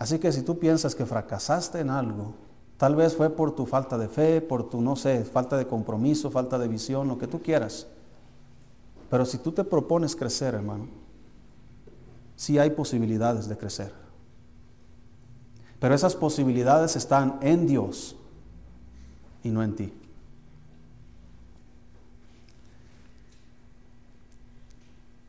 Así 0.00 0.18
que 0.18 0.32
si 0.32 0.40
tú 0.40 0.58
piensas 0.58 0.94
que 0.94 1.04
fracasaste 1.04 1.78
en 1.78 1.90
algo, 1.90 2.32
tal 2.78 2.96
vez 2.96 3.14
fue 3.14 3.28
por 3.28 3.54
tu 3.54 3.66
falta 3.66 3.98
de 3.98 4.08
fe, 4.08 4.40
por 4.40 4.70
tu, 4.70 4.80
no 4.80 4.96
sé, 4.96 5.26
falta 5.26 5.58
de 5.58 5.66
compromiso, 5.66 6.30
falta 6.30 6.58
de 6.58 6.68
visión, 6.68 7.06
lo 7.06 7.18
que 7.18 7.26
tú 7.26 7.42
quieras. 7.42 7.86
Pero 9.10 9.26
si 9.26 9.36
tú 9.36 9.52
te 9.52 9.62
propones 9.62 10.16
crecer, 10.16 10.54
hermano, 10.54 10.88
sí 12.34 12.58
hay 12.58 12.70
posibilidades 12.70 13.46
de 13.46 13.58
crecer. 13.58 13.92
Pero 15.78 15.94
esas 15.94 16.16
posibilidades 16.16 16.96
están 16.96 17.38
en 17.42 17.66
Dios 17.66 18.16
y 19.44 19.50
no 19.50 19.62
en 19.62 19.76
ti. 19.76 19.92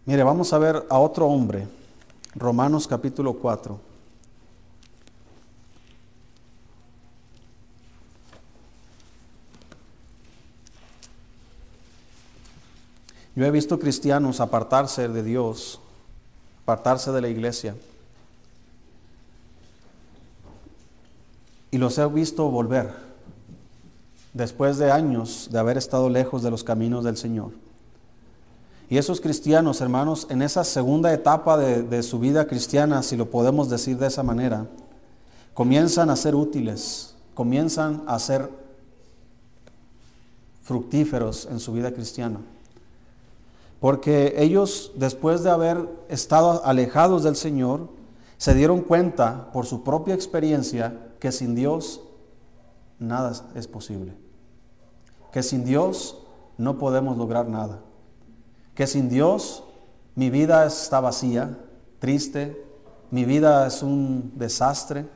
Mire, 0.06 0.24
vamos 0.24 0.54
a 0.54 0.58
ver 0.58 0.86
a 0.90 0.98
otro 0.98 1.28
hombre, 1.28 1.68
Romanos 2.36 2.88
capítulo 2.88 3.34
4. 3.34 3.91
Yo 13.36 13.46
he 13.46 13.52
visto 13.52 13.80
cristianos 13.80 14.40
apartarse 14.40 15.08
de 15.08 15.24
Dios, 15.24 15.80
apartarse 16.64 17.12
de 17.12 17.22
la 17.22 17.30
iglesia. 17.30 17.76
Y 21.72 21.78
los 21.78 21.98
he 21.98 22.06
visto 22.08 22.50
volver 22.50 22.94
después 24.34 24.78
de 24.78 24.92
años 24.92 25.50
de 25.52 25.60
haber 25.60 25.78
estado 25.78 26.10
lejos 26.10 26.44
de 26.44 26.52
los 26.52 26.64
caminos 26.64 27.04
del 27.04 27.18
Señor. 27.18 27.52
Y 28.90 28.98
esos 28.98 29.22
cristianos, 29.22 29.80
hermanos, 29.80 30.28
en 30.30 30.42
esa 30.42 30.66
segunda 30.66 31.14
etapa 31.14 31.58
de, 31.58 32.04
su 32.04 32.20
vida 32.20 32.46
cristiana, 32.46 33.04
si 33.04 33.16
lo 33.16 33.30
podemos 33.30 33.70
decir 33.70 33.98
de 33.98 34.08
esa 34.08 34.22
manera, 34.22 34.66
comienzan 35.54 36.10
a 36.10 36.18
ser 36.18 36.36
útiles, 36.36 37.16
comienzan 37.34 38.04
a 38.06 38.20
ser 38.20 38.50
fructíferos 40.64 41.48
en 41.50 41.62
su 41.62 41.72
vida 41.72 41.94
cristiana. 41.94 42.40
Porque 43.82 44.36
ellos, 44.38 44.94
después 44.96 45.44
de 45.44 45.50
haber 45.50 45.90
estado 46.08 46.64
alejados 46.64 47.24
del 47.24 47.36
Señor, 47.36 47.90
se 48.38 48.54
dieron 48.54 48.80
cuenta 48.80 49.52
por 49.52 49.66
su 49.66 49.84
propia 49.84 50.16
experiencia 50.16 51.14
que 51.20 51.34
sin 51.34 51.56
Dios 51.56 52.02
nada 53.00 53.34
es 53.56 53.68
posible. 53.68 54.14
Que 55.34 55.44
sin 55.44 55.66
Dios 55.66 56.24
no 56.58 56.78
podemos 56.78 57.18
lograr 57.18 57.50
nada 57.50 57.82
que 58.76 58.88
sin 58.88 59.10
Dios 59.10 59.64
mi 60.16 60.30
vida 60.30 60.66
está 60.66 61.00
vacía, 61.00 61.58
triste, 62.00 62.66
mi 63.10 63.26
vida 63.26 63.68
es 63.68 63.84
un 63.84 64.34
desastre. 64.36 65.08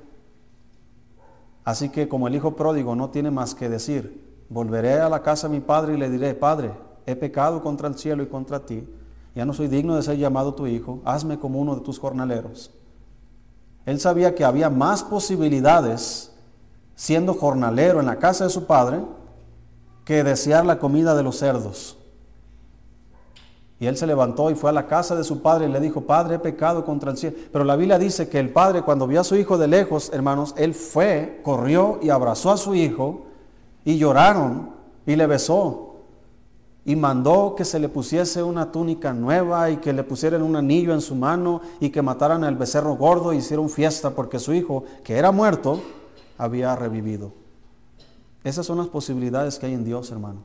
Así 1.63 1.89
que 1.89 2.07
como 2.07 2.27
el 2.27 2.35
hijo 2.35 2.55
pródigo 2.55 2.95
no 2.95 3.09
tiene 3.09 3.31
más 3.31 3.55
que 3.55 3.69
decir, 3.69 4.23
volveré 4.49 4.99
a 4.99 5.09
la 5.09 5.23
casa 5.23 5.47
de 5.47 5.55
mi 5.55 5.61
padre 5.61 5.95
y 5.95 5.97
le 5.97 6.09
diré, 6.09 6.33
Padre, 6.35 6.73
he 7.05 7.15
pecado 7.15 7.61
contra 7.61 7.87
el 7.87 7.97
cielo 7.97 8.23
y 8.23 8.27
contra 8.27 8.65
ti, 8.65 8.87
ya 9.35 9.45
no 9.45 9.53
soy 9.53 9.67
digno 9.67 9.95
de 9.95 10.03
ser 10.03 10.17
llamado 10.17 10.53
tu 10.53 10.65
hijo, 10.67 11.01
hazme 11.05 11.37
como 11.37 11.59
uno 11.59 11.75
de 11.75 11.81
tus 11.81 11.99
jornaleros. 11.99 12.71
Él 13.85 13.99
sabía 13.99 14.33
que 14.33 14.45
había 14.45 14.69
más 14.69 15.03
posibilidades 15.03 16.31
siendo 16.95 17.33
jornalero 17.33 17.99
en 17.99 18.05
la 18.05 18.17
casa 18.17 18.45
de 18.45 18.49
su 18.49 18.65
padre 18.65 19.01
que 20.05 20.23
desear 20.23 20.65
la 20.65 20.79
comida 20.79 21.15
de 21.15 21.23
los 21.23 21.37
cerdos. 21.37 21.97
Y 23.79 23.87
él 23.87 23.97
se 23.97 24.07
levantó 24.07 24.49
y 24.49 24.55
fue 24.55 24.69
a 24.69 24.73
la 24.73 24.87
casa 24.87 25.15
de 25.15 25.23
su 25.25 25.41
padre 25.41 25.65
y 25.67 25.71
le 25.71 25.81
dijo, 25.81 26.01
Padre, 26.01 26.35
he 26.35 26.39
pecado 26.39 26.85
contra 26.85 27.11
el 27.11 27.17
cielo. 27.17 27.35
Pero 27.51 27.65
la 27.65 27.75
Biblia 27.75 27.99
dice 27.99 28.29
que 28.29 28.39
el 28.39 28.51
padre 28.51 28.83
cuando 28.83 29.05
vio 29.05 29.19
a 29.19 29.25
su 29.25 29.35
hijo 29.35 29.57
de 29.57 29.67
lejos, 29.67 30.11
hermanos, 30.13 30.53
él 30.57 30.73
fue, 30.73 31.41
corrió 31.43 31.99
y 32.01 32.09
abrazó 32.09 32.51
a 32.51 32.57
su 32.57 32.73
hijo 32.73 33.25
y 33.83 33.97
lloraron 33.97 34.71
y 35.05 35.17
le 35.17 35.27
besó. 35.27 35.94
Y 36.85 36.95
mandó 36.95 37.55
que 37.55 37.65
se 37.65 37.79
le 37.79 37.89
pusiese 37.89 38.43
una 38.43 38.71
túnica 38.71 39.11
nueva 39.11 39.71
y 39.71 39.77
que 39.77 39.91
le 39.91 40.03
pusieran 40.03 40.43
un 40.43 40.55
anillo 40.55 40.93
en 40.93 41.01
su 41.01 41.15
mano 41.15 41.61
y 41.79 41.89
que 41.89 42.03
mataran 42.03 42.43
al 42.43 42.55
becerro 42.55 42.95
gordo 42.95 43.33
y 43.33 43.37
hicieron 43.37 43.69
fiesta 43.69 44.11
porque 44.11 44.37
su 44.37 44.53
hijo, 44.53 44.83
que 45.03 45.17
era 45.17 45.31
muerto, 45.31 45.81
había 46.37 46.75
revivido. 46.75 47.33
Esas 48.43 48.67
son 48.67 48.77
las 48.77 48.87
posibilidades 48.87 49.57
que 49.57 49.65
hay 49.65 49.73
en 49.73 49.83
Dios, 49.83 50.11
hermano. 50.11 50.41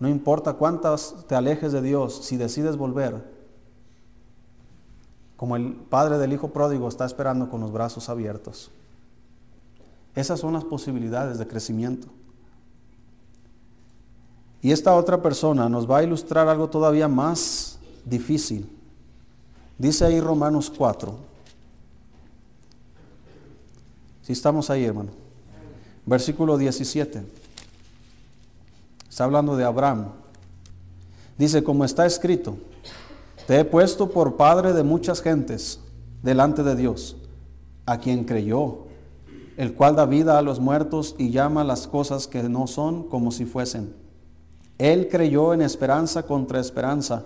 No 0.00 0.08
importa 0.08 0.54
cuántas 0.54 1.14
te 1.28 1.36
alejes 1.36 1.70
de 1.70 1.82
Dios, 1.82 2.24
si 2.24 2.36
decides 2.36 2.76
volver, 2.76 3.22
como 5.36 5.56
el 5.56 5.74
padre 5.74 6.18
del 6.18 6.32
hijo 6.32 6.48
pródigo 6.48 6.88
está 6.88 7.04
esperando 7.04 7.48
con 7.48 7.60
los 7.60 7.70
brazos 7.70 8.08
abiertos. 8.08 8.70
Esas 10.14 10.40
son 10.40 10.54
las 10.54 10.64
posibilidades 10.64 11.38
de 11.38 11.46
crecimiento. 11.46 12.08
Y 14.62 14.72
esta 14.72 14.94
otra 14.94 15.22
persona 15.22 15.68
nos 15.68 15.90
va 15.90 15.98
a 15.98 16.02
ilustrar 16.02 16.48
algo 16.48 16.68
todavía 16.68 17.08
más 17.08 17.78
difícil. 18.04 18.68
Dice 19.78 20.04
ahí 20.04 20.20
Romanos 20.20 20.70
4. 20.76 21.16
Si 24.22 24.32
estamos 24.32 24.68
ahí, 24.68 24.84
hermano. 24.84 25.10
Versículo 26.04 26.58
17. 26.58 27.22
Está 29.08 29.24
hablando 29.24 29.56
de 29.56 29.64
Abraham. 29.64 30.08
Dice, 31.38 31.64
como 31.64 31.86
está 31.86 32.04
escrito, 32.04 32.58
te 33.46 33.58
he 33.58 33.64
puesto 33.64 34.10
por 34.10 34.36
padre 34.36 34.74
de 34.74 34.82
muchas 34.82 35.22
gentes 35.22 35.80
delante 36.22 36.62
de 36.62 36.76
Dios, 36.76 37.16
a 37.86 37.98
quien 37.98 38.24
creyó, 38.24 38.80
el 39.56 39.72
cual 39.72 39.96
da 39.96 40.04
vida 40.04 40.38
a 40.38 40.42
los 40.42 40.60
muertos 40.60 41.14
y 41.18 41.30
llama 41.30 41.64
las 41.64 41.86
cosas 41.86 42.26
que 42.26 42.42
no 42.42 42.66
son 42.66 43.04
como 43.04 43.32
si 43.32 43.46
fuesen. 43.46 43.99
Él 44.80 45.08
creyó 45.10 45.52
en 45.52 45.60
esperanza 45.60 46.22
contra 46.22 46.58
esperanza, 46.58 47.24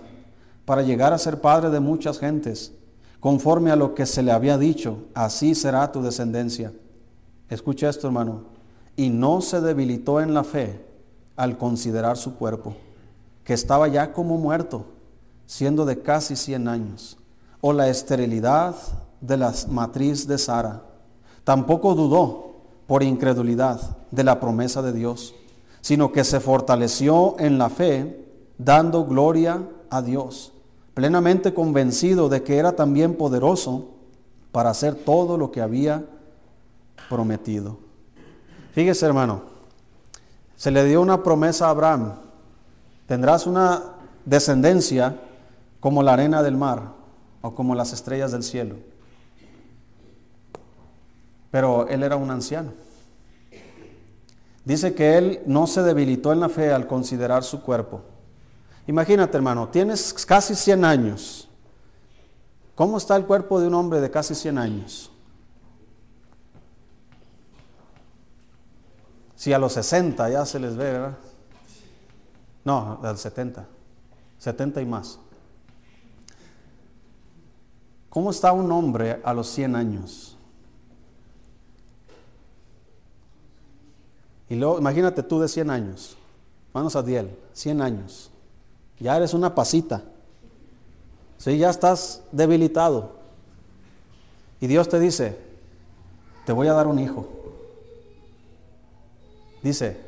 para 0.65 0.81
llegar 0.81 1.13
a 1.13 1.17
ser 1.17 1.39
padre 1.39 1.69
de 1.69 1.79
muchas 1.79 2.19
gentes, 2.19 2.73
conforme 3.21 3.71
a 3.71 3.77
lo 3.77 3.95
que 3.95 4.05
se 4.05 4.21
le 4.21 4.33
había 4.33 4.57
dicho, 4.57 4.97
así 5.13 5.55
será 5.55 5.89
tu 5.89 6.01
descendencia. 6.01 6.73
Escucha 7.49 7.87
esto, 7.87 8.07
hermano. 8.07 8.43
Y 8.97 9.09
no 9.09 9.39
se 9.39 9.61
debilitó 9.61 10.19
en 10.19 10.33
la 10.33 10.43
fe 10.43 10.83
al 11.37 11.57
considerar 11.57 12.17
su 12.17 12.35
cuerpo, 12.35 12.75
que 13.45 13.53
estaba 13.53 13.87
ya 13.87 14.11
como 14.11 14.37
muerto, 14.37 14.87
siendo 15.45 15.85
de 15.85 16.01
casi 16.01 16.35
100 16.35 16.67
años, 16.67 17.17
o 17.61 17.71
la 17.71 17.87
esterilidad 17.87 18.75
de 19.21 19.37
la 19.37 19.53
matriz 19.69 20.27
de 20.27 20.37
Sara. 20.37 20.81
Tampoco 21.45 21.95
dudó 21.95 22.55
por 22.85 23.01
incredulidad 23.01 23.79
de 24.11 24.25
la 24.25 24.41
promesa 24.41 24.81
de 24.81 24.91
Dios, 24.91 25.33
sino 25.85 26.11
que 26.11 26.23
se 26.23 26.39
fortaleció 26.39 27.35
en 27.37 27.59
la 27.59 27.69
fe, 27.69 28.25
dando 28.57 29.05
gloria 29.05 29.61
a 29.91 30.01
Dios, 30.01 30.51
plenamente 30.95 31.53
convencido 31.53 32.27
de 32.27 32.41
que 32.41 32.57
era 32.57 32.75
también 32.75 33.13
poderoso 33.13 33.89
para 34.51 34.71
hacer 34.71 34.95
todo 34.95 35.37
lo 35.37 35.51
que 35.51 35.61
había 35.61 36.03
prometido. 37.07 37.77
Fíjese 38.71 39.05
hermano, 39.05 39.43
se 40.55 40.71
le 40.71 40.85
dio 40.85 40.99
una 41.01 41.21
promesa 41.21 41.67
a 41.67 41.69
Abraham. 41.69 42.13
Tendrás 43.05 43.45
una 43.45 43.83
descendencia 44.25 45.19
como 45.79 46.01
la 46.01 46.13
arena 46.13 46.41
del 46.41 46.57
mar 46.57 46.93
o 47.43 47.53
como 47.53 47.75
las 47.75 47.93
estrellas 47.93 48.31
del 48.31 48.41
cielo. 48.41 48.77
Pero 51.51 51.87
él 51.89 52.01
era 52.01 52.15
un 52.15 52.31
anciano. 52.31 52.84
Dice 54.65 54.95
que 54.95 55.17
él 55.17 55.41
no 55.45 55.67
se 55.67 55.83
debilitó 55.83 56.33
en 56.33 56.39
la 56.39 56.49
fe 56.49 56.73
al 56.73 56.87
considerar 56.87 57.43
su 57.43 57.61
cuerpo. 57.61 58.01
Imagínate, 58.87 59.37
hermano, 59.37 59.69
tienes 59.69 60.13
casi 60.25 60.55
100 60.55 60.83
años. 60.83 61.47
¿Cómo 62.73 62.97
está 62.97 63.15
el 63.15 63.25
cuerpo 63.25 63.59
de 63.59 63.67
un 63.67 63.75
hombre 63.75 64.01
de 64.01 64.09
casi 64.09 64.33
100 64.33 64.57
años? 64.57 65.11
Si 69.35 69.53
a 69.53 69.59
los 69.59 69.73
60 69.73 70.29
ya 70.29 70.45
se 70.45 70.59
les 70.59 70.75
ve, 70.75 70.91
¿verdad? 70.91 71.17
No, 72.63 72.99
a 73.01 73.11
los 73.11 73.21
70. 73.21 73.67
70 74.39 74.81
y 74.81 74.85
más. 74.85 75.19
¿Cómo 78.09 78.31
está 78.31 78.51
un 78.51 78.71
hombre 78.71 79.21
a 79.23 79.33
los 79.33 79.47
100 79.49 79.75
años? 79.75 80.34
Y 84.49 84.55
luego, 84.55 84.77
imagínate 84.77 85.23
tú 85.23 85.39
de 85.39 85.47
100 85.47 85.69
años. 85.69 86.17
Manos 86.73 86.95
a 86.95 87.01
Diel, 87.01 87.35
100 87.53 87.81
años. 87.81 88.31
Ya 88.99 89.17
eres 89.17 89.33
una 89.33 89.55
pasita. 89.55 90.03
Sí, 91.37 91.57
ya 91.57 91.69
estás 91.69 92.21
debilitado. 92.31 93.11
Y 94.59 94.67
Dios 94.67 94.87
te 94.87 94.99
dice, 94.99 95.37
te 96.45 96.53
voy 96.53 96.67
a 96.67 96.73
dar 96.73 96.87
un 96.87 96.99
hijo. 96.99 97.27
Dice 99.61 99.99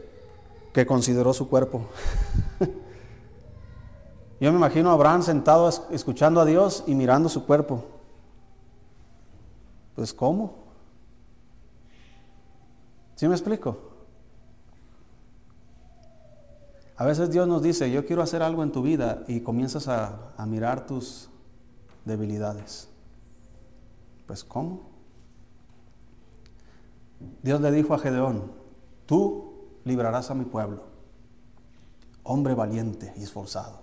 que 0.74 0.86
consideró 0.86 1.34
su 1.34 1.50
cuerpo. 1.50 1.88
Yo 4.40 4.52
me 4.52 4.58
imagino 4.58 4.92
a 4.92 4.94
Abraham 4.94 5.24
sentado 5.24 5.68
escuchando 5.90 6.40
a 6.40 6.46
Dios 6.46 6.84
y 6.86 6.94
mirando 6.94 7.28
su 7.28 7.46
cuerpo. 7.46 7.84
Pues 9.96 10.14
¿cómo? 10.14 10.54
¿Sí 13.16 13.28
me 13.28 13.34
explico? 13.34 13.87
A 16.98 17.06
veces 17.06 17.30
Dios 17.30 17.48
nos 17.48 17.62
dice, 17.62 17.92
yo 17.92 18.06
quiero 18.06 18.24
hacer 18.24 18.42
algo 18.42 18.64
en 18.64 18.72
tu 18.72 18.82
vida 18.82 19.24
y 19.28 19.42
comienzas 19.42 19.88
a, 19.88 20.34
mirar 20.48 20.88
tus 20.88 21.30
debilidades. 22.06 22.90
Pues 24.26 24.44
¿cómo? 24.44 24.82
Dios 27.44 27.62
le 27.62 27.72
dijo 27.72 27.94
a 27.94 28.00
Gedeón, 28.00 28.52
tú 29.06 29.54
librarás 29.86 30.32
a 30.32 30.36
mi 30.36 30.46
pueblo, 30.46 30.84
hombre 32.24 32.56
valiente 32.56 33.14
y 33.16 33.24
esforzado. 33.24 33.80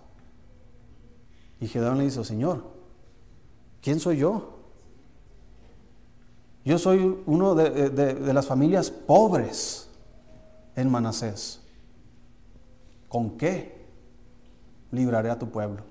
Y 1.60 1.68
Gedeón 1.68 1.98
le 1.98 2.04
dijo, 2.04 2.24
Señor, 2.24 2.64
¿quién 3.80 4.00
soy 4.00 4.18
yo? 4.18 4.58
Yo 6.64 6.78
soy 6.78 7.22
uno 7.26 7.54
de, 7.54 8.32
las 8.32 8.46
familias 8.46 8.90
pobres 8.90 9.88
en 10.74 10.90
Manasés. 10.90 11.63
¿Con 13.14 13.38
qué 13.38 13.72
libraré 14.90 15.30
a 15.30 15.38
tu 15.38 15.48
pueblo? 15.48 15.84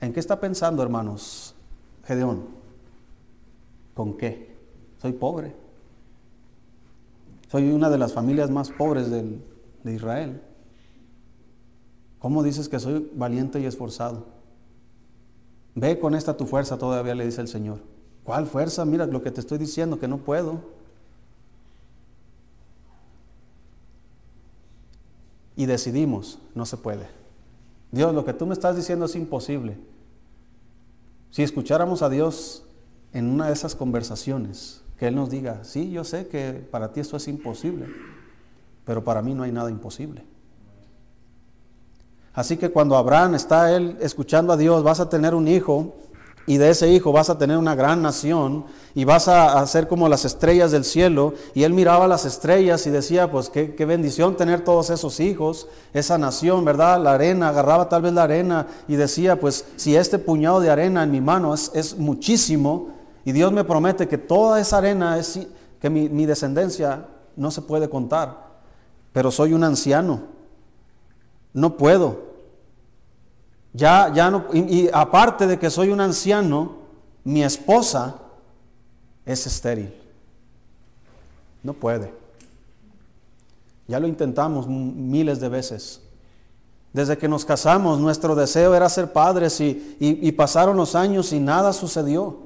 ¿En 0.00 0.14
qué 0.14 0.20
está 0.20 0.40
pensando, 0.40 0.82
hermanos, 0.82 1.54
Gedeón? 2.04 2.46
¿Con 3.92 4.16
qué? 4.16 4.56
Soy 5.02 5.12
pobre. 5.12 5.54
Soy 7.50 7.70
una 7.70 7.90
de 7.90 7.98
las 7.98 8.14
familias 8.14 8.48
más 8.48 8.70
pobres 8.70 9.10
de 9.10 9.42
Israel. 9.84 10.40
¿Cómo 12.18 12.42
dices 12.42 12.70
que 12.70 12.80
soy 12.80 13.10
valiente 13.14 13.60
y 13.60 13.66
esforzado? 13.66 14.24
Ve 15.74 15.98
con 15.98 16.14
esta 16.14 16.34
tu 16.34 16.46
fuerza 16.46 16.78
todavía, 16.78 17.14
le 17.14 17.26
dice 17.26 17.42
el 17.42 17.48
Señor. 17.48 17.80
¿Cuál 18.22 18.46
fuerza? 18.46 18.86
Mira 18.86 19.04
lo 19.04 19.22
que 19.22 19.30
te 19.30 19.40
estoy 19.42 19.58
diciendo, 19.58 19.98
que 19.98 20.08
no 20.08 20.16
puedo. 20.16 20.62
Y 25.56 25.66
decidimos, 25.66 26.38
no 26.54 26.66
se 26.66 26.76
puede. 26.76 27.06
Dios, 27.92 28.14
lo 28.14 28.24
que 28.24 28.32
tú 28.32 28.46
me 28.46 28.54
estás 28.54 28.76
diciendo 28.76 29.04
es 29.04 29.14
imposible. 29.14 29.76
Si 31.30 31.42
escucháramos 31.42 32.02
a 32.02 32.08
Dios 32.08 32.64
en 33.12 33.28
una 33.28 33.46
de 33.46 33.52
esas 33.52 33.74
conversaciones, 33.74 34.82
que 34.98 35.08
Él 35.08 35.14
nos 35.14 35.30
diga, 35.30 35.64
sí, 35.64 35.90
yo 35.90 36.04
sé 36.04 36.26
que 36.26 36.52
para 36.70 36.92
ti 36.92 37.00
esto 37.00 37.16
es 37.16 37.28
imposible, 37.28 37.86
pero 38.84 39.04
para 39.04 39.22
mí 39.22 39.34
no 39.34 39.42
hay 39.42 39.52
nada 39.52 39.70
imposible. 39.70 40.24
Así 42.34 42.56
que 42.56 42.70
cuando 42.70 42.96
Abraham 42.96 43.36
está 43.36 43.74
él 43.74 43.96
escuchando 44.00 44.52
a 44.52 44.56
Dios, 44.56 44.82
vas 44.82 44.98
a 44.98 45.08
tener 45.08 45.36
un 45.36 45.46
hijo 45.46 45.94
y 46.46 46.58
de 46.58 46.70
ese 46.70 46.90
hijo 46.90 47.12
vas 47.12 47.30
a 47.30 47.38
tener 47.38 47.56
una 47.56 47.74
gran 47.74 48.02
nación 48.02 48.64
y 48.94 49.04
vas 49.04 49.28
a, 49.28 49.60
hacer 49.60 49.88
como 49.88 50.08
las 50.08 50.24
estrellas 50.24 50.72
del 50.72 50.84
cielo. 50.84 51.34
Y 51.54 51.62
él 51.64 51.72
miraba 51.72 52.06
las 52.06 52.24
estrellas 52.24 52.86
y 52.86 52.90
decía, 52.90 53.30
pues 53.30 53.48
qué, 53.48 53.84
bendición 53.86 54.36
tener 54.36 54.62
todos 54.62 54.90
esos 54.90 55.20
hijos, 55.20 55.68
esa 55.92 56.18
nación, 56.18 56.64
¿verdad? 56.64 57.02
La 57.02 57.14
arena, 57.14 57.48
agarraba 57.48 57.88
tal 57.88 58.02
vez 58.02 58.12
la 58.12 58.24
arena 58.24 58.66
y 58.88 58.96
decía, 58.96 59.40
pues 59.40 59.64
si 59.76 59.96
este 59.96 60.18
puñado 60.18 60.60
de 60.60 60.70
arena 60.70 61.02
en 61.02 61.10
mi 61.10 61.20
mano 61.20 61.54
es, 61.54 61.96
muchísimo 61.98 62.88
y 63.24 63.32
Dios 63.32 63.52
me 63.52 63.64
promete 63.64 64.06
que 64.06 64.18
toda 64.18 64.60
esa 64.60 64.78
arena 64.78 65.18
es, 65.18 65.40
que 65.80 65.90
mi 65.90 66.26
descendencia 66.26 67.06
no 67.36 67.50
se 67.50 67.62
puede 67.62 67.88
contar, 67.88 68.54
pero 69.12 69.30
soy 69.30 69.52
un 69.52 69.64
anciano 69.64 70.34
no 71.54 71.76
puedo. 71.76 72.33
Ya, 73.74 74.12
ya 74.14 74.30
no, 74.30 74.44
y, 74.52 74.88
aparte 74.92 75.48
de 75.48 75.58
que 75.58 75.68
soy 75.68 75.90
un 75.90 76.00
anciano, 76.00 76.76
mi 77.24 77.42
esposa 77.42 78.14
es 79.26 79.46
estéril. 79.48 79.92
No 81.64 81.72
puede. 81.74 82.14
Ya 83.88 83.98
lo 83.98 84.06
intentamos 84.06 84.68
miles 84.68 85.40
de 85.40 85.48
veces. 85.48 86.00
Desde 86.92 87.18
que 87.18 87.26
nos 87.26 87.44
casamos, 87.44 87.98
nuestro 87.98 88.36
deseo 88.36 88.76
era 88.76 88.88
ser 88.88 89.12
padres 89.12 89.60
y, 89.60 89.96
y, 89.98 90.30
pasaron 90.32 90.76
los 90.76 90.94
años 90.94 91.32
y 91.32 91.40
nada 91.40 91.72
sucedió. 91.72 92.44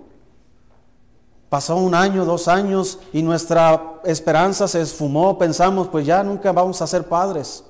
Pasó 1.50 1.76
un 1.76 1.94
año, 1.94 2.24
dos 2.24 2.48
años 2.48 3.00
y 3.12 3.22
nuestra 3.22 4.00
esperanza 4.04 4.66
se 4.66 4.80
esfumó. 4.80 5.36
Pensamos, 5.36 5.88
pues 5.88 6.06
ya 6.06 6.22
nunca 6.22 6.52
vamos 6.52 6.80
a 6.80 6.86
ser 6.86 7.06
padres. 7.06 7.64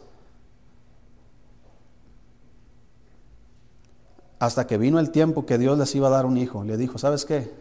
Hasta 4.39 4.67
que 4.67 4.79
vino 4.79 4.99
el 4.99 5.11
tiempo 5.11 5.47
que 5.47 5.59
Dios 5.59 5.79
les 5.79 5.95
iba 5.95 6.09
a 6.09 6.11
dar 6.11 6.27
un 6.27 6.37
hijo. 6.37 6.65
Le 6.65 6.77
dijo, 6.77 6.99
¿sabes 6.99 7.25
qué? 7.25 7.53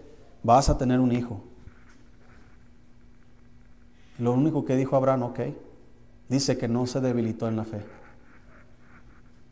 Vas 0.43 0.69
a 0.69 0.77
tener 0.77 0.99
un 0.99 1.11
hijo. 1.11 1.41
Lo 4.19 4.33
único 4.33 4.65
que 4.65 4.75
dijo 4.75 4.95
Abraham, 4.95 5.23
ok, 5.23 5.39
dice 6.29 6.57
que 6.57 6.67
no 6.67 6.87
se 6.87 7.01
debilitó 7.01 7.47
en 7.47 7.55
la 7.55 7.65
fe, 7.65 7.83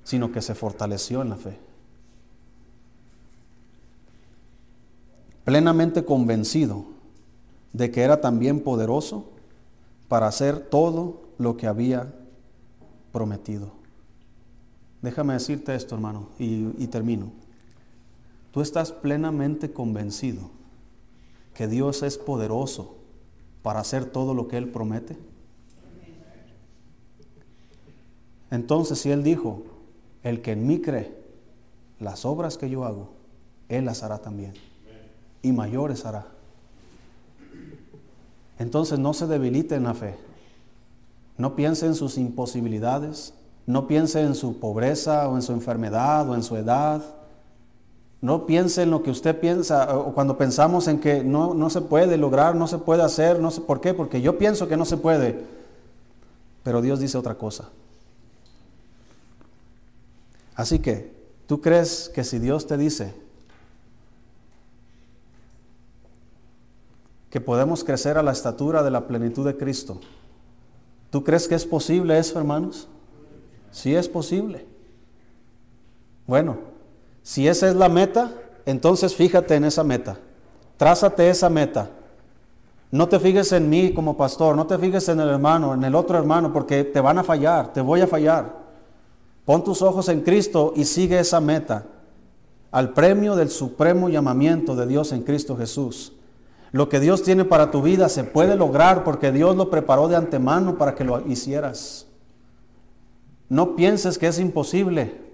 sino 0.04 0.32
que 0.32 0.42
se 0.42 0.56
fortaleció 0.56 1.22
en 1.22 1.30
la 1.30 1.36
fe. 1.36 1.58
Plenamente 5.44 6.04
convencido 6.06 6.86
de 7.74 7.92
que 7.92 8.02
era 8.02 8.22
también 8.22 8.62
poderoso 8.62 9.30
para 10.08 10.28
hacer 10.28 10.60
todo 10.60 11.22
lo 11.38 11.58
que 11.58 11.68
había 11.68 12.14
prometido. 13.12 13.85
Déjame 15.06 15.34
decirte 15.34 15.76
esto, 15.76 15.94
hermano, 15.94 16.30
y, 16.40 16.88
termino. 16.88 17.32
Tú 18.50 18.62
estás 18.62 18.92
plenamente 18.92 19.72
convencido 19.72 20.50
que 21.54 21.68
Dios 21.68 22.02
es 22.02 22.18
poderoso 22.18 22.96
para 23.62 23.82
hacer 23.82 24.06
todo 24.06 24.34
lo 24.34 24.48
que 24.48 24.58
Él 24.58 24.70
promete. 24.70 25.16
Entonces, 28.50 28.98
si 28.98 29.12
Él 29.12 29.22
dijo, 29.22 29.62
el 30.24 30.42
que 30.42 30.54
en 30.54 30.66
mí 30.66 30.82
cree, 30.82 31.16
las 32.00 32.26
obras 32.26 32.58
que 32.58 32.72
yo 32.72 32.84
hago, 32.84 33.14
Él 33.70 33.86
las 33.86 34.02
hará 34.02 34.18
también. 34.18 34.56
Y 35.44 35.52
mayores 35.52 36.04
hará. 36.04 36.26
Entonces 38.58 38.98
no 38.98 39.14
se 39.14 39.28
debilite 39.28 39.76
en 39.76 39.84
la 39.84 39.94
fe. 39.94 40.16
No 41.38 41.56
piense 41.56 41.86
en 41.86 41.94
sus 41.94 42.18
imposibilidades. 42.18 43.36
No 43.68 43.88
piense 43.88 44.22
en 44.22 44.36
su 44.36 44.60
pobreza 44.60 45.28
o 45.28 45.36
en 45.36 45.42
su 45.42 45.52
enfermedad 45.52 46.30
o 46.30 46.36
en 46.36 46.44
su 46.44 46.56
edad. 46.56 47.02
No 48.22 48.46
piense 48.46 48.84
en 48.84 48.92
lo 48.92 49.04
que 49.04 49.12
usted 49.12 49.40
piensa 49.40 49.98
o 49.98 50.14
cuando 50.14 50.38
pensamos 50.38 50.88
en 50.88 51.00
que 51.00 51.24
no, 51.24 51.54
no 51.54 51.70
se 51.70 51.82
puede 51.82 52.18
lograr, 52.18 52.56
no 52.56 52.68
se 52.68 52.78
puede 52.78 53.04
hacer, 53.04 53.40
no 53.40 53.52
sé 53.52 53.62
por 53.62 53.82
qué, 53.82 53.94
porque 53.94 54.22
yo 54.22 54.38
pienso 54.38 54.68
que 54.68 54.78
no 54.78 54.86
se 54.86 54.98
puede. 54.98 55.44
Pero 56.64 56.82
Dios 56.82 57.00
dice 57.00 57.18
otra 57.18 57.36
cosa. 57.36 57.70
Así 60.56 60.80
que, 60.80 61.14
¿tú 61.48 61.62
crees 61.62 62.10
que 62.14 62.24
si 62.24 62.40
Dios 62.40 62.66
te 62.66 62.78
dice 62.78 63.14
que 67.30 67.42
podemos 67.42 67.84
crecer 67.84 68.18
a 68.18 68.24
la 68.24 68.32
estatura 68.32 68.82
de 68.82 68.92
la 68.92 69.08
plenitud 69.08 69.46
de 69.46 69.58
Cristo, 69.58 70.00
¿tú 71.10 71.24
crees 71.24 71.48
que 71.48 71.56
es 71.56 71.66
posible 71.66 72.18
eso, 72.18 72.40
hermanos? 72.40 72.88
Sí 73.76 73.94
es 73.94 74.08
posible. 74.08 74.66
Bueno, 76.26 76.56
si 77.22 77.46
esa 77.46 77.68
es 77.68 77.76
la 77.76 77.90
meta, 77.90 78.32
entonces 78.66 79.14
fíjate 79.14 79.54
en 79.56 79.66
esa 79.66 79.84
meta. 79.84 80.18
Trázate 80.78 81.30
esa 81.30 81.50
meta. 81.50 81.90
No 82.90 83.10
te 83.10 83.20
fijes 83.20 83.52
en 83.52 83.70
mí 83.70 83.94
como 83.94 84.16
pastor, 84.16 84.56
no 84.56 84.66
te 84.66 84.78
fijes 84.78 85.10
en 85.10 85.20
el 85.20 85.28
hermano, 85.28 85.74
en 85.74 85.84
el 85.84 85.94
otro 85.94 86.18
hermano, 86.18 86.54
porque 86.54 86.86
te 86.86 87.02
van 87.02 87.18
a 87.18 87.24
fallar, 87.26 87.74
te 87.74 87.82
voy 87.82 88.00
a 88.00 88.08
fallar. 88.08 88.50
Pon 89.44 89.62
tus 89.62 89.82
ojos 89.82 90.08
en 90.08 90.22
Cristo 90.22 90.72
y 90.74 90.86
sigue 90.86 91.20
esa 91.20 91.42
meta, 91.42 91.84
al 92.72 92.94
premio 92.94 93.36
del 93.36 93.50
supremo 93.50 94.08
llamamiento 94.08 94.78
de 94.78 94.88
Dios 94.88 95.12
en 95.12 95.24
Cristo 95.24 95.58
Jesús. 95.58 96.14
Lo 96.72 96.88
que 96.88 97.02
Dios 97.02 97.24
tiene 97.24 97.44
para 97.44 97.72
tu 97.72 97.82
vida 97.82 98.08
se 98.08 98.24
puede 98.24 98.56
lograr 98.56 99.04
porque 99.04 99.34
Dios 99.34 99.58
lo 99.58 99.70
preparó 99.70 100.08
de 100.08 100.16
antemano 100.16 100.78
para 100.78 100.96
que 100.96 101.04
lo 101.04 101.28
hicieras. 101.28 102.08
No 103.50 103.76
pienses 103.76 104.18
que 104.18 104.28
es 104.28 104.40
imposible. 104.40 105.26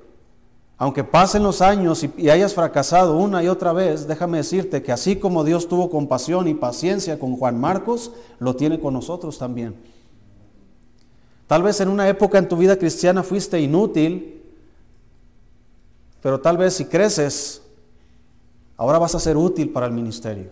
Aunque 0.78 1.04
pasen 1.04 1.44
los 1.44 1.62
años 1.62 2.04
y, 2.18 2.30
hayas 2.30 2.56
fracasado 2.56 3.16
una 3.16 3.44
y 3.44 3.48
otra 3.48 3.72
vez, 3.72 4.08
déjame 4.08 4.38
decirte 4.38 4.82
que 4.82 4.92
así 4.92 5.16
como 5.16 5.44
Dios 5.44 5.68
tuvo 5.68 5.92
compasión 5.92 6.48
y 6.48 6.56
paciencia 6.56 7.20
con 7.20 7.38
Juan 7.38 7.60
Marcos, 7.60 8.12
lo 8.40 8.56
tiene 8.56 8.80
con 8.80 8.96
nosotros 8.96 9.38
también. 9.38 9.76
Tal 11.46 11.62
vez 11.62 11.82
en 11.82 11.90
una 11.90 12.10
época 12.10 12.40
en 12.40 12.48
tu 12.48 12.58
vida 12.58 12.78
cristiana 12.78 13.22
fuiste 13.22 13.60
inútil, 13.60 14.42
pero 16.22 16.40
tal 16.40 16.58
vez 16.58 16.74
si 16.74 16.86
creces, 16.86 17.62
ahora 18.76 18.98
vas 18.98 19.14
a 19.14 19.20
ser 19.20 19.38
útil 19.38 19.70
para 19.70 19.86
el 19.86 19.92
ministerio. 19.92 20.50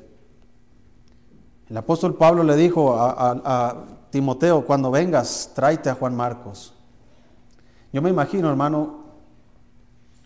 El 1.70 1.78
apóstol 1.78 2.16
Pablo 2.16 2.44
le 2.44 2.56
dijo 2.56 2.96
a, 2.96 3.86
Timoteo, 4.12 4.66
cuando 4.66 4.90
vengas, 4.92 5.52
tráete 5.54 5.90
a 5.90 5.96
Juan 5.96 6.16
Marcos. 6.16 6.74
Yo 7.92 8.02
me 8.02 8.10
imagino, 8.10 8.50
hermano, 8.50 9.00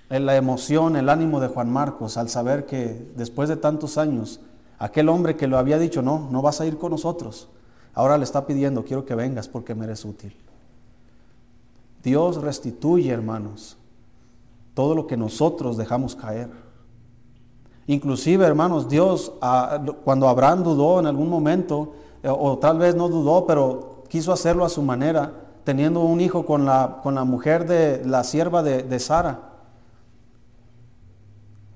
en 0.09 0.26
la 0.26 0.36
emoción, 0.36 0.95
el 0.95 1.09
ánimo 1.09 1.39
de 1.39 1.47
Juan 1.47 1.72
Marcos 1.72 2.18
al 2.18 2.30
saber 2.30 2.66
que 2.66 3.11
después 3.16 3.49
de 3.49 3.55
tantos 3.55 3.97
años, 3.97 4.41
aquel 4.78 5.09
hombre 5.09 5.36
que 5.38 5.47
lo 5.47 5.57
había 5.57 5.80
dicho, 5.80 6.01
no, 6.01 6.28
no 6.30 6.41
vas 6.41 6.61
a 6.61 6.66
ir 6.66 6.78
con 6.78 6.91
nosotros, 6.91 7.47
ahora 7.93 8.18
le 8.18 8.24
está 8.24 8.45
pidiendo, 8.45 8.84
quiero 8.84 9.05
que 9.05 9.16
vengas 9.16 9.47
porque 9.47 9.76
me 9.76 9.86
eres 9.86 10.03
útil. 10.03 10.36
Dios 12.03 12.41
restituye, 12.41 13.11
hermanos, 13.11 13.78
todo 14.74 14.93
lo 14.93 15.07
que 15.07 15.16
nosotros 15.16 15.78
dejamos 15.78 16.16
caer. 16.16 16.49
Inclusive, 17.88 18.45
hermanos, 18.45 18.89
Dios, 18.89 19.34
cuando 20.03 20.28
Abraham 20.28 20.64
dudó 20.64 20.99
en 20.99 21.07
algún 21.07 21.30
momento, 21.30 21.93
eh, 22.22 22.30
o 22.30 22.57
tal 22.57 22.78
vez 22.78 22.95
no 22.95 23.09
dudó, 23.09 23.45
pero 23.45 24.03
quiso 24.09 24.32
hacerlo 24.32 24.66
a 24.66 24.70
su 24.70 24.82
manera, 24.82 25.42
teniendo 25.64 26.01
un 26.01 26.22
hijo 26.22 26.45
con 26.45 26.66
la, 26.66 26.99
con 27.01 27.16
la 27.16 27.24
mujer 27.24 27.68
de 27.68 28.03
la 28.05 28.24
sierva 28.24 28.64
de, 28.64 28.84
de 28.84 28.99
Sara, 28.99 29.51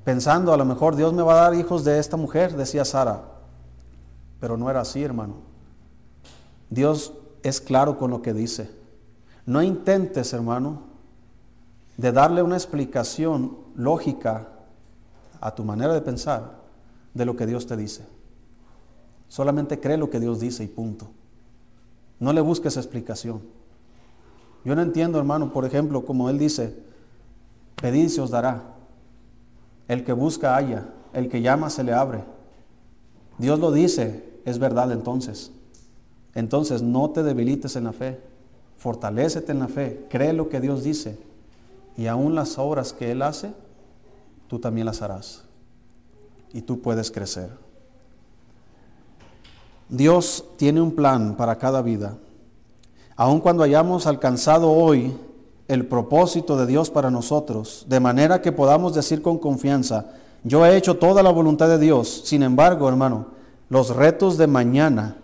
pensando 0.04 0.54
a 0.54 0.58
lo 0.58 0.66
mejor 0.66 0.96
Dios 0.96 1.14
me 1.14 1.24
va 1.24 1.34
a 1.34 1.50
dar 1.50 1.56
hijos 1.56 1.84
de 1.84 2.00
esta 2.00 2.18
mujer, 2.18 2.56
decía 2.56 2.86
Sara, 2.86 3.24
pero 4.40 4.58
no 4.58 4.70
era 4.70 4.82
así, 4.82 5.04
hermano. 5.04 5.36
Dios 6.70 7.14
es 7.44 7.62
claro 7.62 7.98
con 7.98 8.12
lo 8.12 8.22
que 8.22 8.34
dice. 8.34 8.70
No 9.46 9.62
intentes, 9.62 10.34
hermano, 10.34 10.82
de 11.96 12.12
darle 12.12 12.44
una 12.44 12.56
explicación 12.56 13.58
lógica 13.76 14.48
a 15.40 15.56
tu 15.56 15.64
manera 15.64 15.94
de 15.94 16.02
pensar 16.02 16.58
de 17.14 17.26
lo 17.26 17.36
que 17.36 17.46
Dios 17.46 17.66
te 17.66 17.78
dice. 17.78 18.06
Solamente 19.28 19.80
cree 19.80 19.98
lo 19.98 20.10
que 20.10 20.20
Dios 20.20 20.40
dice 20.40 20.64
y 20.64 20.68
punto. 20.68 21.08
No 22.20 22.34
le 22.34 22.42
busques 22.42 22.78
explicación. 22.78 23.42
Yo 24.64 24.76
no 24.76 24.82
entiendo, 24.82 25.18
hermano, 25.18 25.54
por 25.54 25.66
ejemplo, 25.66 26.06
como 26.06 26.30
Él 26.30 26.38
dice, 26.38 26.76
pedid 27.82 28.10
se 28.10 28.22
os 28.22 28.32
dará. 28.32 28.64
El 29.88 30.04
que 30.04 30.14
busca 30.14 30.56
halla, 30.56 30.90
el 31.14 31.30
que 31.30 31.42
llama 31.42 31.70
se 31.70 31.84
le 31.84 31.94
abre. 31.94 32.24
Dios 33.38 33.60
lo 33.60 33.72
dice, 33.72 34.24
es 34.46 34.60
verdad 34.60 34.92
entonces. 34.92 35.52
Entonces 36.36 36.82
no 36.82 37.10
te 37.12 37.24
debilites 37.24 37.76
en 37.76 37.86
la 37.86 37.94
fe 37.94 38.20
fortalécete 38.78 39.52
en 39.52 39.60
la 39.60 39.68
fe, 39.68 40.06
cree 40.10 40.34
lo 40.34 40.50
que 40.50 40.62
Dios 40.62 40.84
dice 40.84 41.18
y 41.98 42.08
aún 42.08 42.36
las 42.36 42.58
obras 42.58 42.94
que 42.94 43.12
Él 43.12 43.22
hace, 43.24 43.52
tú 44.48 44.60
también 44.60 44.86
las 44.86 45.02
harás 45.02 45.44
y 46.54 46.62
tú 46.62 46.80
puedes 46.80 47.12
crecer. 47.12 47.50
Dios 49.90 50.46
tiene 50.58 50.82
un 50.82 50.92
plan 50.92 51.36
para 51.36 51.58
cada 51.58 51.82
vida. 51.82 52.16
Aun 53.18 53.42
cuando 53.42 53.64
hayamos 53.64 54.06
alcanzado 54.06 54.72
hoy 54.72 55.18
el 55.68 55.88
propósito 55.88 56.56
de 56.56 56.68
Dios 56.68 56.92
para 56.92 57.10
nosotros, 57.10 57.84
de 57.90 58.00
manera 58.00 58.44
que 58.44 58.52
podamos 58.52 58.94
decir 58.94 59.24
con 59.24 59.40
confianza, 59.40 60.06
yo 60.44 60.64
he 60.64 60.78
hecho 60.78 60.98
toda 60.98 61.24
la 61.24 61.32
voluntad 61.32 61.68
de 61.68 61.80
Dios. 61.80 62.22
Sin 62.26 62.44
embargo, 62.44 62.88
hermano, 62.88 63.26
los 63.70 63.96
retos 63.96 64.38
de 64.38 64.46
mañana, 64.46 65.18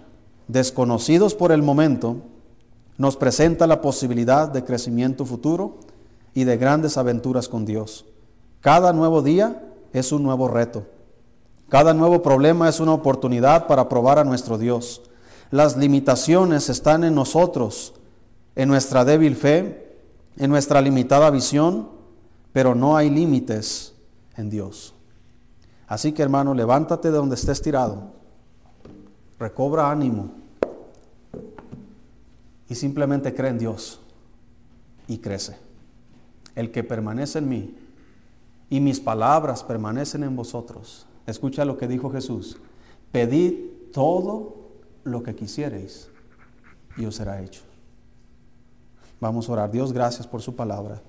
desconocidos 0.47 1.35
por 1.35 1.51
el 1.51 1.61
momento, 1.61 2.17
nos 2.97 3.15
presenta 3.15 3.67
la 3.67 3.79
posibilidad 3.79 4.49
de 4.49 4.63
crecimiento 4.63 5.23
futuro 5.23 5.77
y 6.33 6.45
de 6.45 6.57
grandes 6.57 6.97
aventuras 6.97 7.47
con 7.47 7.63
Dios. 7.63 8.05
Cada 8.59 8.91
nuevo 8.91 9.21
día 9.21 9.61
es 9.93 10.11
un 10.11 10.23
nuevo 10.23 10.47
reto. 10.47 10.87
Cada 11.69 11.93
nuevo 11.93 12.23
problema 12.23 12.67
es 12.67 12.79
una 12.79 12.93
oportunidad 12.93 13.67
para 13.67 13.87
probar 13.87 14.17
a 14.17 14.23
nuestro 14.23 14.57
Dios. 14.57 15.03
Las 15.53 15.77
limitaciones 15.77 16.67
están 16.69 17.03
en 17.03 17.13
nosotros, 17.13 17.93
en 18.55 18.67
nuestra 18.69 19.05
débil 19.05 19.35
fe, 19.35 19.99
en 20.35 20.49
nuestra 20.49 20.81
limitada 20.81 21.29
visión, 21.29 21.89
pero 22.51 22.73
no 22.73 22.97
hay 22.97 23.11
límites 23.11 23.93
en 24.35 24.49
Dios. 24.49 24.95
Así 25.85 26.11
que 26.11 26.23
hermano, 26.23 26.55
levántate 26.55 27.11
de 27.11 27.17
donde 27.17 27.35
estés 27.35 27.61
tirado, 27.61 28.13
recobra 29.37 29.91
ánimo 29.91 30.31
y 32.67 32.73
simplemente 32.73 33.35
cree 33.35 33.51
en 33.51 33.59
Dios 33.59 33.99
y 35.07 35.19
crece. 35.19 35.55
El 36.55 36.71
que 36.71 36.83
permanece 36.83 37.37
en 37.37 37.49
mí 37.49 37.75
y 38.71 38.79
mis 38.79 38.99
palabras 38.99 39.63
permanecen 39.63 40.23
en 40.23 40.35
vosotros. 40.35 41.05
Escucha 41.27 41.63
lo 41.63 41.77
que 41.77 41.87
dijo 41.87 42.09
Jesús. 42.09 42.57
Pedid 43.11 43.91
todo 43.93 44.62
lo 45.03 45.23
que 45.23 45.35
quisiereis 45.35 46.09
y 46.97 47.05
os 47.05 47.15
será 47.15 47.41
hecho. 47.41 47.61
Vamos 49.19 49.47
a 49.47 49.53
orar. 49.53 49.71
Dios, 49.71 49.93
gracias 49.93 50.27
por 50.27 50.41
su 50.41 50.55
palabra. 50.55 51.01